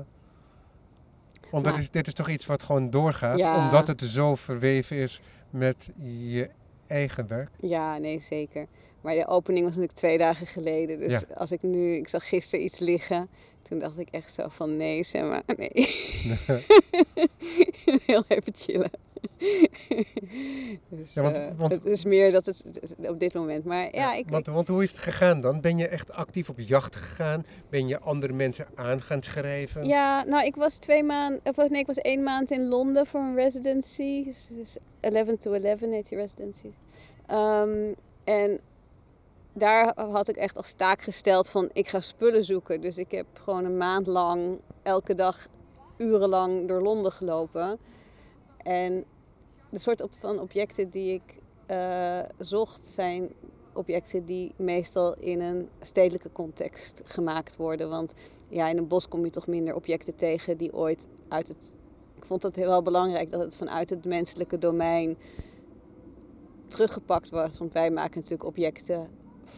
Want 1.51 1.65
Nou. 1.65 1.79
is, 1.79 1.91
dit 1.91 2.07
is 2.07 2.13
toch 2.15 2.29
iets 2.29 2.47
wat 2.47 2.63
gewoon 2.63 2.91
doorgaat, 2.91 3.39
Ja. 3.39 3.65
omdat 3.65 3.87
het 3.87 4.01
zo 4.01 4.35
verweven 4.35 4.97
is 4.97 5.21
met 5.51 5.91
je 6.03 6.51
eigen 6.87 7.27
werk. 7.27 7.51
Ja, 7.61 7.99
nee, 7.99 8.19
zeker. 8.19 8.67
Maar 9.07 9.15
de 9.15 9.27
opening 9.27 9.65
was 9.65 9.75
natuurlijk 9.75 9.99
twee 9.99 10.19
dagen 10.19 10.47
geleden. 10.47 10.99
Dus 11.01 11.13
Ja. 11.13 11.23
als 11.35 11.53
ik 11.53 11.63
nu, 11.63 11.95
ik 11.97 12.09
zag 12.09 12.29
gisteren 12.29 12.65
iets 12.65 12.79
liggen. 12.79 13.29
Toen 13.63 13.79
dacht 13.79 13.99
ik 13.99 14.09
echt 14.11 14.33
zo 14.33 14.49
van 14.49 14.77
nee, 14.77 15.03
zeg 15.03 15.23
maar, 15.23 15.43
nee. 15.57 15.71
Heel 18.07 18.25
even 18.29 18.55
chillen. 18.55 18.91
dus, 20.89 21.15
Ja, 21.15 21.23
want- 21.23 21.37
eh, 21.39 21.47
want- 21.57 21.73
het 21.73 21.85
is 21.85 22.05
meer 22.05 22.31
dat 22.33 22.47
het 22.47 22.63
het- 22.65 23.09
op 23.09 23.21
dit 23.21 23.35
moment. 23.35 23.65
Maar 23.65 23.95
ja, 23.95 24.15
ik, 24.15 24.29
want, 24.29 24.47
want 24.47 24.69
hoe 24.69 24.83
is 24.83 24.91
het 24.91 25.01
gegaan 25.01 25.41
dan? 25.41 25.61
Ben 25.61 25.79
je 25.79 25.89
echt 25.89 26.13
actief 26.13 26.49
op 26.49 26.59
jacht 26.61 26.97
gegaan? 26.97 27.47
Ben 27.69 27.89
je 27.89 27.99
andere 28.01 28.33
mensen 28.33 28.67
aan 28.75 29.01
gaan 29.03 29.23
schrijven? 29.23 29.87
Ja, 29.87 30.25
nou, 30.25 30.45
ik 30.47 30.57
was 30.57 30.77
twee 30.77 31.03
maanden, 31.03 31.41
of 31.45 31.57
nee, 31.69 31.81
ik 31.81 31.87
was 31.87 31.99
één 31.99 32.23
maand 32.23 32.51
in 32.51 32.69
Londen 32.69 33.07
voor 33.07 33.21
een 33.21 33.35
residency. 33.35 34.25
Dus, 34.25 34.49
dus 34.51 34.77
11 35.01 35.37
to 35.39 35.53
11 35.53 35.81
heet 35.81 36.09
die 36.09 36.19
residency. 36.19 36.71
Ehm, 37.27 37.93
en 38.25 38.61
daar 39.59 40.01
had 40.01 40.29
ik 40.29 40.37
echt 40.37 40.57
als 40.57 40.73
taak 40.73 41.03
gesteld 41.03 41.49
van 41.49 41.71
ik 41.73 41.89
ga 41.89 42.01
spullen 42.01 42.45
zoeken. 42.45 42.81
Dus 42.81 42.99
ik 42.99 43.11
heb 43.11 43.27
gewoon 43.33 43.65
een 43.65 43.77
maand 43.77 44.07
lang, 44.07 44.61
elke 44.83 45.15
dag 45.15 45.49
urenlang 45.97 46.69
door 46.69 46.83
Londen 46.83 47.13
gelopen. 47.13 47.79
En 48.57 49.05
de 49.71 49.79
soort 49.79 50.05
van 50.19 50.41
objecten 50.41 50.91
die 50.91 51.13
ik 51.13 51.39
eh, 51.67 52.21
zocht 52.39 52.87
zijn 52.87 53.33
objecten 53.73 54.25
die 54.25 54.53
meestal 54.57 55.15
in 55.19 55.41
een 55.41 55.69
stedelijke 55.81 56.33
context 56.33 57.01
gemaakt 57.05 57.57
worden. 57.57 57.89
Want 57.89 58.13
ja, 58.49 58.69
in 58.69 58.79
een 58.79 58.89
bos 58.89 59.09
kom 59.09 59.25
je 59.25 59.31
toch 59.31 59.47
minder 59.47 59.75
objecten 59.75 60.17
tegen 60.17 60.57
die 60.57 60.75
ooit 60.75 61.07
uit 61.29 61.49
het. 61.49 61.77
Ik 62.17 62.25
vond 62.25 62.43
het 62.43 62.57
heel 62.57 62.83
belangrijk 62.83 63.31
dat 63.31 63.41
het 63.41 63.57
vanuit 63.57 63.91
het 63.91 64.05
menselijke 64.05 64.59
domein 64.59 65.17
teruggepakt 66.69 67.31
was. 67.31 67.59
Want 67.59 67.73
wij 67.73 67.91
maken 67.91 68.15
natuurlijk 68.15 68.49
objecten 68.49 69.09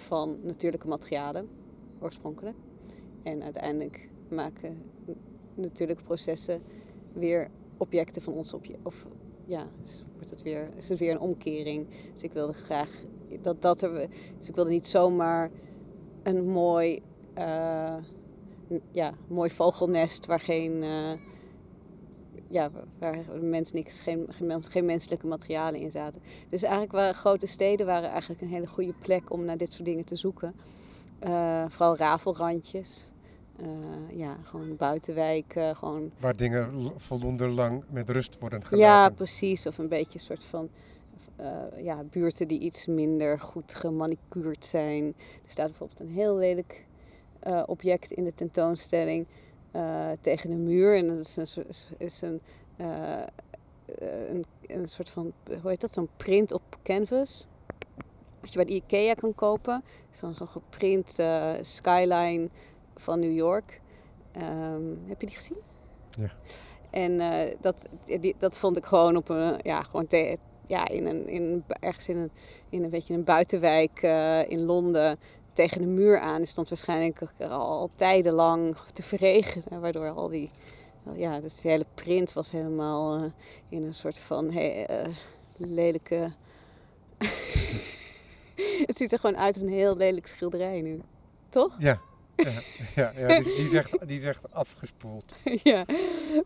van 0.09 0.39
natuurlijke 0.43 0.89
materialen, 0.89 1.49
oorspronkelijk. 2.01 2.57
En 3.23 3.43
uiteindelijk 3.43 4.09
maken 4.29 4.83
natuurlijke 5.55 6.03
processen 6.03 6.63
weer 7.13 7.51
objecten 7.77 8.23
van 8.23 8.33
ons 8.33 8.53
object. 8.53 8.79
Of 8.83 9.07
ja, 9.45 9.67
dus 9.83 10.03
wordt 10.15 10.31
het 10.31 10.43
weer, 10.43 10.69
is 10.77 10.89
het 10.89 10.99
weer 10.99 11.11
een 11.11 11.21
omkering. 11.21 11.87
Dus 12.13 12.23
ik 12.23 12.33
wilde 12.33 12.53
graag 12.53 12.91
dat 13.43 13.63
dat 13.63 13.83
er. 13.83 14.09
Dus 14.39 14.49
ik 14.49 14.55
wilde 14.55 14.71
niet 14.71 14.87
zomaar 14.87 15.51
een 16.23 16.49
mooi, 16.49 17.03
eh, 17.35 17.97
ja, 18.91 19.15
mooi 19.29 19.51
vogelnest 19.51 20.27
waar 20.27 20.41
geen. 20.41 20.83
eh, 20.83 21.13
ja, 22.49 22.71
waar 22.99 23.13
de 23.13 23.41
mens 23.41 23.73
niks, 23.73 24.01
geen, 24.01 24.27
geen, 24.29 24.47
mens- 24.47 24.67
geen 24.67 24.85
menselijke 24.85 25.27
materialen 25.27 25.81
in 25.81 25.91
zaten. 25.91 26.21
Dus 26.49 26.63
eigenlijk 26.63 26.93
waren 26.93 27.15
grote 27.15 27.47
steden 27.47 27.87
waren 27.87 28.11
eigenlijk 28.11 28.41
een 28.41 28.49
hele 28.49 28.67
goede 28.67 28.95
plek 29.01 29.33
om 29.33 29.45
naar 29.45 29.57
dit 29.57 29.73
soort 29.73 29.85
dingen 29.85 30.05
te 30.05 30.17
zoeken. 30.17 30.55
Eh, 31.19 31.65
vooral 31.69 31.97
rafelrandjes. 31.97 33.11
Eh, 33.61 33.67
ja, 34.19 34.37
gewoon 34.43 34.77
buitenwijken, 34.77 35.77
gewoon 35.77 36.11
Waar 36.21 36.37
dingen 36.37 36.93
voldoende 36.97 37.49
lang 37.49 37.83
met 37.91 38.11
rust 38.11 38.39
worden 38.39 38.61
ja, 38.61 38.67
gelaten. 38.67 39.15
precies. 39.15 39.67
Of 39.67 39.79
een 39.79 39.89
beetje 39.89 40.19
een 40.19 40.25
soort 40.25 40.45
van 40.45 40.69
eh, 41.37 41.49
ja, 41.85 42.03
buurten 42.11 42.49
die 42.49 42.61
iets 42.61 42.87
minder 42.87 43.41
goed 43.41 43.75
gemanicuurd 43.75 44.65
zijn. 44.65 45.05
Er 45.45 45.51
staat 45.51 45.67
bijvoorbeeld 45.67 46.01
een 46.01 46.11
heel 46.11 46.37
lelijk 46.37 46.87
object 47.67 48.11
in 48.11 48.25
de 48.25 48.35
tentoonstelling 48.35 49.27
eh, 49.71 50.11
tegen 50.21 50.51
een 50.51 50.65
muur. 50.65 50.97
En 50.97 51.07
dat 51.09 51.19
is 51.19 51.37
een, 51.37 51.47
soort- 51.47 51.87
is, 51.99 52.21
een, 52.23 52.41
eh, 52.77 53.21
eh, 53.23 53.27
een, 54.29 54.45
een 54.67 54.89
soort 54.89 55.11
van, 55.11 55.33
hoe 55.61 55.71
heet 55.71 55.81
dat, 55.81 55.93
zo'n 55.93 56.09
print 56.17 56.53
op 56.53 56.63
canvas. 56.83 57.47
wat 58.41 58.51
je 58.53 58.57
bij 58.57 58.65
de 58.65 58.73
Ikea 58.75 59.15
kan 59.15 59.35
kopen. 59.35 59.85
Zo'n 60.11 60.35
geprint 60.37 61.17
skyline 61.63 62.49
van 62.97 63.21
New 63.21 63.33
York. 63.33 63.81
Ehm, 64.33 64.83
heb 65.07 65.21
je 65.21 65.27
die 65.27 65.37
gezien? 65.37 65.59
Ja. 66.11 66.31
En 66.91 67.19
dat, 67.61 67.89
die, 68.21 68.35
dat 68.39 68.59
vond 68.59 68.77
ik 68.77 68.85
gewoon 68.85 69.17
op 69.17 69.29
een, 69.29 69.61
ja, 69.63 69.81
gewoon 69.83 70.07
te- 70.07 70.37
ja, 70.67 70.89
in 70.89 71.07
een, 71.07 71.29
in, 71.29 71.65
ergens 71.81 72.09
in 72.09 72.17
een, 72.17 72.31
in 72.69 72.85
een 72.85 72.91
beetje 72.91 73.15
een 73.15 73.25
buitenwijk 73.25 74.03
in 74.49 74.61
Londen 74.65 75.19
tegen 75.59 75.81
de 75.81 75.87
muur 75.87 76.19
aan. 76.19 76.41
Het 76.41 76.49
stond 76.49 76.69
waarschijnlijk 76.69 77.21
al 77.49 77.91
tijdenlang 77.95 78.77
te 78.93 79.03
verregenen, 79.03 79.81
waardoor 79.81 80.09
al 80.11 80.29
die, 80.29 80.51
ja, 81.15 81.41
dus 81.41 81.61
die 81.61 81.71
hele 81.71 81.87
print 81.95 82.33
was 82.33 82.51
helemaal 82.51 83.17
eh, 83.17 83.31
in 83.69 83.83
een 83.83 83.95
soort 83.95 84.19
van 84.19 84.51
eh, 84.51 85.07
lelijke. 85.57 86.33
het 88.87 88.97
ziet 88.97 89.13
er 89.13 89.19
gewoon 89.19 89.37
uit 89.37 89.55
als 89.55 89.63
een 89.63 89.69
heel 89.69 89.97
lelijk 89.97 90.27
schilderij 90.27 90.81
nu, 90.81 91.01
toch? 91.49 91.77
Ja, 91.79 92.01
ja, 92.37 92.53
ja, 92.95 93.13
ja 93.17 93.41
die, 93.41 93.79
echt, 93.79 94.07
die 94.09 94.23
afgespoeld. 94.51 95.37
ja, 95.73 95.87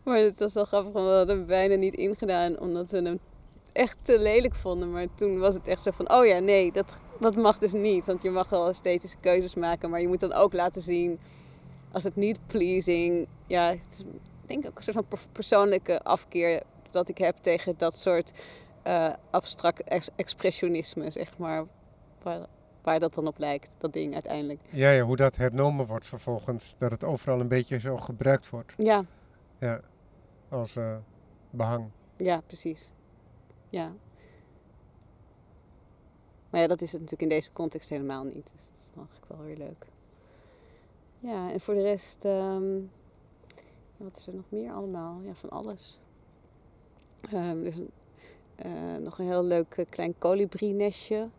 maar 0.03 0.17
het 0.17 0.39
was 0.39 0.53
wel 0.53 0.65
grappig, 0.65 0.93
want 0.93 1.05
we 1.05 1.11
hadden 1.11 1.37
hem 1.37 1.45
bijna 1.45 1.75
niet 1.75 1.93
ingedaan 1.93 2.59
omdat 2.59 2.91
we 2.91 3.01
hem 3.01 3.19
echt 3.71 3.97
te 4.01 4.19
lelijk 4.19 4.55
vonden. 4.55 4.91
Maar 4.91 5.07
toen 5.15 5.39
was 5.39 5.53
het 5.53 5.67
echt 5.67 5.81
zo 5.81 5.91
van, 5.91 6.11
oh 6.11 6.25
ja, 6.25 6.39
nee, 6.39 6.71
dat, 6.71 7.01
dat 7.23 7.35
mag 7.35 7.57
dus 7.57 7.71
niet. 7.73 8.05
Want 8.05 8.21
je 8.23 8.29
mag 8.29 8.49
wel 8.49 8.67
esthetische 8.67 9.17
keuzes 9.19 9.55
maken, 9.55 9.89
maar 9.89 10.01
je 10.01 10.07
moet 10.07 10.19
dan 10.19 10.33
ook 10.33 10.53
laten 10.53 10.81
zien 10.81 11.19
als 11.91 12.03
het 12.03 12.15
niet 12.15 12.39
pleasing. 12.47 13.27
Ja, 13.47 13.67
het 13.69 13.79
is 13.89 14.03
denk 14.45 14.63
ik 14.63 14.69
ook 14.69 14.77
een 14.77 14.83
soort 14.83 14.95
van 14.95 15.07
per- 15.07 15.27
persoonlijke 15.31 16.03
afkeer 16.03 16.63
dat 16.91 17.09
ik 17.09 17.17
heb 17.17 17.37
tegen 17.37 17.73
dat 17.77 17.97
soort 17.97 18.31
eh, 18.81 19.13
abstract 19.29 19.83
ex- 19.83 20.09
expressionisme, 20.15 21.11
zeg 21.11 21.37
maar. 21.37 21.65
Waar, 22.23 22.45
waar 22.81 22.99
dat 22.99 23.13
dan 23.13 23.27
op 23.27 23.37
lijkt, 23.37 23.75
dat 23.77 23.93
ding 23.93 24.13
uiteindelijk. 24.13 24.59
Ja, 24.69 24.89
ja, 24.89 25.01
hoe 25.03 25.15
dat 25.15 25.35
hernomen 25.35 25.85
wordt 25.85 26.07
vervolgens. 26.07 26.75
Dat 26.77 26.91
het 26.91 27.03
overal 27.03 27.39
een 27.39 27.47
beetje 27.47 27.79
zo 27.79 27.97
gebruikt 27.97 28.49
wordt. 28.49 28.73
Ja, 28.77 29.05
Ja, 29.59 29.81
als 30.49 30.75
eh, 30.75 30.95
behang. 31.49 31.85
Ja, 32.17 32.41
precies. 32.47 32.91
Ja. 33.69 33.91
Maar 36.53 36.61
ja, 36.61 36.67
dat 36.67 36.81
is 36.81 36.91
het 36.91 37.01
natuurlijk 37.01 37.31
in 37.31 37.37
deze 37.37 37.51
context 37.53 37.89
helemaal 37.89 38.23
niet. 38.23 38.47
Dus 38.55 38.65
dat 38.65 38.79
is 38.81 38.89
eigenlijk 38.95 39.25
wel 39.27 39.41
weer 39.43 39.57
leuk. 39.57 39.85
Ja, 41.19 41.51
en 41.51 41.59
voor 41.59 41.73
de 41.73 41.81
rest, 41.81 42.25
ehm, 42.25 42.79
wat 43.97 44.17
is 44.17 44.27
er 44.27 44.33
nog 44.33 44.45
meer 44.49 44.71
allemaal? 44.71 45.19
Ja, 45.25 45.33
van 45.33 45.49
alles. 45.49 45.99
Is 47.63 47.77
een, 47.77 47.89
eh, 48.55 48.95
nog 48.97 49.19
een 49.19 49.25
heel 49.25 49.43
leuk 49.43 49.73
eh, 49.77 49.85
klein 49.89 50.17
kolibrie-nestje 50.17 51.29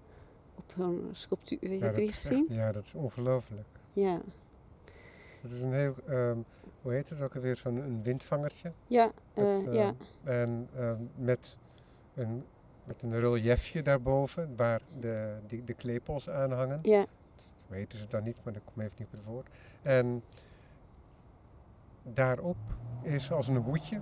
op 0.55 0.65
zo'n 0.77 1.09
sculptuur. 1.13 1.59
Weet 1.61 1.79
Ja, 1.79 1.85
heb 1.85 1.91
je 1.95 1.99
die 1.99 2.07
dat 2.07 2.15
is 2.17 2.27
gezien? 2.27 2.47
echt- 2.49 2.57
ja, 2.57 2.73
dat 2.73 2.85
is 2.87 2.95
ongelooflijk. 2.95 3.67
Ja. 3.93 4.21
Het 5.41 5.51
is 5.51 5.63
een 5.63 5.73
heel, 5.73 5.95
ehm, 6.07 6.39
hoe 6.83 6.93
heet 6.93 7.09
het 7.11 7.21
ook 7.21 7.35
alweer, 7.35 7.57
zo'n 7.57 8.03
windvangertje. 8.03 8.73
Ja, 8.87 9.13
Het, 9.33 9.67
ja. 9.71 9.95
En 10.23 10.69
met, 11.17 11.59
een, 12.15 12.45
met 12.85 13.03
een 13.03 13.21
reliefje 13.21 13.83
daarboven, 13.83 14.57
waar 14.57 14.81
de, 15.01 15.37
die, 15.47 15.65
de 15.65 15.75
klepels 15.75 16.31
aan 16.31 16.53
hangen. 16.53 16.79
ja. 16.83 17.07
Zo 17.37 17.75
heten 17.75 17.99
ze 17.99 18.09
dan 18.09 18.23
niet, 18.23 18.41
maar 18.43 18.53
dat 18.53 18.63
komt 18.65 18.79
even 18.79 18.97
niet 18.99 19.09
op 19.09 19.13
het 19.13 19.25
woord. 19.25 19.49
En 19.83 20.23
daarop 22.03 22.57
is 23.03 23.33
als 23.33 23.49
een 23.49 23.57
hoedje 23.57 24.01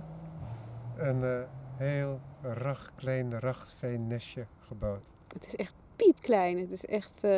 een 0.97 1.23
eh, 1.23 1.41
heel 1.75 2.19
rag, 2.41 2.91
klein, 2.95 3.39
rachtfijn 3.39 4.07
nestje 4.07 4.45
gebouwd. 4.59 5.05
Het 5.33 5.45
is 5.45 5.55
echt 5.55 5.73
piepklein. 5.95 6.59
Het 6.59 6.71
is 6.71 6.85
echt, 6.85 7.23
eh, 7.23 7.37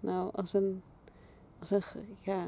nou, 0.00 0.30
als 0.34 0.52
een, 0.52 0.82
als 1.58 1.70
een, 1.70 1.82
ja, 2.20 2.42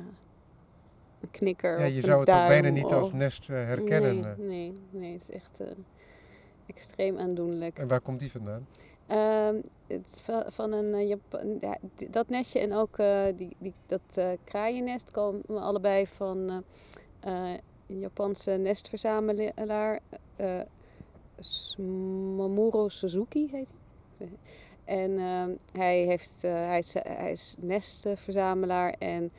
een 1.20 1.30
knikker 1.30 1.78
Ja, 1.78 1.86
of 1.86 1.92
je 1.92 2.00
zou 2.00 2.20
het 2.20 2.28
ook 2.28 2.34
bijna 2.34 2.62
duim 2.62 2.74
niet 2.74 2.92
als 2.92 3.12
nest 3.12 3.50
eh, 3.50 3.56
herkennen. 3.56 4.20
Nee, 4.20 4.46
nee, 4.46 4.82
nee, 4.90 5.12
het 5.12 5.22
is 5.22 5.30
echt 5.30 5.60
extreem 6.68 7.18
aandoenlijk. 7.18 7.78
En 7.78 7.88
waar 7.88 8.00
komt 8.00 8.20
die 8.20 8.30
vandaan? 8.30 8.66
Ehm, 9.06 9.60
het 9.86 10.22
van 10.46 10.72
een 10.72 10.94
eh, 10.94 11.08
Japan, 11.08 11.58
ja, 11.60 11.78
dat 12.10 12.28
nestje 12.28 12.58
en 12.58 12.72
ook 12.72 12.98
eh, 12.98 13.24
die, 13.36 13.56
die, 13.58 13.74
dat 13.86 14.00
eh 14.14 14.30
kraaiennest 14.44 15.10
komen 15.10 15.42
allebei 15.48 16.06
van 16.06 16.64
een 17.20 17.60
Japanse 17.86 18.50
nestverzamelaar. 18.50 20.00
Mamoru 22.36 22.90
Suzuki 22.90 23.48
heet 23.50 23.68
hij. 24.16 24.28
En 24.84 25.18
ehm, 25.18 25.54
hij, 25.72 26.02
heeft, 26.02 26.42
hij, 26.42 26.78
is, 26.78 26.94
hij 26.94 27.30
is 27.30 27.56
nestverzamelaar 27.60 28.94
en 28.98 29.32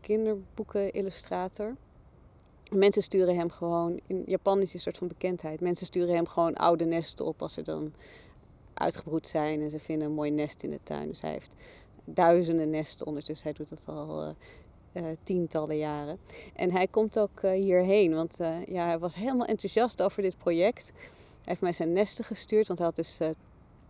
kinderboekenillustrator. 0.00 1.76
Mensen 2.72 3.02
sturen 3.02 3.36
hem 3.36 3.50
gewoon, 3.50 4.00
in 4.06 4.22
Japan 4.26 4.60
is 4.60 4.74
een 4.74 4.80
soort 4.80 4.98
van 4.98 5.08
bekendheid. 5.08 5.60
Mensen 5.60 5.86
sturen 5.86 6.14
hem 6.14 6.26
gewoon 6.26 6.54
oude 6.54 6.84
nesten 6.84 7.26
op 7.26 7.42
als 7.42 7.52
ze 7.52 7.62
dan 7.62 7.92
uitgebroed 8.74 9.26
zijn 9.26 9.60
en 9.60 9.70
ze 9.70 9.80
vinden 9.80 10.08
een 10.08 10.14
mooi 10.14 10.30
nest 10.30 10.62
in 10.62 10.70
de 10.70 10.78
tuin. 10.82 11.08
Dus 11.08 11.20
hij 11.20 11.30
heeft 11.30 11.54
duizenden 12.04 12.70
nesten 12.70 13.06
ondertussen. 13.06 13.48
Hij 13.48 13.56
doet 13.56 13.68
dat 13.68 13.96
al 13.96 14.22
eh, 14.22 14.30
eh, 14.92 15.16
tientallen 15.22 15.76
jaren. 15.76 16.18
En 16.54 16.70
hij 16.70 16.86
komt 16.86 17.18
ook 17.18 17.40
eh, 17.40 17.50
hierheen, 17.50 18.14
want 18.14 18.36
ja, 18.66 18.86
hij 18.86 18.98
was 18.98 19.14
helemaal 19.14 19.46
enthousiast 19.46 20.02
over 20.02 20.22
dit 20.22 20.38
project. 20.38 20.92
Hij 20.94 21.04
heeft 21.44 21.60
mij 21.60 21.72
zijn 21.72 21.92
nesten 21.92 22.24
gestuurd, 22.24 22.66
want 22.66 22.78
hij 22.78 22.88
had 22.88 22.96
dus 22.96 23.18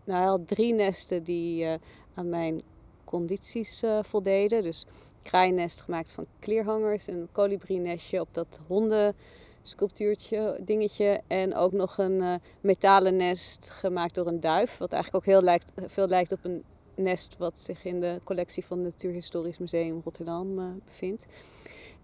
nou, 0.05 0.19
hij 0.19 0.29
had 0.29 0.49
drie 0.49 0.75
nesten 0.75 1.23
die 1.23 1.67
aan 2.15 2.29
mijn 2.29 2.63
condities 3.05 3.83
voldeden. 4.03 4.63
Dus 4.63 4.87
kraainest 5.23 5.81
gemaakt 5.81 6.13
van 6.13 6.27
kleerhangers, 6.39 7.07
een 7.07 7.29
kolibrie-nestje 7.33 8.21
op 8.21 8.29
dat 8.33 8.61
hondensculptuurtje 8.67 10.61
dingetje 10.65 11.21
en 11.27 11.55
ook 11.55 11.73
nog 11.73 11.99
een 11.99 12.21
eh, 12.23 12.35
metalen 12.61 13.17
nest 13.17 13.71
gemaakt 13.71 14.15
door 14.15 14.27
een 14.27 14.41
duif, 14.41 14.79
wat 14.79 14.93
eigenlijk 14.93 15.25
ook 15.25 15.33
heel 15.33 15.43
lijkt, 15.43 15.73
veel 15.87 16.07
lijkt 16.07 16.33
op 16.33 16.45
een 16.45 16.65
nest 16.95 17.37
wat 17.39 17.59
zich 17.59 17.85
in 17.85 18.01
de 18.01 18.21
collectie 18.25 18.65
van 18.65 18.79
het 18.79 18.87
Natuurhistorisch 18.87 19.59
Museum 19.59 20.01
Rotterdam 20.05 20.59
eh, 20.59 20.65
bevindt. 20.87 21.27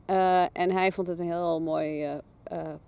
Eh, 0.04 0.42
en 0.52 0.70
hij 0.70 0.92
vond 0.92 1.06
het 1.06 1.18
een 1.18 1.30
heel 1.30 1.60
mooi 1.60 2.20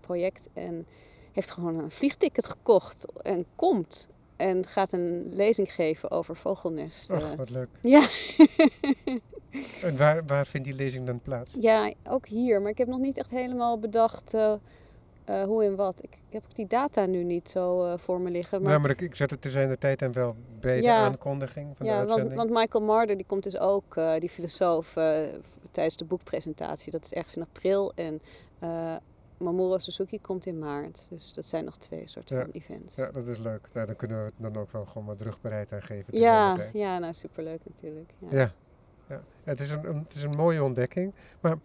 project 0.01 0.49
en 0.53 0.87
heeft 1.33 1.51
gewoon 1.51 1.79
een 1.79 1.91
vliegticket 1.91 2.47
gekocht 2.47 3.07
en 3.23 3.47
komt 3.55 4.09
en 4.37 4.67
gaat 4.67 4.93
een 4.93 5.35
lezing 5.35 5.73
geven 5.73 6.11
over 6.11 6.37
vogelnesten. 6.37 7.17
Ach, 7.17 7.35
wat 7.35 7.51
leuk. 7.51 7.69
Ja. 7.83 8.07
En 9.83 9.97
waar, 9.97 10.25
waar 10.27 10.47
vindt 10.47 10.67
die 10.67 10.77
lezing 10.77 11.07
dan 11.07 11.21
plaats? 11.21 11.55
Ja, 11.59 11.93
ook 12.09 12.27
hier. 12.27 12.61
Maar 12.63 12.71
ik 12.71 12.79
heb 12.79 12.89
nog 12.89 12.99
niet 12.99 13.17
echt 13.19 13.31
helemaal 13.31 13.79
bedacht 13.79 14.35
eh, 14.35 14.53
eh, 15.25 15.43
hoe 15.45 15.65
en 15.65 15.77
wat. 15.77 15.99
Ik, 16.03 16.11
ik 16.29 16.33
heb 16.33 16.43
ook 16.49 16.55
die 16.55 16.67
data 16.67 17.07
nu 17.07 17.25
niet 17.25 17.49
zo 17.49 17.85
eh, 17.85 17.99
voor 17.99 18.21
me 18.21 18.31
liggen. 18.31 18.61
Maar, 18.61 18.69
Nou, 18.71 18.81
maar 18.83 18.91
ik, 18.91 19.01
ik 19.01 19.15
zet 19.15 19.31
het 19.31 19.41
te 19.43 19.51
zijn 19.51 19.69
de 19.69 19.79
tijd 19.79 20.03
en 20.03 20.13
wel 20.13 20.37
bij 20.61 20.81
Ja. 20.83 21.05
de 21.05 21.11
aankondiging 21.11 21.77
van 21.77 21.87
de 21.87 21.93
ja, 21.93 21.99
want, 21.99 22.11
uitzending. 22.11 22.37
want 22.41 22.51
Michael 22.51 22.85
Marder 22.85 23.17
die 23.17 23.27
komt 23.27 23.43
dus 23.43 23.59
ook, 23.59 23.95
die 24.19 24.29
filosoof, 24.29 24.93
tijdens 25.71 25.97
de 25.97 26.05
boekpresentatie. 26.05 26.91
Dat 26.93 27.05
is 27.05 27.13
ergens 27.13 27.37
in 27.37 27.43
april. 27.43 27.93
En 27.95 28.21
Mamoru 29.39 29.81
Suzuki 29.81 30.21
komt 30.21 30.47
in 30.47 30.59
maart. 30.59 31.07
Dus 31.11 31.33
dat 31.33 31.45
zijn 31.45 31.65
nog 31.65 31.77
twee 31.77 32.07
soorten 32.09 32.37
Ja. 32.37 32.43
van 32.43 32.51
events. 32.53 32.97
Ja, 32.97 33.11
dat 33.11 33.29
is 33.29 33.39
leuk. 33.39 33.69
Nou, 33.73 33.87
dan 33.87 33.97
kunnen 33.97 34.19
we 34.19 34.25
het 34.25 34.35
dan 34.53 34.63
ook 34.63 34.71
wel 34.71 34.85
gewoon 34.87 35.07
wat 35.07 35.21
rugbereid 35.21 35.73
aan 35.73 35.83
geven. 35.83 36.19
ja, 36.19 36.55
de 36.55 36.69
ja, 36.73 36.99
nou 36.99 37.15
superleuk 37.15 37.61
natuurlijk. 37.65 38.11
Ja. 38.19 38.39
Ja. 38.39 38.53
Ja. 39.11 39.23
Het, 39.45 39.61
is 39.61 39.71
een, 39.71 39.99
het 39.99 40.15
is 40.15 40.23
een 40.23 40.37
mooie 40.37 40.63
ontdekking. 40.63 41.15
Maar 41.41 41.57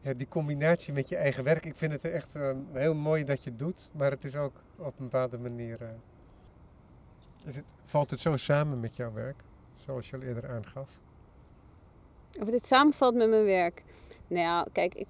ja, 0.00 0.12
die 0.12 0.28
combinatie 0.28 0.92
met 0.92 1.08
je 1.08 1.16
eigen 1.16 1.44
werk, 1.44 1.64
ik 1.64 1.76
vind 1.76 1.92
het 1.92 2.04
echt 2.04 2.34
eh, 2.34 2.52
heel 2.72 2.94
mooi 2.94 3.24
dat 3.24 3.44
je 3.44 3.50
het 3.50 3.58
doet. 3.58 3.90
Maar 3.92 4.10
het 4.10 4.24
is 4.24 4.36
ook 4.36 4.62
op 4.76 4.98
een 4.98 5.04
bepaalde 5.04 5.38
manier. 5.38 5.82
eh, 5.82 5.88
het, 7.44 7.62
valt 7.84 8.10
het 8.10 8.20
zo 8.20 8.36
samen 8.36 8.80
met 8.80 8.96
jouw 8.96 9.12
werk, 9.12 9.42
zoals 9.74 10.10
je 10.10 10.16
al 10.16 10.22
eerder 10.22 10.50
aangaf? 10.50 10.90
Of 12.40 12.48
dit 12.48 12.66
samenvalt 12.66 13.14
met 13.14 13.28
mijn 13.28 13.44
werk. 13.44 13.82
Nou 14.26 14.42
ja, 14.42 14.66
kijk, 14.72 14.94
ik, 14.94 15.08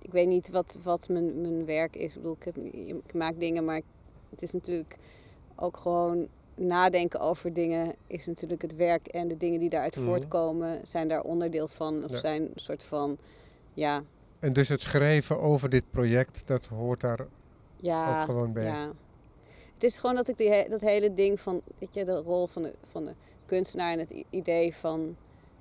ik 0.00 0.12
weet 0.12 0.28
niet 0.28 0.48
wat, 0.50 0.76
wat 0.82 1.08
mijn, 1.08 1.40
mijn 1.40 1.64
werk 1.64 1.96
is. 1.96 2.16
Ik 2.16 2.22
bedoel, 2.22 2.38
ik 3.06 3.14
maak 3.14 3.38
dingen, 3.38 3.64
maar 3.64 3.80
het 4.30 4.42
is 4.42 4.52
natuurlijk 4.52 4.96
ook 5.54 5.76
gewoon 5.76 6.28
nadenken 6.54 7.20
over 7.20 7.52
dingen 7.52 7.94
is 8.06 8.26
natuurlijk 8.26 8.62
het 8.62 8.76
werk 8.76 9.06
en 9.06 9.28
de 9.28 9.36
dingen 9.36 9.60
die 9.60 9.68
daaruit 9.70 9.96
Mhm. 9.96 10.04
voortkomen 10.06 10.80
zijn 10.86 11.08
daar 11.08 11.22
onderdeel 11.22 11.68
van 11.68 12.04
of 12.04 12.10
Ja. 12.10 12.18
zijn 12.18 12.42
een 12.42 12.50
soort 12.54 12.84
van 12.84 13.18
ja, 13.74 14.02
En 14.38 14.52
dus 14.52 14.68
het 14.68 14.80
schrijven 14.80 15.40
over 15.40 15.68
dit 15.68 15.84
project, 15.90 16.46
dat 16.46 16.66
hoort 16.66 17.00
daar 17.00 17.26
ja, 17.76 18.20
ook 18.20 18.24
gewoon 18.26 18.52
bij. 18.52 18.64
ja. 18.64 18.90
Het 19.74 19.84
is 19.84 19.96
gewoon 19.98 20.14
dat 20.16 20.28
ik 20.28 20.36
die, 20.36 20.50
he- 20.50 20.66
dat 20.68 20.80
hele 20.80 21.14
ding 21.14 21.40
van, 21.40 21.60
weet 21.78 21.94
je, 21.94 22.04
de 22.04 22.16
rol 22.16 22.46
van 22.46 22.62
de, 22.62 22.74
van 22.88 23.04
de 23.04 23.14
kunstenaar 23.46 23.92
en 23.92 23.98
het 23.98 24.24
idee 24.30 24.74
van 24.74 25.16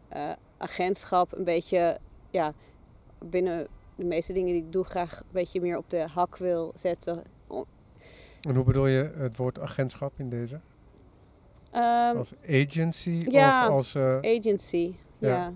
eh, 0.08 0.32
agentschap 0.58 1.38
een 1.38 1.44
beetje, 1.44 1.98
ja, 2.30 2.54
binnen 3.26 3.68
de 3.96 4.04
meeste 4.06 4.34
dingen 4.34 4.54
die 4.54 4.64
ik 4.64 4.72
doe 4.72 4.84
graag 4.84 5.20
een 5.20 5.26
beetje 5.32 5.62
meer 5.62 5.78
op 5.78 5.90
de 5.90 6.08
hak 6.08 6.38
wil 6.38 6.72
zetten. 6.76 7.24
En 8.48 8.56
hoe 8.56 8.64
bedoel 8.64 8.88
je 8.88 9.12
het 9.18 9.38
woord 9.38 9.60
agentschap 9.60 10.14
in 10.18 10.30
deze? 10.30 10.60
Ehm, 11.72 12.18
Als 12.18 12.34
agency 12.50 13.22
ja. 13.28 13.68
of 13.68 13.74
als... 13.74 13.96
eh, 13.96 14.18
agency, 14.38 14.94
Ja. 15.18 15.28
ja. 15.30 15.54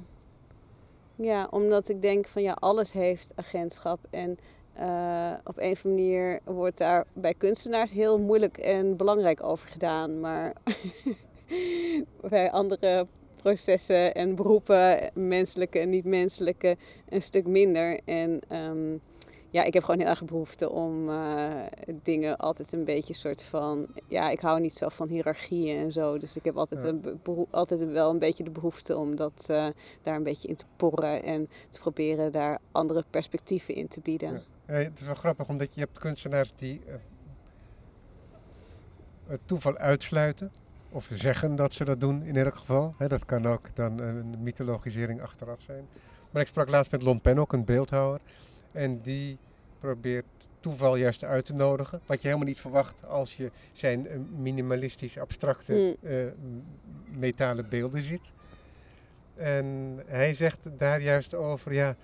ja. 1.16 1.48
omdat 1.52 1.90
ik 1.90 2.02
denk 2.02 2.28
van 2.28 2.42
ja, 2.42 2.52
alles 2.60 2.92
heeft 2.94 3.32
agentschap. 3.36 4.00
En 4.10 4.38
eh, 4.74 5.34
op 5.44 5.58
een 5.58 5.72
of 5.72 5.86
andere 5.86 6.04
manier 6.04 6.40
wordt 6.44 6.78
daar 6.78 7.06
bij 7.14 7.34
kunstenaars 7.34 7.92
heel 7.92 8.20
moeilijk 8.20 8.58
en 8.58 8.96
belangrijk 8.98 9.44
over 9.44 9.68
gedaan. 9.68 10.20
Maar 10.20 10.54
bij 12.30 12.52
andere 12.52 13.08
processen 13.42 14.14
en 14.16 14.36
beroepen, 14.36 15.12
menselijke 15.14 15.80
en 15.80 15.90
niet-menselijke, 15.90 16.78
een 17.10 17.22
stuk 17.22 17.48
minder. 17.48 18.00
En 18.06 18.40
ehm, 18.48 18.98
ja, 19.54 19.64
ik 19.64 19.74
heb 19.74 19.84
gewoon 19.84 20.00
heel 20.00 20.10
erg 20.10 20.26
behoefte 20.26 20.70
om 20.70 21.10
eh, 21.10 21.66
dingen 22.04 22.38
altijd 22.38 22.74
een 22.74 22.84
beetje 22.84 23.14
soort 23.14 23.44
van... 23.44 23.88
Ja, 24.08 24.30
ik 24.30 24.40
hou 24.40 24.60
niet 24.60 24.74
zo 24.74 24.90
van 24.90 25.08
hiërarchieën 25.08 25.78
en 25.78 25.92
zo. 25.92 26.18
Dus 26.18 26.36
ik 26.36 26.44
heb 26.46 26.58
altijd, 26.58 26.82
Ja. 26.82 26.88
een 26.88 27.48
altijd 27.50 27.92
wel 27.92 28.10
een 28.10 28.20
beetje 28.20 28.44
de 28.44 28.50
behoefte 28.50 28.98
om 28.98 29.16
dat, 29.16 29.46
eh, 29.48 29.68
daar 30.02 30.16
een 30.16 30.24
beetje 30.24 30.48
in 30.48 30.56
te 30.56 30.66
porren. 30.76 31.24
En 31.24 31.50
te 31.70 31.80
proberen 31.80 32.32
daar 32.32 32.60
andere 32.72 33.04
perspectieven 33.10 33.76
in 33.76 33.88
te 33.88 34.00
bieden. 34.00 34.32
Ja. 34.32 34.42
Ja, 34.68 34.74
het 34.74 35.00
is 35.00 35.06
wel 35.06 35.16
grappig, 35.16 35.48
omdat 35.48 35.76
je 35.76 35.82
hebt 35.82 36.00
kunstenaars 36.00 36.52
die 36.56 36.82
eh, 36.88 36.94
het 39.28 39.42
toeval 39.46 39.78
uitsluiten. 39.78 40.52
Of 40.90 41.10
zeggen 41.14 41.56
dat 41.56 41.74
ze 41.74 41.86
dat 41.86 42.00
doen 42.00 42.24
in 42.24 42.36
elk 42.36 42.56
geval. 42.56 42.96
Dat 43.08 43.26
kan 43.26 43.48
ook 43.48 43.76
dan 43.76 44.00
een 44.00 44.36
mythologisering 44.40 45.22
achteraf 45.22 45.62
zijn. 45.62 45.88
Maar 46.32 46.42
ik 46.42 46.48
sprak 46.48 46.70
laatst 46.70 46.92
met 46.92 47.02
Lon 47.02 47.22
Pen, 47.22 47.40
ook 47.40 47.54
een 47.54 47.66
beeldhouwer. 47.66 48.20
En 48.74 49.02
die 49.02 49.38
probeert 49.80 50.26
toeval 50.60 50.96
juist 50.96 51.24
uit 51.24 51.46
te 51.46 51.54
nodigen. 51.54 52.02
Wat 52.06 52.22
je 52.22 52.28
helemaal 52.28 52.48
niet 52.48 52.60
verwacht 52.60 53.06
als 53.06 53.38
je 53.38 53.52
zijn 53.74 54.08
eh, 54.08 54.18
minimalistisch 54.38 55.18
abstracte 55.18 55.74
Hmm. 56.02 56.10
eh, 56.12 56.26
m- 56.26 57.20
metalen 57.20 57.70
beelden 57.70 58.02
ziet. 58.02 58.32
En 59.36 60.00
hij 60.06 60.34
zegt 60.34 60.60
daar 60.78 61.02
juist 61.02 61.34
over, 61.34 61.74
ja, 61.74 61.96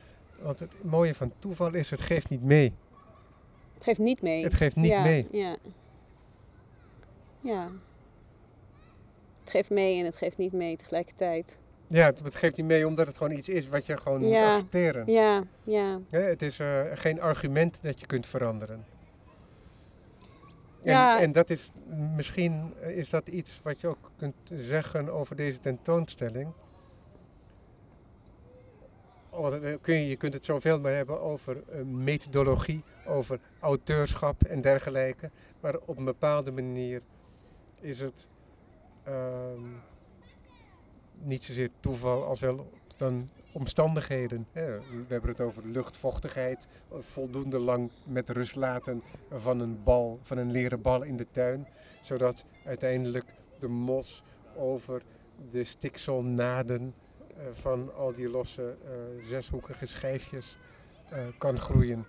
want 0.42 0.60
het 0.60 0.84
mooie 0.84 1.16
van 1.16 1.32
toeval 1.40 1.74
is, 1.74 1.90
het 1.90 2.02
geeft 2.02 2.30
niet 2.30 2.44
mee. 2.44 2.74
Het 3.74 3.84
geeft 3.84 4.00
niet 4.00 4.22
mee. 4.22 4.44
Het 4.44 4.54
geeft 4.54 4.76
niet 4.76 4.88
ja, 4.92 5.02
mee. 5.04 5.28
Ja. 5.32 5.58
ja. 7.42 7.70
Het 9.40 9.50
geeft 9.50 9.70
mee 9.70 10.00
en 10.00 10.06
het 10.06 10.16
geeft 10.16 10.38
niet 10.38 10.54
mee 10.54 10.78
tegelijkertijd. 10.78 11.58
Ja, 11.92 12.06
het, 12.06 12.36
geeft 12.36 12.58
niet 12.58 12.66
mee 12.66 12.88
omdat 12.88 13.08
het 13.08 13.18
gewoon 13.18 13.38
iets 13.38 13.50
is 13.50 13.68
wat 13.68 13.86
je 13.86 13.98
gewoon 13.98 14.22
moet 14.22 14.36
accepteren. 14.36 15.12
Ja, 15.12 15.44
ja. 15.64 16.00
Het 16.10 16.42
is 16.42 16.60
eh, 16.60 16.82
geen 16.94 17.22
argument 17.22 17.84
dat 17.84 18.00
je 18.00 18.06
kunt 18.06 18.28
veranderen. 18.28 18.86
En, 20.84 20.92
Ja. 20.92 21.20
en 21.20 21.32
dat 21.32 21.50
is 21.50 21.72
misschien 22.16 22.74
is 22.88 23.10
dat 23.10 23.28
iets 23.28 23.60
wat 23.64 23.82
je 23.82 23.88
ook 23.88 24.12
kunt 24.18 24.36
zeggen 24.54 25.10
over 25.10 25.36
deze 25.36 25.60
tentoonstelling. 25.60 26.52
Eh, 29.32 29.74
kun 29.82 29.96
je, 29.96 30.08
je 30.08 30.16
kunt 30.16 30.34
het 30.34 30.46
zoveel 30.46 30.80
maar 30.80 30.92
hebben 30.92 31.22
over 31.22 31.64
eh, 31.70 31.82
methodologie, 31.82 32.84
over 33.06 33.40
auteurschap 33.60 34.44
en 34.44 34.62
dergelijke. 34.62 35.30
Maar 35.60 35.76
op 35.86 35.98
een 35.98 36.06
bepaalde 36.06 36.52
manier 36.52 37.02
is 37.80 38.00
het 38.00 38.28
ehm, 39.04 39.62
niet 41.22 41.44
zozeer 41.44 41.70
toeval 41.80 42.24
als 42.24 42.40
wel 42.40 42.70
dan 42.98 43.30
omstandigheden. 43.52 44.48
Hè. 44.52 44.80
We 44.80 45.06
hebben 45.08 45.30
het 45.30 45.42
over 45.42 45.68
luchtvochtigheid, 45.68 46.68
voldoende 46.90 47.60
lang 47.60 47.92
met 48.06 48.30
rust 48.30 48.56
laten 48.56 49.04
van 49.30 49.60
een 49.60 49.84
bal, 49.84 50.20
van 50.22 50.38
een 50.38 50.52
leren 50.52 50.82
bal 50.82 51.04
in 51.04 51.18
de 51.18 51.28
tuin, 51.32 51.68
zodat 52.02 52.46
uiteindelijk 52.66 53.26
de 53.60 53.68
mos 53.68 54.24
over 54.56 55.02
de 55.52 55.64
stikselnaden 55.64 56.94
eh, 57.38 57.46
van 57.54 57.96
al 57.96 58.14
die 58.14 58.30
losse 58.30 58.78
eh, 58.86 58.92
zeshoekige 59.24 59.86
schijfjes 59.86 60.58
eh, 61.10 61.28
kan 61.38 61.60
groeien. 61.60 62.06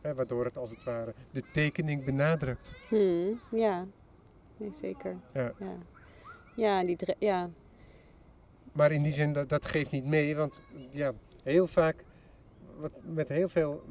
Hè, 0.00 0.14
waardoor 0.14 0.44
het 0.44 0.56
als 0.56 0.70
het 0.70 0.84
ware 0.84 1.14
de 1.30 1.42
tekening 1.52 2.04
benadrukt. 2.04 2.72
Hmm, 2.88 3.40
ja. 3.50 3.86
Nee, 4.56 4.72
zeker. 4.72 5.16
Ja. 5.34 5.52
Ja, 5.58 5.76
ja, 6.56 6.84
die 6.84 7.16
ja. 7.18 7.50
Maar 8.72 8.92
in 8.92 9.02
die 9.02 9.12
zin, 9.12 9.32
dat, 9.32 9.48
dat 9.48 9.66
geeft 9.66 9.90
niet 9.90 10.04
mee, 10.04 10.36
want 10.36 10.60
ja, 10.90 11.12
heel 11.42 11.66
vaak, 11.66 12.04
wat, 12.76 12.92
met 13.02 13.28
heel 13.28 13.48
veel 13.48 13.82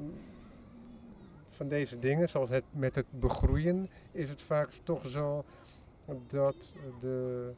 van 1.49 1.67
deze 1.67 1.99
dingen, 1.99 2.29
zoals 2.29 2.49
het 2.49 2.63
met 2.71 2.95
het 2.95 3.05
begroeien, 3.09 3.89
is 4.11 4.29
het 4.29 4.41
vaak 4.41 4.71
toch 4.83 5.07
zo 5.07 5.43
dat 6.27 6.73
de, 6.99 7.51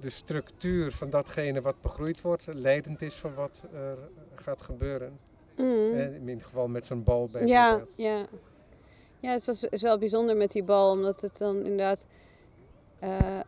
de 0.00 0.10
structuur 0.10 0.92
van 0.92 1.10
datgene 1.10 1.60
wat 1.60 1.80
begroeid 1.80 2.20
wordt, 2.20 2.46
leidend 2.52 3.02
is 3.02 3.14
voor 3.14 3.34
wat 3.34 3.62
er 3.72 3.98
gaat 4.34 4.62
gebeuren. 4.62 5.18
Mm. 5.56 5.92
Hè, 5.92 6.14
In 6.14 6.28
ieder 6.28 6.44
geval 6.44 6.68
met 6.68 6.86
zo'n 6.86 7.02
bal 7.02 7.28
Ja, 7.32 7.38
bijvoorbeeld. 7.46 7.92
ja. 7.96 8.26
Ja, 9.20 9.32
het 9.32 9.44
was, 9.46 9.64
is 9.64 9.82
wel 9.82 9.98
bijzonder 9.98 10.36
met 10.36 10.52
die 10.52 10.62
bal, 10.64 10.90
omdat 10.90 11.20
het 11.20 11.38
dan 11.38 11.56
inderdaad... 11.56 12.06
eh, 12.98 13.40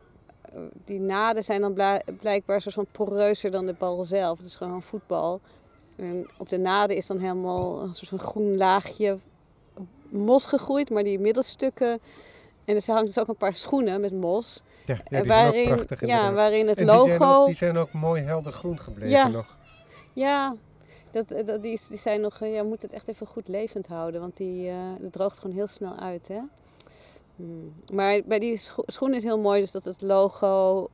die 0.84 1.00
naden 1.00 1.42
zijn 1.42 1.60
dan 1.60 2.00
blijkbaar 2.20 2.62
soort 2.62 2.74
van 2.74 2.86
poreuzer 2.92 3.50
dan 3.50 3.66
de 3.66 3.74
bal 3.78 4.04
zelf. 4.04 4.38
Het 4.38 4.46
is 4.46 4.54
gewoon 4.54 4.72
een 4.72 4.82
voetbal. 4.82 5.40
En 5.96 6.28
op 6.36 6.48
de 6.48 6.58
naden 6.58 6.96
is 6.96 7.06
dan 7.06 7.18
helemaal 7.18 7.82
een 7.82 7.94
soort 7.94 8.08
van 8.08 8.18
groen 8.18 8.56
laagje 8.56 9.18
mos 10.08 10.46
gegroeid, 10.46 10.90
maar 10.90 11.02
die 11.02 11.18
middelstukken... 11.18 12.00
En 12.64 12.76
er 12.76 12.82
hangt 12.86 13.06
dus 13.06 13.18
ook 13.18 13.28
een 13.28 13.36
paar 13.36 13.54
schoenen 13.54 14.00
met 14.00 14.12
mos. 14.12 14.62
Ja, 14.86 14.94
ja, 14.94 15.18
eh, 15.18 15.22
die 15.22 15.32
zijn 15.32 15.54
ook 15.54 15.74
prachtig 15.74 16.06
ja, 16.06 16.32
waarin 16.32 16.68
het 16.68 16.78
En 16.78 16.86
die 16.86 16.94
zijn, 16.94 17.08
logo... 17.08 17.40
ook, 17.40 17.46
die 17.46 17.54
zijn 17.54 17.76
ook 17.76 17.92
mooi 17.92 18.22
helder 18.22 18.52
groen 18.52 18.78
gebleven 18.78 19.10
Ja. 19.10 19.28
nog. 19.28 19.56
Ja, 20.12 20.54
dat, 21.10 21.28
dat, 21.28 21.62
die, 21.62 21.80
die 21.88 21.98
zijn 21.98 22.20
nog, 22.20 22.40
eh, 22.40 22.54
ja, 22.54 22.62
moet 22.62 22.82
het 22.82 22.92
echt 22.92 23.08
even 23.08 23.26
goed 23.26 23.48
levend 23.48 23.86
houden, 23.86 24.20
want 24.20 24.36
die, 24.36 24.68
eh, 24.68 24.76
dat 24.98 25.12
droogt 25.12 25.38
gewoon 25.38 25.56
heel 25.56 25.66
snel 25.66 25.96
uit. 25.96 26.28
Hè? 26.28 26.40
Hmm. 27.36 27.74
Maar 27.92 28.20
bij 28.24 28.38
die 28.38 28.56
scho- 28.56 28.82
schoen 28.86 29.14
is 29.14 29.22
heel 29.22 29.38
mooi 29.38 29.60
dus 29.60 29.70
dat 29.70 29.84
het 29.84 30.02
logo 30.02 30.88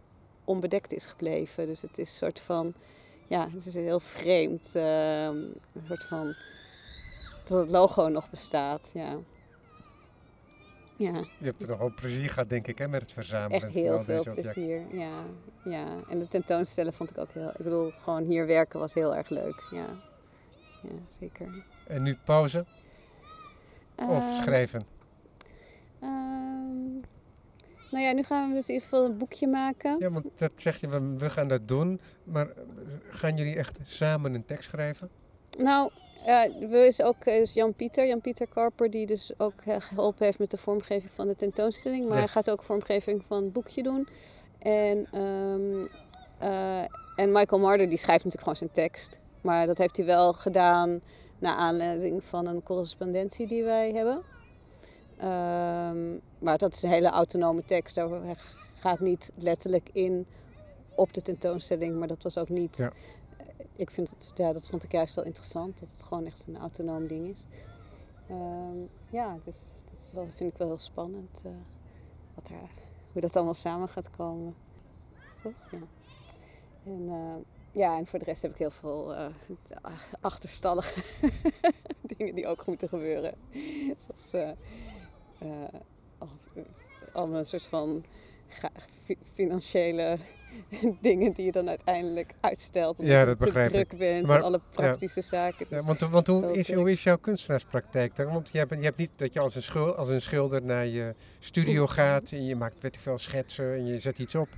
onbedekt 0.45 0.93
is 0.93 1.07
gebleven. 1.07 1.67
Dus 1.67 1.83
het 1.83 1.99
is 1.99 2.09
een 2.11 2.17
soort 2.17 2.41
van, 2.41 2.75
ja, 3.27 3.49
het 3.51 3.67
is 3.67 3.75
heel 3.75 4.01
vreemd. 4.01 4.75
eh, 4.75 5.25
een 5.25 5.61
soort 5.87 6.05
van, 6.05 6.35
dat 7.45 7.59
het 7.61 7.69
logo 7.69 8.09
nog 8.09 8.31
bestaat, 8.31 8.91
ja. 8.95 9.17
Ja, 10.97 11.13
Je 11.39 11.45
hebt 11.45 11.63
er 11.63 11.69
nogal 11.69 11.93
plezier 11.95 12.29
gehad, 12.31 12.49
denk 12.51 12.67
ik, 12.67 12.79
hè, 12.79 12.89
met 12.89 13.01
het 13.03 13.13
verzamelen. 13.13 13.63
echt 13.63 13.73
heel 13.75 14.03
veel 14.03 14.25
plezier. 14.35 14.97
Ja, 14.97 15.23
ja, 15.65 15.87
en 16.09 16.19
de 16.19 16.29
tentoonstellen 16.29 16.93
vond 16.95 17.11
ik 17.11 17.19
ook 17.19 17.33
heel, 17.33 17.49
ik 17.49 17.57
bedoel, 17.57 17.91
gewoon 18.03 18.25
hier 18.25 18.47
werken 18.47 18.81
was 18.81 18.95
heel 18.95 19.15
erg 19.17 19.29
leuk. 19.29 19.63
Ja, 19.71 19.87
ja 20.83 20.91
zeker. 21.21 21.65
En 21.87 22.03
nu 22.03 22.17
pauze 22.25 22.65
of 23.97 24.07
Ehm, 24.09 24.43
schrijven? 24.43 24.81
Ehm, 26.01 26.93
nou 27.91 28.05
ja, 28.05 28.13
nu 28.13 28.23
gaan 28.23 28.49
we 28.49 28.55
dus 28.55 28.69
in 28.69 28.75
ieder 28.75 28.89
geval 28.89 29.05
een 29.05 29.19
boekje 29.19 29.47
maken. 29.47 29.97
Ja, 29.99 30.11
want 30.11 30.29
dat 30.37 30.53
zeg 30.57 30.81
je, 30.81 30.89
we, 30.89 31.15
we 31.19 31.31
gaan 31.31 31.49
dat 31.49 31.69
doen. 31.69 32.01
Maar 32.25 32.49
eh, 32.49 32.55
gaan 33.11 33.37
jullie 33.37 33.57
echt 33.57 33.79
samen 33.83 34.35
een 34.35 34.45
tekst 34.45 34.69
schrijven? 34.69 35.11
Nou, 35.59 35.91
eh 36.27 36.43
we 36.71 36.87
is 36.87 37.03
ook 37.03 37.25
eh, 37.25 37.41
is 37.41 37.53
Jan-Pieter, 37.55 38.07
Jan-Pieter 38.07 38.47
Karper, 38.49 38.91
die 38.91 39.07
dus 39.07 39.33
ook 39.37 39.61
eh, 39.65 39.77
geholpen 39.79 40.25
heeft 40.25 40.39
met 40.39 40.51
de 40.51 40.57
vormgeving 40.57 41.11
van 41.15 41.27
de 41.27 41.37
tentoonstelling. 41.37 42.05
Maar 42.05 42.13
Ja. 42.13 42.19
hij 42.19 42.29
gaat 42.29 42.51
ook 42.51 42.63
vormgeving 42.63 43.25
van 43.27 43.43
het 43.43 43.53
boekje 43.53 43.83
doen. 43.83 44.09
En, 44.59 45.07
ehm, 45.13 45.87
eh, 46.39 46.81
en 47.17 47.33
Michael 47.33 47.61
Marder, 47.61 47.89
die 47.89 47.99
schrijft 47.99 48.25
natuurlijk 48.25 48.43
gewoon 48.59 48.71
zijn 48.71 48.89
tekst. 48.89 49.19
Maar 49.41 49.67
dat 49.67 49.79
heeft 49.79 49.97
hij 49.97 50.07
wel 50.07 50.33
gedaan 50.33 51.01
naar 51.39 51.55
aanleiding 51.57 52.25
van 52.25 52.47
een 52.47 52.63
correspondentie 52.63 53.47
die 53.47 53.63
wij 53.65 53.91
hebben. 53.93 54.23
Ehm, 55.19 56.17
maar 56.39 56.59
dat 56.59 56.75
is 56.75 56.83
een 56.83 56.91
hele 56.91 57.09
autonome 57.09 57.65
tekst. 57.65 57.95
Daar 57.95 58.37
gaat 58.79 59.01
niet 59.01 59.31
letterlijk 59.35 59.89
in 59.93 60.27
op 60.95 61.13
de 61.13 61.23
tentoonstelling. 61.23 61.99
Maar 61.99 62.09
dat 62.09 62.23
was 62.23 62.39
ook 62.39 62.49
niet... 62.49 62.77
Ja. 62.77 62.93
Ik 63.77 63.91
vind 63.91 64.11
het, 64.11 64.33
ja, 64.35 64.53
dat 64.53 64.69
vond 64.69 64.83
ik 64.85 64.93
juist 64.93 65.15
wel 65.15 65.25
interessant. 65.25 65.79
Dat 65.81 65.89
het 65.91 66.03
gewoon 66.03 66.27
echt 66.27 66.45
een 66.47 66.57
autonoom 66.59 67.07
ding 67.07 67.29
is. 67.29 67.45
Ehm, 68.29 68.77
ja, 69.11 69.37
dus 69.45 69.57
dat 69.85 69.99
is 70.07 70.13
wel, 70.13 70.29
vind 70.37 70.53
ik 70.53 70.59
wel 70.59 70.69
heel 70.69 70.79
spannend. 70.79 71.43
eh, 71.45 71.53
wat 72.35 72.49
er, 72.49 72.57
hoe 73.13 73.21
dat 73.21 73.37
allemaal 73.37 73.55
samen 73.55 73.89
gaat 73.89 74.11
komen. 74.11 74.55
Toch? 75.43 75.53
Ja. 75.71 75.79
En, 76.85 77.05
eh, 77.09 77.35
ja, 77.73 77.97
en 77.99 78.07
voor 78.07 78.19
de 78.19 78.25
rest 78.25 78.43
heb 78.43 78.51
ik 78.51 78.59
heel 78.59 78.71
veel 78.71 79.15
eh, 79.15 79.27
achterstallige 80.21 81.03
dingen 82.17 82.35
die 82.35 82.47
ook 82.47 82.67
moeten 82.67 82.89
gebeuren. 82.89 83.35
Zoals 84.07 84.49
al- 84.49 84.57
allemaal 87.13 87.39
een 87.39 87.47
soort 87.47 87.67
van 87.67 88.05
financiële 89.35 90.19
dingen 91.01 91.33
die 91.33 91.45
je 91.45 91.53
dan 91.53 91.69
uiteindelijk 91.69 92.35
uitstelt. 92.41 92.99
Omdat 92.99 93.15
Ja, 93.15 93.21
je 93.21 93.27
dat 93.37 93.53
te 93.53 93.69
druk 93.69 93.99
bent 93.99 94.27
Maar- 94.27 94.37
en 94.37 94.43
alle 94.43 94.61
praktische 94.71 95.21
zaken. 95.21 95.67
Ja, 95.71 95.83
want 95.83 96.01
want 96.01 96.27
hoe, 96.27 96.57
is, 96.57 96.67
druk. 96.67 96.79
hoe 96.79 96.91
is 96.91 97.03
jouw 97.03 97.17
kunstenaarspraktijk 97.19 98.17
dan? 98.17 98.33
Want 98.33 98.49
je 98.53 98.59
hebt, 98.59 98.71
je 98.75 98.83
hebt 98.85 98.97
niet 98.97 99.11
dat 99.17 99.33
je 99.33 99.41
als 99.41 99.55
een, 99.55 99.63
schil, 99.63 99.95
als 99.95 100.09
een 100.09 100.23
schilder 100.23 100.63
naar 100.63 100.87
je 100.87 101.15
studio 101.39 101.87
gaat 101.87 102.33
en 102.33 102.45
je 102.45 102.57
maakt 102.57 102.83
weet 102.83 102.95
ik 102.95 103.01
veel 103.01 103.19
schetsen 103.19 103.73
en 103.75 103.87
je 103.87 103.99
zet 103.99 104.19
iets 104.19 104.35
op. 104.35 104.49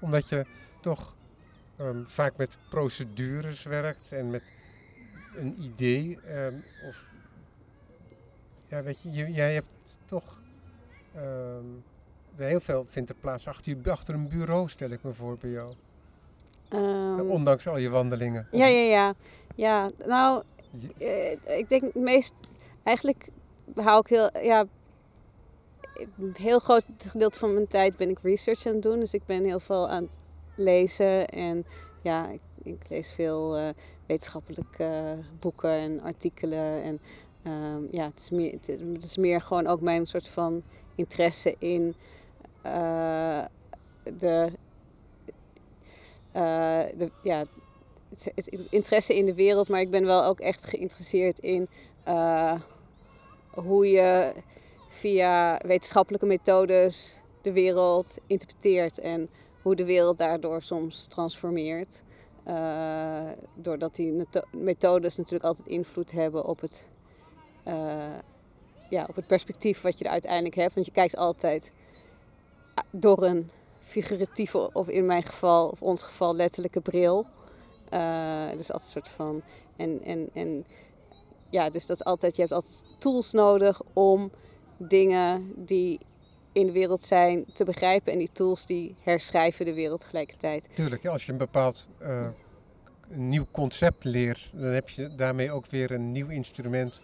Omdat 0.00 0.28
je 0.28 0.44
toch 0.80 1.14
ehm, 1.76 2.02
vaak 2.06 2.36
met 2.36 2.56
procedures 2.70 3.62
werkt 3.62 4.12
en 4.12 4.30
met 4.30 4.42
een 5.36 5.56
idee. 5.62 6.18
ehm, 6.26 6.54
of, 6.88 7.04
ja, 8.70 8.82
weet 8.82 9.00
je, 9.02 9.10
je- 9.10 9.32
jij 9.32 9.54
hebt 9.54 9.98
toch... 10.04 10.38
ehm, 11.14 11.64
heel 12.36 12.60
veel 12.60 12.84
vindt 12.88 13.10
er 13.10 13.16
plaats 13.16 13.46
achter, 13.48 13.76
je, 13.82 13.90
achter 13.90 14.14
een 14.14 14.28
bureau, 14.28 14.68
stel 14.68 14.90
ik 14.90 15.02
me 15.02 15.12
voor 15.12 15.36
bij 15.40 15.50
jou. 15.50 15.74
Ehm, 16.68 17.20
Ondanks 17.20 17.66
al 17.66 17.76
je 17.76 17.88
wandelingen. 17.90 18.48
Ja, 18.50 18.66
ja, 18.66 18.80
ja. 18.80 19.14
Ja, 19.54 19.90
nou, 20.06 20.42
je- 20.98 21.38
Eh, 21.46 21.58
ik 21.58 21.68
denk 21.68 21.82
het 21.82 21.94
meest, 21.94 22.34
eigenlijk 22.82 23.28
hou 23.74 23.98
ik 24.00 24.06
heel, 24.06 24.38
ja, 24.42 24.64
een 26.18 26.34
heel 26.38 26.58
groot 26.58 26.84
gedeelte 27.06 27.38
van 27.38 27.54
mijn 27.54 27.68
tijd 27.68 27.96
ben 27.96 28.08
ik 28.10 28.18
research 28.22 28.66
aan 28.66 28.72
het 28.72 28.82
doen. 28.82 29.00
Dus 29.00 29.14
ik 29.14 29.26
ben 29.26 29.44
heel 29.44 29.60
veel 29.60 29.88
aan 29.88 30.02
het 30.02 30.16
lezen 30.54 31.28
en 31.28 31.66
ja, 32.02 32.28
ik, 32.28 32.40
ik 32.62 32.78
lees 32.88 33.12
veel 33.12 33.56
eh, 33.56 33.68
wetenschappelijke 34.06 34.84
eh, 34.84 35.12
boeken 35.40 35.70
en 35.70 36.00
artikelen. 36.00 36.82
En 36.82 37.00
ehm, 37.42 37.82
ja, 37.90 38.04
het 38.04 38.20
is, 38.20 38.30
meer, 38.30 38.52
het, 38.52 39.04
is- 39.04 39.16
meer 39.16 39.40
gewoon 39.40 39.66
ook 39.66 39.80
mijn 39.80 40.06
soort 40.06 40.28
van 40.28 40.62
interesse 40.94 41.54
in 41.58 41.94
eh, 42.62 43.44
de, 44.18 44.50
eh, 46.32 46.82
de, 46.96 47.10
ja, 47.22 47.44
het 48.34 48.46
interesse 48.70 49.16
in 49.16 49.26
de 49.26 49.34
wereld, 49.34 49.68
maar 49.68 49.80
ik 49.80 49.90
ben 49.90 50.04
wel 50.04 50.24
ook 50.24 50.40
echt 50.40 50.64
geïnteresseerd 50.66 51.38
in 51.38 51.68
eh, 52.04 52.60
hoe 53.50 53.86
je 53.90 54.32
via 54.88 55.60
wetenschappelijke 55.66 56.26
methodes 56.26 57.20
de 57.42 57.52
wereld 57.52 58.16
interpreteert 58.26 58.98
en 58.98 59.28
hoe 59.62 59.74
de 59.76 59.84
wereld 59.84 60.18
daardoor 60.18 60.62
soms 60.62 61.06
transformeert. 61.06 62.02
Doordat 63.54 63.94
die 63.96 64.26
methodes 64.50 65.16
natuurlijk 65.16 65.44
altijd 65.44 65.68
invloed 65.68 66.10
hebben 66.12 66.44
op 66.44 66.60
het, 66.60 66.84
ja, 68.90 69.04
op 69.08 69.16
het 69.16 69.26
perspectief 69.26 69.80
wat 69.80 69.98
je 69.98 70.04
er 70.04 70.10
uiteindelijk 70.10 70.54
hebt. 70.54 70.74
Want 70.74 70.86
je 70.86 70.92
kijkt 70.92 71.16
altijd 71.16 71.72
ah, 72.74 72.84
door 72.90 73.24
een 73.24 73.50
figuratieve, 73.90 74.70
of 74.72 74.88
in 74.88 75.06
mijn 75.06 75.22
geval, 75.22 75.68
of 75.68 75.82
ons 75.82 76.02
geval, 76.02 76.34
letterlijke 76.34 76.80
bril. 76.80 77.26
Eh, 77.88 78.50
dus 78.56 78.72
altijd 78.72 78.94
een 78.94 79.02
soort 79.02 79.08
van. 79.08 79.42
En, 79.76 80.02
en, 80.02 80.28
en 80.32 80.64
ja, 81.50 81.70
dus 81.70 81.86
dat 81.86 81.96
is 81.96 82.04
altijd, 82.04 82.34
je 82.34 82.40
hebt 82.40 82.54
altijd 82.54 82.84
tools 82.98 83.32
nodig 83.32 83.80
om 83.92 84.30
dingen 84.76 85.52
die 85.56 86.00
in 86.52 86.66
de 86.66 86.72
wereld 86.72 87.04
zijn 87.04 87.44
te 87.52 87.64
begrijpen. 87.64 88.12
En 88.12 88.18
die 88.18 88.32
tools 88.32 88.66
die 88.66 88.94
herschrijven 88.98 89.64
de 89.64 89.74
wereld 89.74 90.00
tegelijkertijd. 90.00 90.68
Tuurlijk, 90.74 91.06
als 91.06 91.26
je 91.26 91.32
een 91.32 91.38
bepaald 91.38 91.88
eh, 91.98 92.28
nieuw 93.08 93.46
concept 93.52 94.04
leert, 94.04 94.52
dan 94.54 94.70
heb 94.70 94.88
je 94.88 95.14
daarmee 95.14 95.50
ook 95.50 95.66
weer 95.66 95.90
een 95.90 96.12
nieuw 96.12 96.28
instrument 96.28 97.00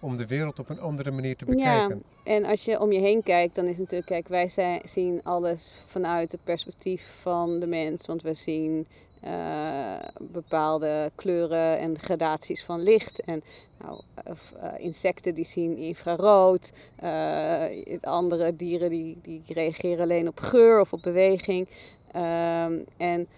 om 0.00 0.16
de 0.16 0.26
wereld 0.26 0.58
op 0.58 0.68
een 0.68 0.80
andere 0.80 1.10
manier 1.10 1.36
te 1.36 1.44
bekijken. 1.44 2.02
Ja, 2.24 2.32
en 2.32 2.44
als 2.44 2.64
je 2.64 2.80
om 2.80 2.92
je 2.92 3.00
heen 3.00 3.22
kijkt, 3.22 3.54
dan 3.54 3.66
is 3.66 3.78
natuurlijk, 3.78 4.06
kijk, 4.06 4.28
wij 4.28 4.48
zijn, 4.48 4.80
zien 4.84 5.22
alles 5.22 5.82
vanuit 5.86 6.32
het 6.32 6.44
perspectief 6.44 7.18
van 7.20 7.60
de 7.60 7.66
mens. 7.66 8.06
Want 8.06 8.22
we 8.22 8.34
zien 8.34 8.86
eh, 9.20 9.98
bepaalde 10.20 11.10
kleuren 11.14 11.78
en 11.78 11.98
gradaties 11.98 12.64
van 12.64 12.82
licht. 12.82 13.20
En 13.20 13.42
nou, 13.78 14.00
of, 14.24 14.52
eh, 14.52 14.72
insecten 14.78 15.34
die 15.34 15.44
zien 15.44 15.76
infrarood. 15.76 16.72
eh, 16.96 17.64
andere 18.00 18.56
dieren 18.56 18.90
die, 18.90 19.18
die 19.22 19.42
reageren 19.46 20.02
alleen 20.02 20.28
op 20.28 20.40
geur 20.40 20.80
of 20.80 20.92
op 20.92 21.02
beweging. 21.02 21.68
Ehm, 22.12 22.80
en 22.96 23.28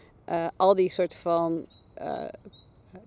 al 0.56 0.74
die 0.74 0.90
soort 0.90 1.14
van 1.14 1.66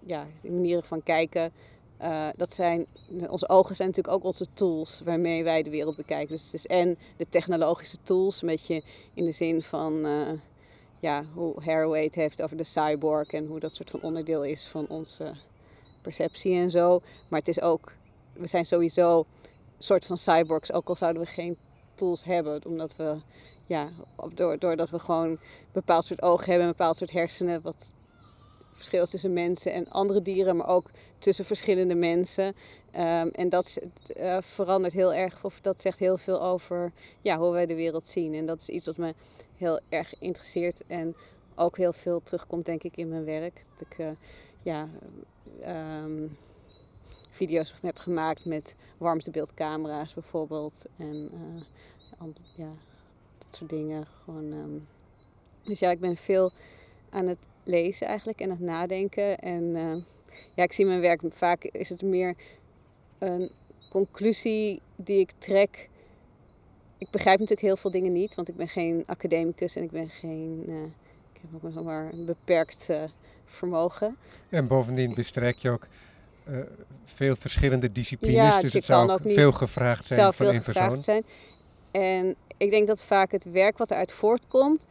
ja, 0.05 0.25
manieren 0.41 0.83
van 0.83 1.03
kijken. 1.03 1.51
Eh, 1.97 2.27
dat 2.35 2.53
zijn, 2.53 2.85
onze 3.29 3.49
ogen 3.49 3.75
zijn 3.75 3.87
natuurlijk 3.87 4.15
ook 4.15 4.23
onze 4.23 4.45
tools 4.53 5.01
waarmee 5.05 5.43
wij 5.43 5.63
de 5.63 5.69
wereld 5.69 5.95
bekijken. 5.95 6.35
Dus 6.35 6.43
het 6.43 6.53
is 6.53 6.67
en 6.67 6.97
de 7.17 7.29
technologische 7.29 7.97
tools, 8.03 8.41
een 8.41 8.47
beetje 8.47 8.83
in 9.13 9.25
de 9.25 9.31
zin 9.31 9.61
van 9.61 10.05
eh, 10.05 10.31
ja, 10.99 11.23
hoe 11.33 11.63
Haraway 11.63 12.03
het 12.03 12.15
heeft 12.15 12.41
over 12.41 12.57
de 12.57 12.63
cyborg 12.63 13.29
en 13.29 13.45
hoe 13.47 13.59
dat 13.59 13.73
soort 13.73 13.89
van 13.89 14.01
onderdeel 14.01 14.43
is 14.43 14.67
van 14.67 14.87
onze 14.87 15.33
perceptie 16.01 16.55
en 16.55 16.71
zo. 16.71 17.01
Maar 17.27 17.39
het 17.39 17.47
is 17.47 17.61
ook, 17.61 17.91
we 18.33 18.47
zijn 18.47 18.65
sowieso 18.65 19.19
een 19.77 19.83
soort 19.83 20.05
van 20.05 20.17
cyborgs, 20.17 20.71
ook 20.73 20.87
al 20.87 20.95
zouden 20.95 21.21
we 21.21 21.27
geen 21.27 21.57
tools 21.95 22.23
hebben, 22.23 22.65
omdat 22.65 22.95
we, 22.95 23.15
ja, 23.67 23.89
door, 24.33 24.59
doordat 24.59 24.89
we 24.89 24.99
gewoon 24.99 25.29
een 25.29 25.39
bepaald 25.71 26.05
soort 26.05 26.21
ogen 26.21 26.45
hebben, 26.45 26.65
een 26.67 26.75
bepaald 26.77 26.97
soort 26.97 27.11
hersenen, 27.11 27.61
wat 27.61 27.93
verschil 28.75 29.05
tussen 29.05 29.33
mensen 29.33 29.73
en 29.73 29.89
andere 29.89 30.21
dieren, 30.21 30.55
maar 30.55 30.67
ook 30.67 30.89
tussen 31.19 31.45
verschillende 31.45 31.95
mensen. 31.95 32.55
Ehm, 32.91 33.27
en 33.27 33.49
dat 33.49 33.81
eh, 34.15 34.37
verandert 34.41 34.93
heel 34.93 35.13
erg, 35.13 35.43
of 35.43 35.61
dat 35.61 35.81
zegt 35.81 35.99
heel 35.99 36.17
veel 36.17 36.41
over 36.41 36.91
ja, 37.21 37.37
hoe 37.37 37.51
wij 37.51 37.65
de 37.65 37.75
wereld 37.75 38.07
zien. 38.07 38.33
En 38.33 38.45
dat 38.45 38.61
is 38.61 38.69
iets 38.69 38.85
wat 38.85 38.97
me 38.97 39.13
heel 39.57 39.79
erg 39.89 40.13
interesseert 40.19 40.83
en 40.87 41.15
ook 41.55 41.77
heel 41.77 41.93
veel 41.93 42.21
terugkomt, 42.23 42.65
denk 42.65 42.83
ik, 42.83 42.97
in 42.97 43.09
mijn 43.09 43.25
werk. 43.25 43.65
Dat 43.77 43.87
ik 43.89 43.99
eh, 43.99 44.11
ja, 44.61 44.89
ehm, 45.61 46.27
video's 47.31 47.73
heb 47.81 47.97
gemaakt 47.97 48.45
met 48.45 48.75
warmtebeeldcamera's 48.97 50.13
bijvoorbeeld. 50.13 50.85
En 50.97 51.29
eh, 51.31 52.27
ja, 52.55 52.71
dat 53.37 53.55
soort 53.55 53.69
dingen. 53.69 54.05
Gewoon, 54.23 54.51
ehm. 54.51 54.79
Dus 55.63 55.79
ja, 55.79 55.89
ik 55.89 55.99
ben 55.99 56.15
veel 56.15 56.51
aan 57.09 57.27
het 57.27 57.37
lezen 57.65 58.07
eigenlijk 58.07 58.39
en 58.39 58.49
het 58.49 58.59
nadenken. 58.59 59.39
En 59.39 59.75
eh, 59.75 59.95
ja, 60.53 60.63
ik 60.63 60.73
zie 60.73 60.85
mijn 60.85 61.01
werk 61.01 61.21
vaak 61.29 61.63
is 61.63 61.89
het 61.89 62.01
meer 62.01 62.35
een 63.19 63.51
conclusie 63.89 64.81
die 64.95 65.19
ik 65.19 65.31
trek. 65.37 65.89
Ik 66.97 67.09
begrijp 67.09 67.39
natuurlijk 67.39 67.67
heel 67.67 67.77
veel 67.77 67.91
dingen 67.91 68.11
niet, 68.11 68.35
want 68.35 68.47
ik 68.47 68.55
ben 68.55 68.67
geen 68.67 69.03
academicus 69.05 69.75
en 69.75 69.83
ik 69.83 69.91
ben 69.91 70.09
geen. 70.09 70.63
eh, 70.67 70.83
ik 71.33 71.41
heb 71.41 71.49
ook 71.55 71.73
nog 71.73 71.83
maar 71.83 72.13
een 72.13 72.25
beperkt 72.25 72.89
eh, 72.89 73.03
vermogen. 73.45 74.17
En 74.49 74.67
bovendien 74.67 75.13
bestrijk 75.13 75.57
je 75.57 75.69
ook 75.69 75.87
veel 77.03 77.35
verschillende 77.35 77.91
disciplines, 77.91 78.55
Ja, 78.55 78.59
dus 78.59 78.73
het 78.73 78.85
zou 78.85 79.09
ook 79.09 79.19
veel 79.23 79.51
gevraagd 79.51 80.05
zijn 80.05 80.19
van 80.19 80.33
veel 80.33 80.51
één 80.51 80.61
persoon. 80.61 81.01
zijn. 81.01 81.23
En 81.91 82.35
ik 82.57 82.69
denk 82.69 82.87
dat 82.87 83.03
vaak 83.03 83.31
het 83.31 83.43
werk 83.43 83.77
wat 83.77 83.91
eruit 83.91 84.11
voortkomt, 84.11 84.87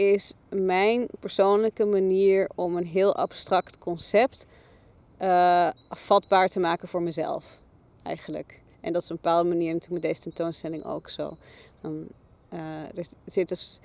is 0.00 0.32
mijn 0.48 1.08
persoonlijke 1.18 1.84
manier 1.84 2.50
om 2.54 2.76
een 2.76 2.86
heel 2.86 3.16
abstract 3.16 3.78
concept 3.78 4.46
eh, 5.16 5.70
vatbaar 5.88 6.48
te 6.48 6.60
maken 6.60 6.88
voor 6.88 7.02
mezelf, 7.02 7.58
eigenlijk. 8.02 8.60
En 8.80 8.92
dat 8.92 9.02
is 9.02 9.10
op 9.10 9.16
een 9.16 9.22
bepaalde 9.22 9.48
manier 9.48 9.72
natuurlijk 9.72 10.02
met 10.02 10.12
deze 10.12 10.22
tentoonstelling 10.22 10.84
ook 10.84 11.08
zo. 11.08 11.36
Eh, 12.48 12.98
er 12.98 13.06
zit 13.24 13.48
dus 13.48 13.80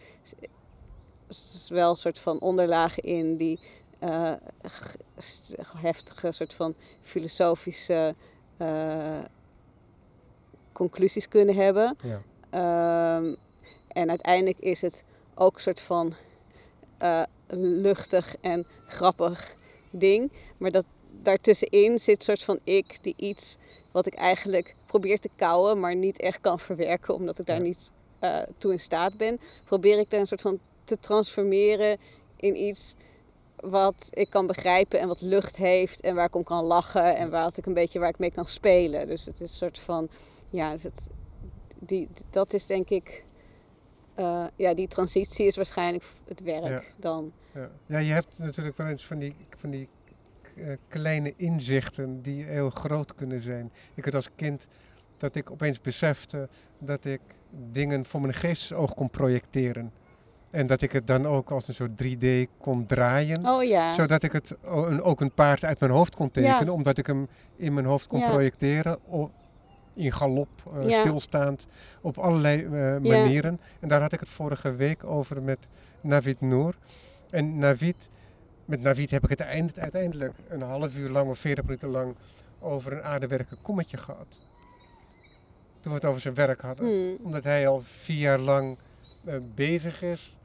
wel 1.70 1.90
een 1.90 1.96
soort 1.96 2.20
van 2.20 2.40
onderlagen 2.40 3.04
in 3.04 3.38
die 3.38 3.60
eh, 4.00 4.34
heftige 5.78 6.32
soort 6.32 6.54
van 6.54 6.76
filosofische 7.04 8.16
conclusies 10.72 11.28
kunnen 11.28 11.56
hebben. 11.56 11.98
Ja. 12.02 12.22
Ehm, 12.50 13.36
en 13.88 14.10
uiteindelijk 14.10 14.60
is 14.60 14.82
het 14.82 15.04
ook 15.36 15.56
een 15.56 15.62
soort 15.62 15.80
van 15.80 16.14
eh, 16.98 17.24
luchtig 17.58 18.36
en 18.42 18.66
grappig 18.88 19.56
ding. 19.92 20.32
Maar 20.58 20.72
dat 20.72 20.86
daartussenin 21.22 22.00
zit 22.00 22.18
een 22.18 22.24
soort 22.24 22.44
van 22.44 22.60
ik 22.64 22.98
die 23.02 23.14
iets 23.18 23.58
wat 23.92 24.06
ik 24.06 24.14
eigenlijk 24.14 24.76
probeer 24.86 25.20
te 25.20 25.30
kouwen, 25.36 25.80
maar 25.80 25.96
niet 25.96 26.20
echt 26.20 26.42
kan 26.42 26.60
verwerken, 26.60 27.14
omdat 27.14 27.40
ik 27.40 27.46
daar 27.46 27.62
niet 27.62 27.92
eh, 28.20 28.40
toe 28.58 28.72
in 28.72 28.80
staat 28.80 29.18
ben. 29.18 29.40
Probeer 29.66 30.00
ik 30.00 30.10
daar 30.10 30.20
een 30.20 30.28
soort 30.28 30.42
van 30.42 30.60
te 30.84 31.00
transformeren 31.00 31.98
in 32.36 32.64
iets 32.64 32.96
wat 33.56 34.10
ik 34.12 34.30
kan 34.30 34.48
begrijpen 34.48 35.00
en 35.00 35.08
wat 35.08 35.22
lucht 35.22 35.56
heeft 35.58 36.02
en 36.02 36.16
waar 36.16 36.26
ik 36.26 36.36
om 36.36 36.44
kan 36.44 36.64
lachen 36.64 37.16
en 37.16 37.30
waar 37.30 37.52
ik 37.56 37.66
een 37.66 37.74
beetje 37.74 38.00
waar 38.00 38.10
ik 38.10 38.20
mee 38.20 38.32
kan 38.32 38.48
spelen. 38.48 39.08
Dus 39.08 39.26
het 39.26 39.34
is 39.34 39.40
een 39.40 39.58
soort 39.58 39.80
van, 39.80 40.10
ja, 40.50 40.72
dus 40.72 40.84
het, 40.84 41.10
die, 41.80 42.08
dat 42.30 42.54
is 42.54 42.66
denk 42.66 42.90
ik, 42.90 43.25
eh, 44.16 44.46
ja, 44.56 44.74
die 44.74 44.88
transitie 44.88 45.46
is 45.46 45.56
waarschijnlijk 45.56 46.04
het 46.28 46.42
werk 46.42 46.68
Ja. 46.68 46.82
dan. 46.98 47.32
Ja. 47.54 47.70
ja, 47.86 47.98
je 47.98 48.12
hebt 48.14 48.38
natuurlijk 48.40 48.78
wel 48.78 48.88
eens 48.88 49.06
van 49.06 49.20
die, 49.20 49.36
van 49.58 49.70
die 49.70 49.90
eh, 50.56 50.68
kleine 50.88 51.34
inzichten 51.38 52.22
die 52.22 52.44
heel 52.44 52.70
groot 52.70 53.16
kunnen 53.16 53.42
zijn. 53.42 53.72
Ik 53.94 54.06
had 54.06 54.14
als 54.16 54.30
kind 54.36 54.68
dat 55.18 55.36
ik 55.36 55.52
opeens 55.52 55.82
besefte 55.82 56.50
dat 56.80 57.06
ik 57.06 57.22
dingen 57.72 58.06
voor 58.06 58.22
mijn 58.22 58.34
geestesoog 58.34 58.94
kon 58.94 59.10
projecteren. 59.10 59.92
En 60.50 60.68
dat 60.68 60.82
ik 60.82 60.92
het 60.92 61.08
dan 61.08 61.28
ook 61.28 61.52
als 61.52 61.68
een 61.68 61.74
soort 61.74 62.04
3D 62.04 62.26
kon 62.58 62.86
draaien. 62.86 63.46
Oh 63.48 63.64
ja. 63.64 63.92
Zodat 63.92 64.24
ik 64.24 64.32
het 64.32 64.56
ook 65.02 65.22
een 65.22 65.34
paard 65.34 65.64
uit 65.66 65.80
mijn 65.80 65.92
hoofd 65.92 66.16
kon 66.16 66.30
Ja. 66.32 66.32
tekenen. 66.32 66.74
Omdat 66.74 66.98
ik 66.98 67.08
hem 67.08 67.28
in 67.56 67.74
mijn 67.74 67.86
hoofd 67.86 68.08
kon 68.08 68.20
Ja. 68.20 68.30
projecteren. 68.30 69.00
In 69.96 70.12
galop, 70.12 70.50
eh, 70.74 70.90
Ja. 70.90 71.00
stilstaand. 71.00 71.68
Op 72.02 72.18
allerlei 72.18 72.64
eh, 72.64 72.70
manieren. 72.98 73.60
En 73.80 73.88
daar 73.88 74.02
had 74.02 74.14
ik 74.14 74.20
het 74.20 74.30
vorige 74.30 74.76
week 74.76 75.04
over 75.04 75.42
met 75.42 75.60
Navid 76.02 76.42
Noor. 76.42 76.76
En 77.30 77.58
Navid, 77.58 78.10
met 78.66 78.82
Navid 78.82 79.12
heb 79.12 79.24
ik 79.24 79.30
het 79.30 79.40
eind- 79.40 79.80
uiteindelijk 79.80 80.34
een 80.48 80.62
half 80.62 80.98
uur 80.98 81.10
lang 81.10 81.30
of 81.30 81.40
40 81.40 81.64
minuten 81.64 81.90
lang 81.90 82.16
over 82.60 82.92
een 82.94 83.04
aardewerken 83.04 83.58
kommetje 83.62 83.98
gehad. 83.98 84.42
Toen 85.80 85.92
we 85.94 86.00
het 86.00 86.06
over 86.06 86.22
zijn 86.22 86.34
werk 86.34 86.62
hadden 86.62 86.86
Hmm. 86.88 87.18
omdat 87.26 87.44
hij 87.44 87.68
al 87.68 87.80
vier 87.84 88.18
jaar 88.20 88.40
lang 88.40 88.78
eh, 89.26 89.36
bezig 89.56 90.02
is 90.02 90.36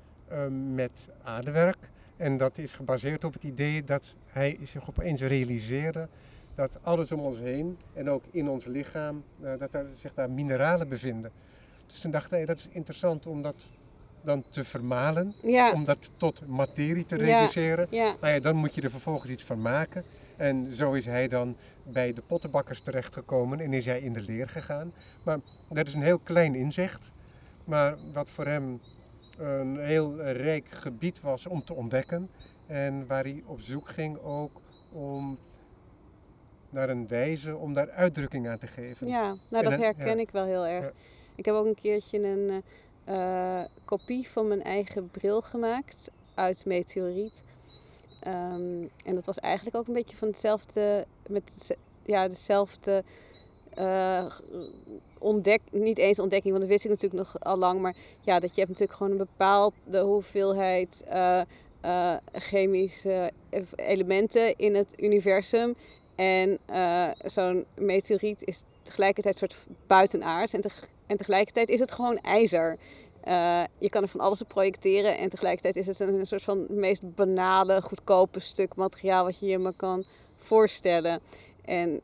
met 0.74 1.08
aardewerk. 1.22 1.90
En 2.16 2.36
dat 2.36 2.58
is 2.58 2.72
gebaseerd 2.72 3.24
op 3.24 3.32
het 3.32 3.42
idee 3.44 3.84
dat 3.84 4.14
hij 4.26 4.58
zich 4.64 4.88
opeens 4.88 5.20
realiseerde 5.20 6.08
dat 6.54 6.78
alles 6.82 7.12
om 7.12 7.20
ons 7.20 7.38
heen 7.38 7.78
en 7.92 8.10
ook 8.10 8.24
in 8.30 8.48
ons 8.48 8.64
lichaam, 8.64 9.24
eh, 9.42 9.52
dat 9.58 9.74
er 9.74 9.86
zich 9.94 10.14
daar 10.14 10.30
mineralen 10.30 10.88
bevinden. 10.88 11.30
Dus 11.86 11.98
toen 12.00 12.10
dacht 12.10 12.30
hij, 12.30 12.44
dat 12.44 12.58
is 12.58 12.68
interessant 12.70 13.26
om 13.26 13.42
dat 13.42 13.68
dan 14.22 14.44
te 14.48 14.64
vermalen, 14.64 15.34
Ja. 15.42 15.72
om 15.72 15.84
dat 15.84 16.10
tot 16.16 16.46
materie 16.46 17.06
te 17.06 17.16
Ja. 17.16 17.24
reduceren. 17.38 17.86
Ja. 17.90 18.16
Nou 18.20 18.32
ja, 18.34 18.40
dan 18.40 18.56
moet 18.56 18.74
je 18.74 18.80
er 18.80 18.90
vervolgens 18.90 19.30
iets 19.30 19.44
van 19.44 19.62
maken. 19.62 20.04
En 20.36 20.74
zo 20.74 20.92
is 20.92 21.06
hij 21.06 21.28
dan 21.28 21.56
bij 21.82 22.12
de 22.12 22.22
pottenbakkers 22.26 22.80
terechtgekomen 22.80 23.60
en 23.60 23.72
is 23.72 23.84
hij 23.86 24.00
in 24.00 24.12
de 24.12 24.20
leer 24.20 24.48
gegaan. 24.48 24.92
Maar 25.24 25.38
dat 25.68 25.86
is 25.86 25.94
een 25.94 26.02
heel 26.02 26.18
klein 26.18 26.54
inzicht, 26.54 27.12
maar 27.64 27.96
wat 28.12 28.30
voor 28.30 28.46
hem 28.46 28.80
een 29.36 29.78
heel 29.78 30.22
rijk 30.22 30.66
gebied 30.70 31.20
was 31.20 31.46
om 31.46 31.64
te 31.64 31.74
ontdekken. 31.74 32.30
En 32.66 33.06
waar 33.06 33.22
hij 33.24 33.42
op 33.46 33.60
zoek 33.60 33.88
ging 33.88 34.18
ook 34.18 34.50
om 34.92 35.38
naar 36.70 36.88
een 36.88 37.08
wijze 37.08 37.56
om 37.56 37.74
daar 37.74 37.90
uitdrukking 37.90 38.48
aan 38.48 38.58
te 38.58 38.66
geven. 38.66 39.06
Ja, 39.06 39.36
nou 39.50 39.64
dat 39.64 39.78
herken 39.78 40.16
ja. 40.16 40.22
ik 40.22 40.30
wel 40.30 40.44
heel 40.44 40.66
erg. 40.66 40.84
Ja. 40.84 40.92
Ik 41.34 41.44
heb 41.44 41.54
ook 41.54 41.66
een 41.66 41.80
keertje 41.80 42.22
een 42.22 42.62
eh, 43.04 43.60
kopie 43.84 44.28
van 44.28 44.48
mijn 44.48 44.62
eigen 44.62 45.10
bril 45.10 45.40
gemaakt 45.40 46.10
uit 46.34 46.64
meteoriet. 46.64 47.42
Ehm, 48.20 48.86
en 49.04 49.14
dat 49.14 49.26
was 49.26 49.38
eigenlijk 49.38 49.76
ook 49.76 49.86
een 49.86 49.94
beetje 49.94 50.16
van 50.16 50.28
hetzelfde, 50.28 51.06
met 51.28 51.76
ja, 52.02 52.28
dezelfde 52.28 53.04
eh, 53.74 54.26
ontdek, 55.18 55.60
niet 55.70 55.98
eens 55.98 56.18
ontdekking, 56.18 56.50
want 56.50 56.60
dat 56.60 56.72
wist 56.72 56.84
ik 56.84 56.90
natuurlijk 56.90 57.22
nog 57.22 57.40
al 57.40 57.56
lang, 57.56 57.80
maar 57.80 57.96
ja, 58.20 58.40
dat 58.40 58.54
je 58.54 58.60
hebt 58.60 58.68
natuurlijk 58.68 58.98
gewoon 58.98 59.12
een 59.12 59.26
bepaalde 59.28 60.00
hoeveelheid 60.00 61.04
eh, 61.06 61.42
chemische 62.32 63.32
elementen 63.76 64.56
in 64.56 64.74
het 64.74 65.02
universum. 65.02 65.74
En 66.20 66.58
eh, 66.66 67.08
zo'n 67.24 67.64
meteoriet 67.74 68.44
is 68.44 68.62
tegelijkertijd 68.82 69.34
een 69.34 69.48
soort 69.48 69.66
buitenaards 69.86 70.52
en, 70.52 70.62
en 71.06 71.16
tegelijkertijd 71.16 71.68
is 71.68 71.80
het 71.80 71.92
gewoon 71.92 72.18
ijzer. 72.18 72.78
Eh, 73.20 73.62
je 73.78 73.88
kan 73.88 74.02
er 74.02 74.08
van 74.08 74.20
alles 74.20 74.42
op 74.42 74.48
projecteren 74.48 75.18
en 75.18 75.28
tegelijkertijd 75.28 75.76
is 75.76 75.86
het 75.86 76.00
een, 76.00 76.14
een 76.14 76.26
soort 76.26 76.42
van 76.42 76.66
meest 76.68 77.14
banale, 77.14 77.82
goedkope 77.82 78.40
stuk 78.40 78.74
materiaal 78.74 79.24
wat 79.24 79.38
je 79.38 79.46
je 79.46 79.58
maar 79.58 79.76
kan 79.76 80.04
voorstellen. 80.36 81.20
En 81.64 82.00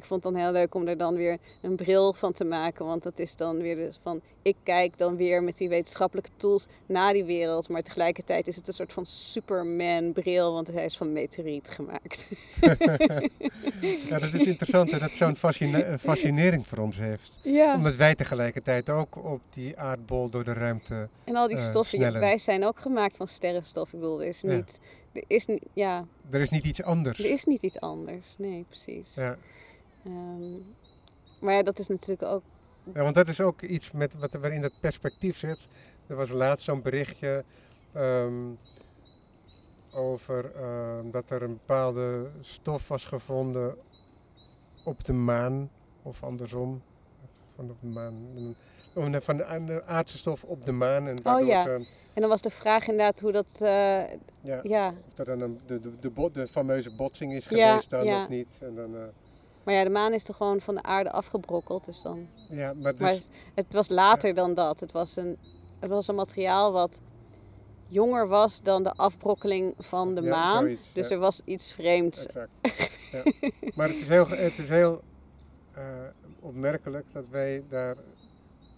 ik 0.00 0.06
vond 0.06 0.24
het 0.24 0.32
dan 0.32 0.42
heel 0.42 0.52
leuk 0.52 0.74
om 0.74 0.86
er 0.86 0.96
dan 0.98 1.14
weer 1.14 1.38
een 1.62 1.76
bril 1.76 2.12
van 2.12 2.32
te 2.32 2.44
maken, 2.44 2.86
want 2.86 3.02
dat 3.02 3.18
is 3.18 3.36
dan 3.36 3.56
weer 3.58 3.76
dus 3.76 3.98
van, 4.02 4.20
ik 4.42 4.56
kijk 4.62 4.98
dan 4.98 5.16
weer 5.16 5.42
met 5.42 5.56
die 5.58 5.68
wetenschappelijke 5.68 6.30
tools 6.36 6.66
naar 6.86 7.12
die 7.12 7.24
wereld, 7.24 7.68
maar 7.68 7.82
tegelijkertijd 7.82 8.48
is 8.48 8.56
het 8.56 8.68
een 8.68 8.72
soort 8.74 8.92
van 8.92 9.06
Superman 9.06 10.12
bril, 10.12 10.52
want 10.52 10.66
hij 10.66 10.84
is 10.84 10.96
van 10.96 11.12
meteoriet 11.12 11.68
gemaakt. 11.68 12.28
Ja, 14.08 14.18
dat 14.18 14.32
is 14.32 14.46
interessant 14.46 14.90
dat 14.90 15.00
het 15.00 15.10
zo'n 15.10 15.36
fascina- 15.36 15.98
fascinering 15.98 16.66
voor 16.66 16.78
ons 16.78 16.98
heeft. 16.98 17.38
Ja. 17.42 17.74
Omdat 17.76 17.96
wij 17.96 18.14
tegelijkertijd 18.14 18.90
ook 18.90 19.24
op 19.24 19.40
die 19.50 19.78
aardbol 19.78 20.30
door 20.30 20.44
de 20.44 20.52
ruimte 20.52 21.08
En 21.24 21.36
al 21.36 21.48
die 21.48 21.56
eh, 21.56 21.64
stoffen, 21.64 21.98
ja, 22.00 22.12
wij 22.12 22.38
zijn 22.38 22.64
ook 22.64 22.80
gemaakt 22.80 23.16
van 23.16 23.28
sterrenstof. 23.28 23.92
Ik 23.92 23.98
bedoel, 24.00 24.20
er 24.22 24.26
is 24.28 24.40
Ja. 24.40 24.54
niet, 24.54 24.80
er 25.12 25.22
is, 25.26 25.46
ja, 25.74 26.04
Er 26.30 26.40
is 26.40 26.48
niet 26.48 26.64
iets 26.64 26.82
anders. 26.82 27.18
er 27.18 27.30
is 27.30 27.44
niet 27.44 27.62
iets 27.62 27.80
anders. 27.80 28.34
Nee, 28.38 28.64
precies. 28.68 29.14
Ja. 29.14 29.36
Ehm, 30.04 30.52
maar 31.40 31.54
ja, 31.54 31.62
dat 31.62 31.78
is 31.78 31.88
natuurlijk 31.88 32.22
ook, 32.22 32.42
ja, 32.94 33.02
want 33.02 33.14
dat 33.14 33.28
is 33.28 33.40
ook 33.40 33.62
iets 33.62 33.92
met, 33.92 34.14
wat, 34.14 34.32
waarin 34.32 34.62
dat 34.62 34.72
perspectief 34.80 35.36
zit. 35.38 35.68
Er 36.06 36.16
was 36.16 36.30
laatst 36.30 36.64
zo'n 36.64 36.82
berichtje 36.82 37.44
ehm, 37.92 38.48
over 39.92 40.52
ehm, 40.54 41.10
dat 41.10 41.30
er 41.30 41.42
een 41.42 41.52
bepaalde 41.52 42.30
stof 42.40 42.88
was 42.88 43.04
gevonden 43.04 43.76
op 44.84 45.04
de 45.04 45.12
maan, 45.12 45.70
of 46.02 46.22
andersom, 46.22 46.82
van 47.56 47.70
op 47.70 47.80
de 47.80 47.86
maan. 47.86 48.54
Van 49.20 49.36
de, 49.66 49.82
aardse 49.86 50.18
stof 50.18 50.44
op 50.44 50.64
de 50.64 50.72
maan. 50.72 51.06
En 51.06 51.26
Oh 51.26 51.46
ja. 51.46 51.62
ze, 51.62 51.86
en 52.12 52.20
dan 52.20 52.28
was 52.28 52.42
de 52.42 52.50
vraag 52.50 52.88
inderdaad 52.88 53.20
hoe 53.20 53.32
dat, 53.32 53.60
eh, 53.60 54.02
ja, 54.40 54.60
ja. 54.62 54.88
of 54.88 55.14
dat 55.14 55.26
dan 55.26 55.40
een, 55.40 55.60
de, 55.66 55.80
de, 55.80 55.98
de, 56.00 56.30
de 56.32 56.48
fameuze 56.48 56.90
botsing 56.90 57.32
is 57.32 57.48
Ja, 57.48 57.68
geweest 57.68 57.90
dan 57.90 58.22
of 58.22 58.28
niet. 58.28 58.58
En 58.60 58.74
dan, 58.74 58.96
eh, 58.96 59.02
Maar 59.64 59.74
ja, 59.74 59.84
de 59.84 59.90
maan 59.90 60.12
is 60.12 60.24
toch 60.24 60.36
gewoon 60.36 60.60
van 60.60 60.74
de 60.74 60.82
aarde 60.82 61.10
afgebrokkeld. 61.12 61.84
Dus 61.84 62.02
dan, 62.02 62.28
ja, 62.48 62.72
maar, 62.74 62.92
dus, 62.92 63.00
maar 63.00 63.16
het 63.54 63.66
was 63.70 63.88
later 63.88 64.34
dan 64.34 64.54
dat. 64.54 64.80
Het 64.80 64.92
was, 64.92 65.16
een, 65.16 65.38
het 65.78 65.90
was 65.90 66.08
een 66.08 66.14
materiaal 66.14 66.72
wat 66.72 67.00
jonger 67.88 68.28
was 68.28 68.62
dan 68.62 68.82
de 68.82 68.92
afbrokkeling 68.92 69.74
van 69.78 70.14
de 70.14 70.22
Ja, 70.22 70.28
maan. 70.30 70.62
zoiets, 70.62 70.92
dus 70.92 71.08
ja. 71.08 71.14
er 71.14 71.20
was 71.20 71.40
iets 71.44 71.72
vreemds. 71.72 72.26
Exact. 72.26 72.50
Maar 73.74 73.88
het 73.88 73.96
is 73.96 74.08
heel, 74.08 74.28
het 74.28 74.58
is 74.58 74.68
heel 74.68 75.02
eh, 75.72 75.82
opmerkelijk 76.40 77.12
dat 77.12 77.24
wij 77.30 77.62
daar 77.68 77.96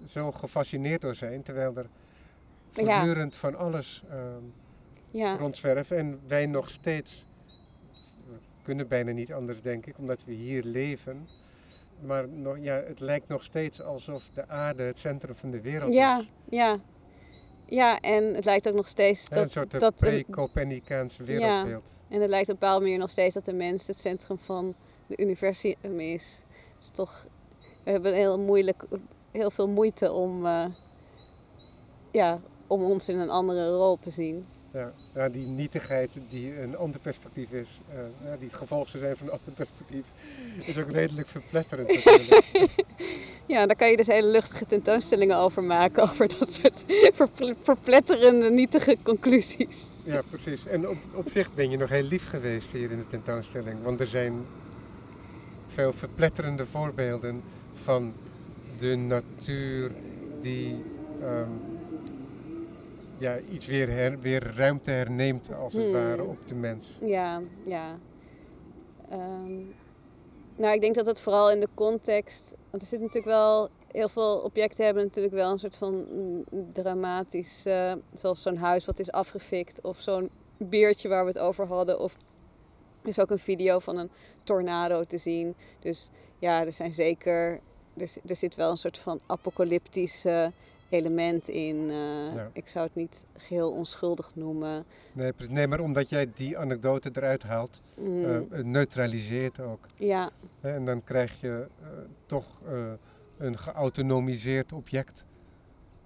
zo 0.07 0.33
gefascineerd 0.33 1.01
door 1.01 1.15
zijn, 1.15 1.43
terwijl 1.43 1.77
er 1.77 1.87
voortdurend 2.73 3.37
van 3.37 3.57
alles 3.57 4.03
Ja, 5.11 5.37
rondzwerven 5.37 5.97
en 5.97 6.21
wij 6.27 6.47
nog 6.47 6.71
steeds, 6.71 7.25
kunnen 8.63 8.89
bijna 8.89 9.13
niet 9.13 9.33
anders 9.33 9.63
denk 9.63 9.87
ik, 9.87 9.99
omdat 9.99 10.25
we 10.25 10.33
hier 10.33 10.65
leven, 10.65 11.29
maar 12.01 12.29
nog, 12.29 12.57
ja, 12.61 12.75
het 12.75 13.01
lijkt 13.01 13.29
nog 13.29 13.45
steeds 13.45 13.83
alsof 13.83 14.29
de 14.29 14.49
aarde 14.49 14.83
het 14.83 14.99
centrum 14.99 15.37
van 15.37 15.51
de 15.51 15.61
wereld 15.61 15.95
ja, 15.95 16.19
is. 16.19 16.27
ja. 16.51 16.79
Ja, 17.67 18.01
en 18.01 18.35
het 18.35 18.45
lijkt 18.45 18.69
ook 18.69 18.75
nog 18.75 18.89
steeds 18.89 19.29
Hè, 19.29 19.37
een 19.37 19.43
dat, 19.43 19.51
soort 19.51 19.81
dat 19.81 19.95
pre-Copernicaanse 19.95 21.23
wereldbeeld. 21.23 21.93
En 22.09 22.21
het 22.21 22.31
lijkt 22.31 22.49
op 22.49 22.55
een 22.55 22.61
bepaalde 22.61 22.85
manier 22.85 22.99
nog 22.99 23.11
steeds 23.11 23.35
dat 23.35 23.45
de 23.45 23.53
mens 23.53 23.87
het 23.87 23.99
centrum 23.99 24.39
van 24.39 24.75
de 25.07 25.23
universum 25.23 26.01
is. 26.01 26.43
is 26.81 26.89
toch, 26.89 27.27
we 27.85 27.91
hebben 27.91 28.15
heel, 28.15 28.39
moeilijk, 28.39 28.85
heel 29.31 29.51
veel 29.51 29.69
moeite 29.69 30.13
om, 30.13 30.47
eh, 30.47 30.65
ja, 32.11 32.41
om 32.67 32.83
ons 32.83 33.09
in 33.09 33.19
een 33.19 33.31
andere 33.31 33.69
rol 33.69 33.99
te 33.99 34.11
zien. 34.11 34.47
Ja, 34.73 34.93
ja, 35.15 35.29
die 35.29 35.47
nietigheid 35.47 36.11
die 36.29 36.61
een 36.61 36.77
ander 36.77 37.01
perspectief 37.01 37.51
is, 37.51 37.81
eh, 37.91 37.97
ja, 38.25 38.37
die 38.37 38.47
het 38.49 38.57
gevolg 38.57 38.89
zou 38.89 39.03
zijn 39.03 39.17
van 39.17 39.27
een 39.27 39.33
ander 39.33 39.53
perspectief, 39.55 40.05
is 40.65 40.79
ook 40.79 40.91
redelijk 40.91 41.29
verpletterend. 41.29 41.91
Ja, 43.47 43.67
daar 43.67 43.77
kan 43.77 43.91
je 43.91 43.97
dus 43.97 44.07
hele 44.07 44.29
luchtige 44.29 44.67
tentoonstellingen 44.67 45.37
over 45.37 45.65
maken. 45.65 46.03
Over 46.11 46.29
dat 46.39 46.53
soort 46.53 46.85
verple- 47.15 47.57
verpletterende, 47.63 48.51
nietige 48.51 48.97
conclusies. 49.03 49.91
ja, 50.03 50.23
precies. 50.31 50.67
En 50.67 50.89
op, 50.89 50.97
op 51.15 51.29
zich 51.31 51.55
ben 51.55 51.71
je 51.71 51.77
nog 51.77 51.89
heel 51.89 52.03
lief 52.03 52.29
geweest 52.29 52.73
hier 52.73 52.91
in 52.91 52.99
de 52.99 53.07
tentoonstelling, 53.07 53.83
want 53.83 54.01
er 54.01 54.07
zijn 54.07 54.33
veel 55.67 55.93
verpletterende 55.93 56.67
voorbeelden 56.67 57.43
van 57.83 58.13
de 58.79 58.97
natuur 58.97 59.91
die 60.41 60.83
ehm, 61.23 61.49
ja, 63.23 63.39
iets 63.39 63.67
weer, 63.67 63.89
her- 63.91 64.21
weer 64.21 64.53
ruimte 64.57 64.91
herneemt 64.91 65.55
als 65.55 65.73
het 65.73 65.83
Hmm. 65.83 65.93
ware 65.93 66.23
op 66.25 66.49
de 66.49 66.55
mens. 66.55 66.99
Ja, 67.01 67.43
ja. 67.67 67.99
Ehm, 69.11 69.59
nou, 70.57 70.75
ik 70.75 70.81
denk 70.81 70.95
dat 70.95 71.07
het 71.07 71.21
vooral 71.21 71.51
in 71.51 71.61
de 71.61 71.69
context. 71.75 72.55
Want 72.71 72.83
er 72.83 72.89
zit 72.89 73.01
natuurlijk 73.01 73.27
wel. 73.27 73.69
Heel 73.93 74.09
veel 74.09 74.39
objecten 74.39 74.85
hebben 74.85 75.03
natuurlijk 75.05 75.35
wel 75.35 75.51
een 75.51 75.59
soort 75.59 75.77
van 75.77 76.07
mm, 76.11 76.45
dramatisch. 76.73 77.67
eh, 77.67 77.93
zoals 78.15 78.43
zo'n 78.43 78.57
huis 78.57 78.85
wat 78.85 78.99
is 78.99 79.11
afgefikt. 79.13 79.81
Of 79.81 80.01
zo'n 80.01 80.31
beertje 80.57 81.09
waar 81.09 81.23
we 81.25 81.29
het 81.31 81.39
over 81.39 81.67
hadden. 81.67 82.01
Of 82.01 82.17
er 83.03 83.09
is 83.09 83.19
ook 83.21 83.31
een 83.31 83.39
video 83.39 83.79
van 83.79 83.97
een 83.99 84.11
tornado 84.43 85.05
te 85.05 85.19
zien. 85.19 85.55
Dus 85.81 86.11
ja, 86.39 86.65
er 86.67 86.73
zijn 86.73 86.93
zeker. 86.93 87.61
Er, 87.97 88.11
er 88.27 88.37
zit 88.37 88.55
wel 88.55 88.71
een 88.71 88.77
soort 88.77 88.99
van 88.99 89.21
apocalyptisch 89.27 90.25
eh, 90.25 90.47
element 90.93 91.49
in. 91.49 91.77
eh, 91.91 92.35
Ja. 92.35 92.51
Ik 92.53 92.69
zou 92.69 92.87
het 92.87 92.95
niet 92.95 93.27
geheel 93.37 93.73
onschuldig 93.73 94.35
noemen. 94.35 94.85
Nee, 95.13 95.33
nee, 95.49 95.67
maar 95.67 95.81
omdat 95.81 96.09
jij 96.09 96.31
die 96.35 96.59
anekdote 96.59 97.11
eruit 97.13 97.43
haalt, 97.43 97.81
Mm, 97.97 98.25
eh, 98.25 98.63
neutraliseert 98.65 99.61
ook. 99.61 99.87
ja, 99.97 100.31
En 100.61 100.85
dan 100.85 101.05
krijg 101.05 101.41
je 101.41 101.67
eh, 101.83 101.89
toch 102.27 102.61
een 103.37 103.59
geautonomiseerd 103.59 104.73
object. 104.73 105.25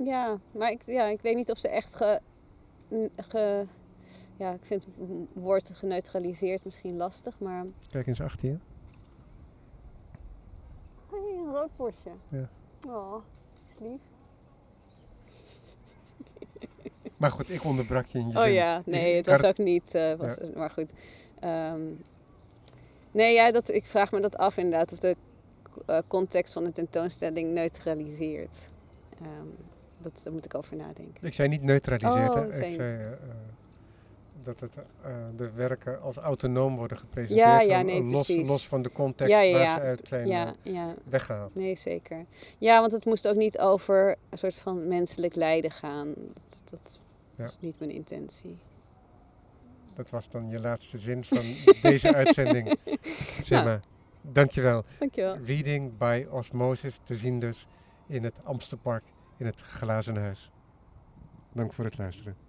Ja, 0.04 0.38
maar 0.50 0.70
ik, 0.70 0.82
ja, 0.86 1.04
ik 1.06 1.20
weet 1.20 1.36
niet 1.36 1.50
of 1.50 1.58
ze 1.58 1.68
echt 1.68 1.94
ge, 1.94 2.20
ge, 3.16 3.66
ja, 4.36 4.52
ik 4.52 4.64
vind 4.64 4.84
het 4.84 4.94
woord 5.32 5.70
geneutraliseerd 5.72 6.64
misschien 6.64 6.96
lastig, 6.96 7.38
maar... 7.40 7.64
Kijk 7.90 8.06
eens 8.06 8.20
achter 8.20 8.48
je. 8.48 8.56
Hey, 11.10 11.36
een 11.38 11.52
rood 11.54 11.70
bosje. 11.76 12.10
Ja. 12.28 12.48
Oh, 12.88 13.22
is 13.70 13.78
lief. 13.78 14.00
Maar 17.16 17.30
goed, 17.30 17.50
ik 17.50 17.64
onderbrak 17.64 18.06
je 18.06 18.18
in 18.18 18.28
je 18.28 18.36
Oh 18.36 18.42
zin. 18.42 18.52
ja, 18.52 18.82
nee, 18.84 19.16
het 19.16 19.26
was 19.26 19.44
ook 19.44 19.58
niet. 19.58 19.94
eh, 19.94 20.12
was, 20.14 20.36
Maar 20.54 20.70
goed. 20.70 20.90
Ehm, 21.40 21.80
nee, 23.10 23.34
ja, 23.34 23.52
dat, 23.52 23.68
ik 23.70 23.86
vraag 23.86 24.12
me 24.12 24.20
dat 24.20 24.36
af 24.36 24.56
inderdaad. 24.56 24.92
Of 24.92 24.98
de 24.98 25.16
eh, 25.86 25.98
context 26.06 26.52
van 26.52 26.64
de 26.64 26.72
tentoonstelling 26.72 27.52
neutraliseert. 27.52 28.54
Ehm, 29.22 29.46
dat, 29.98 30.20
daar 30.24 30.32
moet 30.32 30.44
ik 30.44 30.54
over 30.54 30.76
nadenken. 30.76 31.26
Ik 31.26 31.34
zei 31.34 31.48
niet 31.48 31.62
neutraliseerd, 31.62 32.34
Oh, 32.34 32.34
hè. 32.34 32.64
Ik 32.64 32.72
zei 32.72 33.02
eh, 33.02 33.10
dat 34.42 34.60
het, 34.60 34.74
de 35.36 35.50
werken 35.50 36.02
als 36.02 36.16
autonoom 36.16 36.76
worden 36.76 36.98
gepresenteerd. 36.98 37.48
Ja, 37.48 37.60
ja, 37.60 37.82
nee, 37.82 38.02
los, 38.02 38.28
los 38.28 38.68
van 38.68 38.82
de 38.82 38.92
context 38.92 39.32
Ja, 39.44 39.52
waar 39.52 39.70
ze 39.70 39.80
uit 39.80 40.08
zijn 40.08 40.30
eh, 40.62 40.82
weggehaald. 41.04 41.54
nee, 41.54 41.74
zeker. 41.74 42.24
Ja, 42.58 42.80
want 42.80 42.92
het 42.92 43.04
moest 43.04 43.28
ook 43.28 43.36
niet 43.36 43.58
over 43.58 44.16
een 44.30 44.38
soort 44.38 44.54
van 44.54 44.88
menselijk 44.88 45.34
lijden 45.34 45.70
gaan. 45.70 46.14
Dat, 46.14 46.62
dat 46.64 46.98
Ja. 47.36 47.42
was 47.42 47.60
niet 47.60 47.78
mijn 47.78 47.90
intentie. 47.90 48.58
Dat 49.94 50.10
was 50.10 50.28
dan 50.28 50.48
je 50.48 50.60
laatste 50.60 50.98
zin 50.98 51.24
van 51.24 51.44
deze 51.90 52.14
uitzending. 52.14 52.76
Simma, 53.42 53.80
dankjewel. 54.20 54.84
Dankjewel. 54.98 55.36
Reading 55.36 55.98
by 55.98 56.26
Osmosis 56.30 57.00
te 57.04 57.16
zien 57.16 57.38
dus 57.38 57.66
in 58.06 58.24
het 58.24 58.44
Amstelpark 58.44 59.04
in 59.36 59.46
het 59.46 59.60
Glazen 59.60 60.16
Huis. 60.16 60.50
Dank 61.52 61.72
voor 61.72 61.84
het 61.84 61.98
luisteren. 61.98 62.45